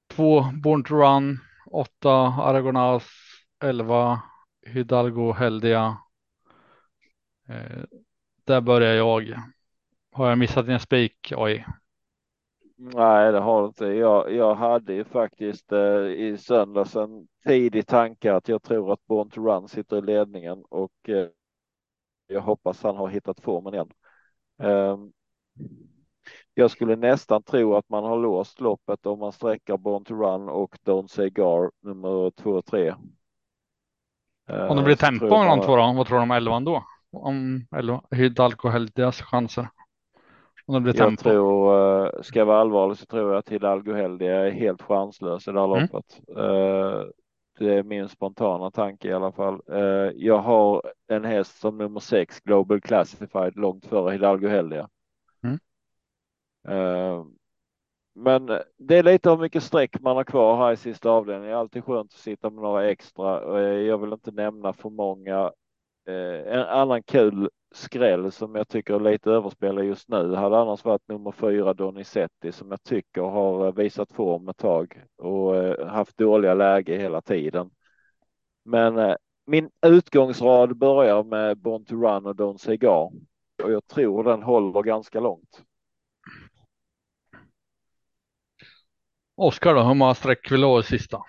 Två 0.07 0.41
Born 0.41 0.83
to 0.83 0.93
Run, 0.93 1.39
8, 1.75 2.09
Aragonas, 2.37 3.03
elva 3.63 4.21
Hidalgo 4.65 5.31
Heldia. 5.31 5.97
Eh, 7.49 7.83
där 8.43 8.61
börjar 8.61 8.93
jag. 8.93 9.35
Har 10.11 10.29
jag 10.29 10.37
missat 10.37 10.67
en 10.67 10.79
spik? 10.79 11.33
Oj. 11.35 11.65
Nej, 12.77 13.31
det 13.31 13.39
har 13.39 13.61
du 13.61 13.67
inte. 13.67 13.85
Jag, 13.85 14.33
jag 14.33 14.55
hade 14.55 14.93
ju 14.93 15.03
faktiskt 15.03 15.71
eh, 15.71 16.05
i 16.05 16.37
söndags 16.37 16.95
en 16.95 17.27
tidig 17.45 17.87
tanke 17.87 18.33
att 18.33 18.47
jag 18.47 18.63
tror 18.63 18.93
att 18.93 19.05
Born 19.05 19.29
to 19.29 19.45
Run 19.45 19.67
sitter 19.67 19.97
i 19.97 20.01
ledningen 20.01 20.63
och 20.69 21.09
eh, 21.09 21.27
jag 22.27 22.41
hoppas 22.41 22.83
han 22.83 22.97
har 22.97 23.07
hittat 23.07 23.39
formen 23.39 23.73
igen. 23.73 23.91
Ehm, 24.59 25.11
jag 26.57 26.71
skulle 26.71 26.95
nästan 26.95 27.43
tro 27.43 27.75
att 27.75 27.89
man 27.89 28.03
har 28.03 28.17
låst 28.17 28.59
loppet 28.59 29.05
om 29.05 29.19
man 29.19 29.31
sträcker 29.31 29.77
Born 29.77 30.03
to 30.03 30.13
Run 30.13 30.49
och 30.49 30.77
Don't 30.85 31.07
Say 31.07 31.29
Gar 31.29 31.71
nummer 31.81 32.31
två 32.31 32.51
och 32.51 32.65
tre. 32.65 32.93
Om 34.69 34.77
det 34.77 34.83
blir 34.83 34.95
tempo 34.95 35.25
om 35.35 35.45
de 35.45 35.61
två 35.61 35.75
då, 35.75 35.93
vad 35.93 36.07
tror 36.07 36.17
du 36.17 36.23
om 36.23 36.31
elvan 36.31 36.63
då? 36.63 36.83
Om 37.11 37.67
elva, 37.75 38.01
Hidalgo 38.11 38.69
Heldias 38.69 39.21
chanser? 39.21 39.67
Om 40.65 40.73
det 40.73 40.81
blir 40.81 40.93
jag 40.93 41.07
tempo. 41.07 41.23
tror, 41.23 42.21
ska 42.23 42.39
jag 42.39 42.45
vara 42.45 42.59
allvarlig 42.61 42.97
så 42.97 43.05
tror 43.05 43.31
jag 43.31 43.39
att 43.39 43.49
Hidalgo 43.49 43.93
Heldia 43.93 44.35
är 44.47 44.51
helt 44.51 44.81
chanslös 44.81 45.47
i 45.47 45.51
det 45.51 45.59
här 45.59 45.67
Mm. 45.67 45.81
loppet. 45.81 46.21
Uh, 46.37 47.09
det 47.59 47.73
är 47.73 47.83
min 47.83 48.09
spontana 48.09 48.71
tanke 48.71 49.07
i 49.07 49.13
alla 49.13 49.31
fall. 49.31 49.61
Jag 50.15 50.37
har 50.37 50.81
en 51.07 51.25
häst 51.25 51.59
som 51.59 51.77
nummer 51.77 51.99
sex, 51.99 52.39
Global 52.39 52.81
Classified, 52.81 53.55
långt 53.55 53.85
före 53.85 54.11
Hidalgo 54.11 54.47
Heldia. 54.47 54.89
Mm. 55.43 55.59
Eh, 56.67 57.25
men 58.15 58.45
det 58.77 58.97
är 58.97 59.03
lite 59.03 59.29
hur 59.29 59.37
mycket 59.37 59.63
streck 59.63 60.01
man 60.01 60.15
har 60.15 60.23
kvar 60.23 60.57
här 60.57 60.71
i 60.71 60.77
sista 60.77 61.09
avdelningen. 61.09 61.49
Det 61.49 61.55
är 61.55 61.59
alltid 61.59 61.83
skönt 61.83 62.13
att 62.13 62.19
sitta 62.19 62.49
med 62.49 62.63
några 62.63 62.89
extra. 62.89 63.39
och 63.39 63.59
Jag 63.61 63.97
vill 63.97 64.13
inte 64.13 64.31
nämna 64.31 64.73
för 64.73 64.89
många. 64.89 65.51
Eh, 66.07 66.53
en 66.53 66.59
annan 66.59 67.03
kul 67.03 67.49
skräll 67.71 68.31
som 68.31 68.55
jag 68.55 68.67
tycker 68.67 68.93
är 68.93 68.99
lite 68.99 69.31
överspelad 69.31 69.85
just 69.85 70.09
nu 70.09 70.35
hade 70.35 70.57
annars 70.57 70.85
varit 70.85 71.07
nummer 71.07 71.31
fyra 71.31 71.73
Donizetti 71.73 72.51
som 72.51 72.71
jag 72.71 72.83
tycker 72.83 73.21
har 73.21 73.67
eh, 73.67 73.73
visat 73.73 74.11
form 74.11 74.49
ett 74.49 74.57
tag 74.57 75.03
och 75.17 75.55
haft 75.87 76.17
dåliga 76.17 76.53
läge 76.53 76.97
hela 76.97 77.21
tiden. 77.21 77.69
Men 78.65 79.15
min 79.45 79.69
utgångsrad 79.85 80.77
börjar 80.77 81.23
med 81.23 81.57
Born 81.57 81.85
to 81.85 81.95
Run 81.95 82.25
och 82.25 82.35
Don 82.35 82.59
Cigar 82.59 83.11
och 83.63 83.71
jag 83.71 83.87
tror 83.87 84.23
den 84.23 84.43
håller 84.43 84.81
ganska 84.83 85.19
långt. 85.19 85.63
Oskar 89.35 89.75
då, 89.75 89.83
hur 89.83 89.93
många 89.93 90.15
streck 90.15 90.51
vill 90.51 90.61
du 90.61 90.67
ha 90.67 90.79
i 90.79 90.83
sista? 90.83 91.21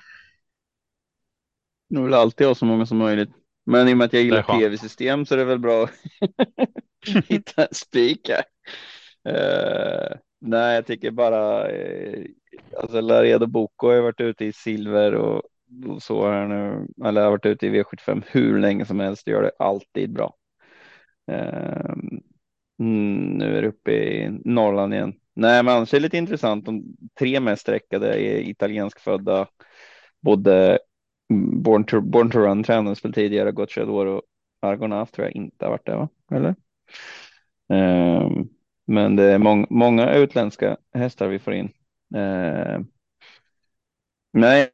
Nu 1.88 2.02
vill 2.02 2.14
alltid 2.14 2.46
ha 2.46 2.54
så 2.54 2.64
många 2.64 2.86
som 2.86 2.98
möjligt. 2.98 3.30
Men 3.66 3.88
i 3.88 3.92
och 3.92 3.96
med 3.96 4.04
att 4.04 4.12
jag 4.12 4.22
gillar 4.22 4.58
tv-system 4.58 5.26
så 5.26 5.34
är 5.34 5.38
det 5.38 5.44
väl 5.44 5.58
bra 5.58 5.84
att 5.84 5.90
hitta 7.28 7.62
en 7.62 7.74
spik 7.74 8.28
här. 8.28 8.44
Eh, 9.34 10.16
nej, 10.40 10.74
jag 10.74 10.86
tycker 10.86 11.10
bara, 11.10 11.72
uh, 11.72 12.26
alltså 12.80 13.00
Laredo 13.00 13.46
Boko 13.46 13.88
har 13.88 14.00
varit 14.00 14.20
ute 14.20 14.44
i 14.44 14.52
silver 14.52 15.14
och, 15.14 15.42
och 15.86 16.02
så 16.02 16.30
här 16.30 16.46
nu, 16.46 16.86
eller 17.04 17.22
har 17.22 17.30
varit 17.30 17.46
ute 17.46 17.66
i 17.66 17.70
V75 17.70 18.22
hur 18.26 18.58
länge 18.58 18.84
som 18.84 19.00
helst, 19.00 19.26
gör 19.26 19.42
det 19.42 19.52
alltid 19.58 20.12
bra. 20.12 20.36
Mm, 22.78 23.24
nu 23.24 23.58
är 23.58 23.62
det 23.62 23.68
uppe 23.68 23.92
i 23.92 24.40
Norrland 24.44 24.94
igen. 24.94 25.14
Nej, 25.36 25.62
men 25.62 25.74
annars 25.74 25.94
är 25.94 25.98
det 25.98 26.02
lite 26.02 26.18
intressant. 26.18 26.64
De 26.64 26.96
tre 27.18 27.40
mest 27.40 27.62
sträckade 27.62 28.14
är 28.14 28.48
italienskfödda, 28.48 29.48
både 30.20 30.78
Born 31.62 31.84
to, 31.84 32.00
Born 32.00 32.30
to 32.30 32.38
Run 32.38 32.62
tränades 32.62 33.04
väl 33.04 33.12
tidigare, 33.12 33.52
Gocciador 33.52 34.06
och 34.06 34.22
Argonaut 34.60 35.12
tror 35.12 35.26
jag 35.26 35.36
inte 35.36 35.64
har 35.64 35.70
varit 35.70 35.86
där, 35.86 35.96
va? 35.96 36.08
Eller? 36.30 36.54
Um, 37.68 38.48
men 38.86 39.16
det 39.16 39.24
är 39.24 39.38
mång, 39.38 39.66
många 39.70 40.14
utländska 40.14 40.76
hästar 40.94 41.28
vi 41.28 41.38
får 41.38 41.54
in. 41.54 41.72
Uh, 42.16 42.80
nej, 44.32 44.70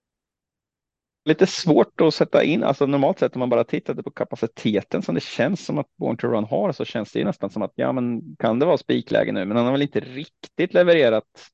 lite 1.25 1.47
svårt 1.47 2.01
att 2.01 2.15
sätta 2.15 2.45
in. 2.45 2.65
Alltså 2.65 2.87
normalt 2.87 3.19
sett 3.19 3.37
om 3.37 3.41
man 3.41 3.49
bara 3.49 3.65
tittade 3.65 4.03
på 4.03 4.11
kapaciteten 4.11 5.03
som 5.03 5.15
det 5.15 5.23
känns 5.23 5.65
som 5.65 5.79
att 5.79 5.97
Born 5.97 6.17
to 6.17 6.27
Run 6.27 6.45
har 6.45 6.73
så 6.73 6.85
känns 6.85 7.13
det 7.13 7.19
ju 7.19 7.25
nästan 7.25 7.51
som 7.51 7.63
att 7.63 7.73
ja, 7.75 7.93
men 7.93 8.37
kan 8.39 8.59
det 8.59 8.67
vara 8.67 8.79
spikläge 8.79 9.33
nu? 9.33 9.45
Men 9.45 9.57
han 9.57 9.67
har 9.67 9.73
väl 9.73 9.83
inte 9.83 10.01
riktigt 10.01 10.75
levererat 10.75 11.51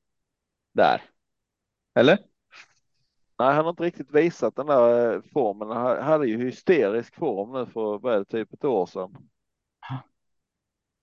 där. 0.74 1.02
Eller? 1.94 2.18
Nej, 3.38 3.54
han 3.54 3.64
har 3.64 3.70
inte 3.70 3.82
riktigt 3.82 4.14
visat 4.14 4.56
den 4.56 4.66
där 4.66 5.14
eh, 5.14 5.20
formen. 5.32 5.68
Han 5.68 6.02
hade 6.02 6.26
ju 6.26 6.44
hysterisk 6.44 7.14
form 7.14 7.52
nu 7.52 7.66
för 7.72 7.98
vad 7.98 8.28
typ 8.28 8.52
ett 8.52 8.64
år 8.64 8.86
sedan. 8.86 9.16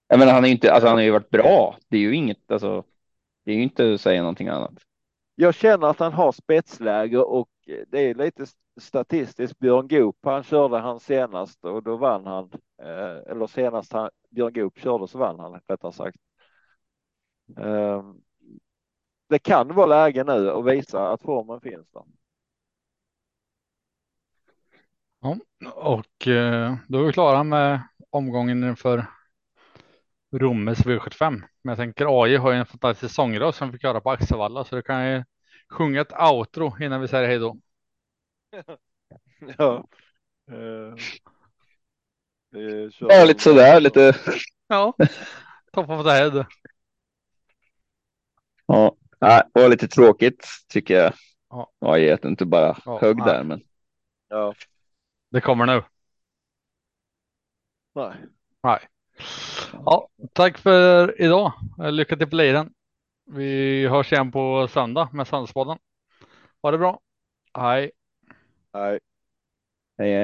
Jag 0.08 0.20
menar, 0.20 0.34
han 0.34 0.46
är 0.46 0.50
inte, 0.50 0.74
alltså 0.74 0.88
han 0.88 0.98
har 0.98 1.04
ju 1.04 1.12
varit 1.12 1.30
bra. 1.30 1.78
Det 1.88 1.98
är 1.98 2.02
ju 2.02 2.16
inget, 2.16 2.52
alltså. 2.52 2.84
Det 3.46 3.52
är 3.52 3.56
ju 3.56 3.64
inte 3.64 3.94
att 3.94 4.02
säga 4.02 4.22
någonting 4.22 4.48
annat. 4.48 4.74
Jag 5.36 5.56
känner 5.56 5.88
att 5.88 6.00
han 6.00 6.14
har 6.14 6.32
spetsläge 6.32 7.18
och 7.18 7.50
Eh, 7.66 7.84
det 7.88 8.00
är 8.00 8.16
lite 8.16 8.46
statistiskt. 8.82 9.60
Björn 9.60 9.88
Goop, 9.88 10.18
han 10.24 10.44
körde 10.44 10.78
han 10.78 11.00
senast 11.00 11.66
och 11.66 11.84
då 11.84 11.98
vann 11.98 12.26
han. 12.26 12.52
Eh, 12.82 13.32
eller 13.32 13.48
senast 13.48 13.94
han, 13.94 14.10
Björn 14.30 14.54
Goop 14.54 14.78
körde 14.78 15.08
så 15.08 15.18
vann 15.18 15.40
han 15.40 15.62
rättare 15.68 15.92
sagt. 15.92 16.18
Eh, 17.58 18.04
det 19.30 19.40
kan 19.40 19.76
vara 19.76 19.86
läge 19.86 20.24
nu 20.24 20.52
att 20.52 20.66
visa 20.66 21.08
att 21.10 21.22
formen 21.22 21.62
finns 21.62 21.90
där. 21.92 22.04
Ja, 25.20 25.38
och 25.74 26.28
eh, 26.28 26.76
då 26.88 27.00
är 27.00 27.06
vi 27.06 27.14
klara 27.14 27.44
med 27.44 27.82
omgången 28.10 28.64
inför 28.64 29.06
Rommes 30.32 30.86
V75. 30.86 31.32
Men 31.62 31.72
jag 31.72 31.78
tänker 31.78 32.24
AI 32.24 32.36
har 32.36 32.52
ju 32.52 32.58
en 32.58 32.66
fantastisk 32.66 33.16
sångröst 33.16 33.58
som 33.58 33.68
vi 33.68 33.74
fick 33.74 33.84
höra 33.84 34.02
på 34.02 34.12
Axevalla 34.12 34.64
så 34.64 34.76
det 34.76 34.82
kan 34.82 35.12
ju 35.12 35.24
sjunga 35.70 36.02
ett 36.02 36.14
outro 36.22 36.84
innan 36.84 37.02
vi 37.02 37.08
säger 37.08 37.28
hej 37.28 37.40
då. 37.40 37.58
Ja. 39.58 39.88
Eh, 40.52 40.96
det 42.52 42.94
kör 42.94 43.12
Ja, 43.12 43.26
lite 43.26 43.44
sådär, 43.44 43.80
lite. 43.80 44.16
Ja, 44.68 44.94
top 45.74 45.90
of 45.90 46.06
the 46.06 46.12
head. 46.12 46.46
Ja, 48.66 48.96
nej, 49.22 49.42
det 49.54 49.62
var 49.62 49.70
lite 49.70 49.88
tråkigt 49.88 50.46
tycker 50.68 50.94
jag. 50.96 51.14
Ja. 51.50 51.72
Ja, 51.80 51.98
jag 51.98 52.12
vet 52.16 52.26
inte 52.26 52.46
bara 52.46 52.78
Ja, 52.86 53.00
högg 53.02 53.18
nej. 53.18 53.26
där, 53.26 53.44
men 53.44 53.62
Ja, 54.28 54.54
Det 55.32 55.42
kommer 55.42 55.66
nu. 55.66 55.84
nej. 57.94 58.16
Nej. 58.64 58.80
Ja, 59.74 60.10
tack 60.34 60.58
för 60.58 61.22
idag. 61.22 61.54
Lycka 61.92 62.18
till 62.18 62.28
på 62.30 62.36
liren. 62.36 62.74
Vi 63.28 63.88
hörs 63.88 64.12
igen 64.12 64.32
på 64.32 64.68
söndag 64.68 65.10
med 65.14 65.28
Söndagspodden. 65.28 65.78
Ha 66.62 66.72
det 66.72 66.78
bra. 66.78 67.00
Hej. 67.54 67.92
Nej. 68.74 69.00
hej, 69.98 70.12
hej. 70.12 70.16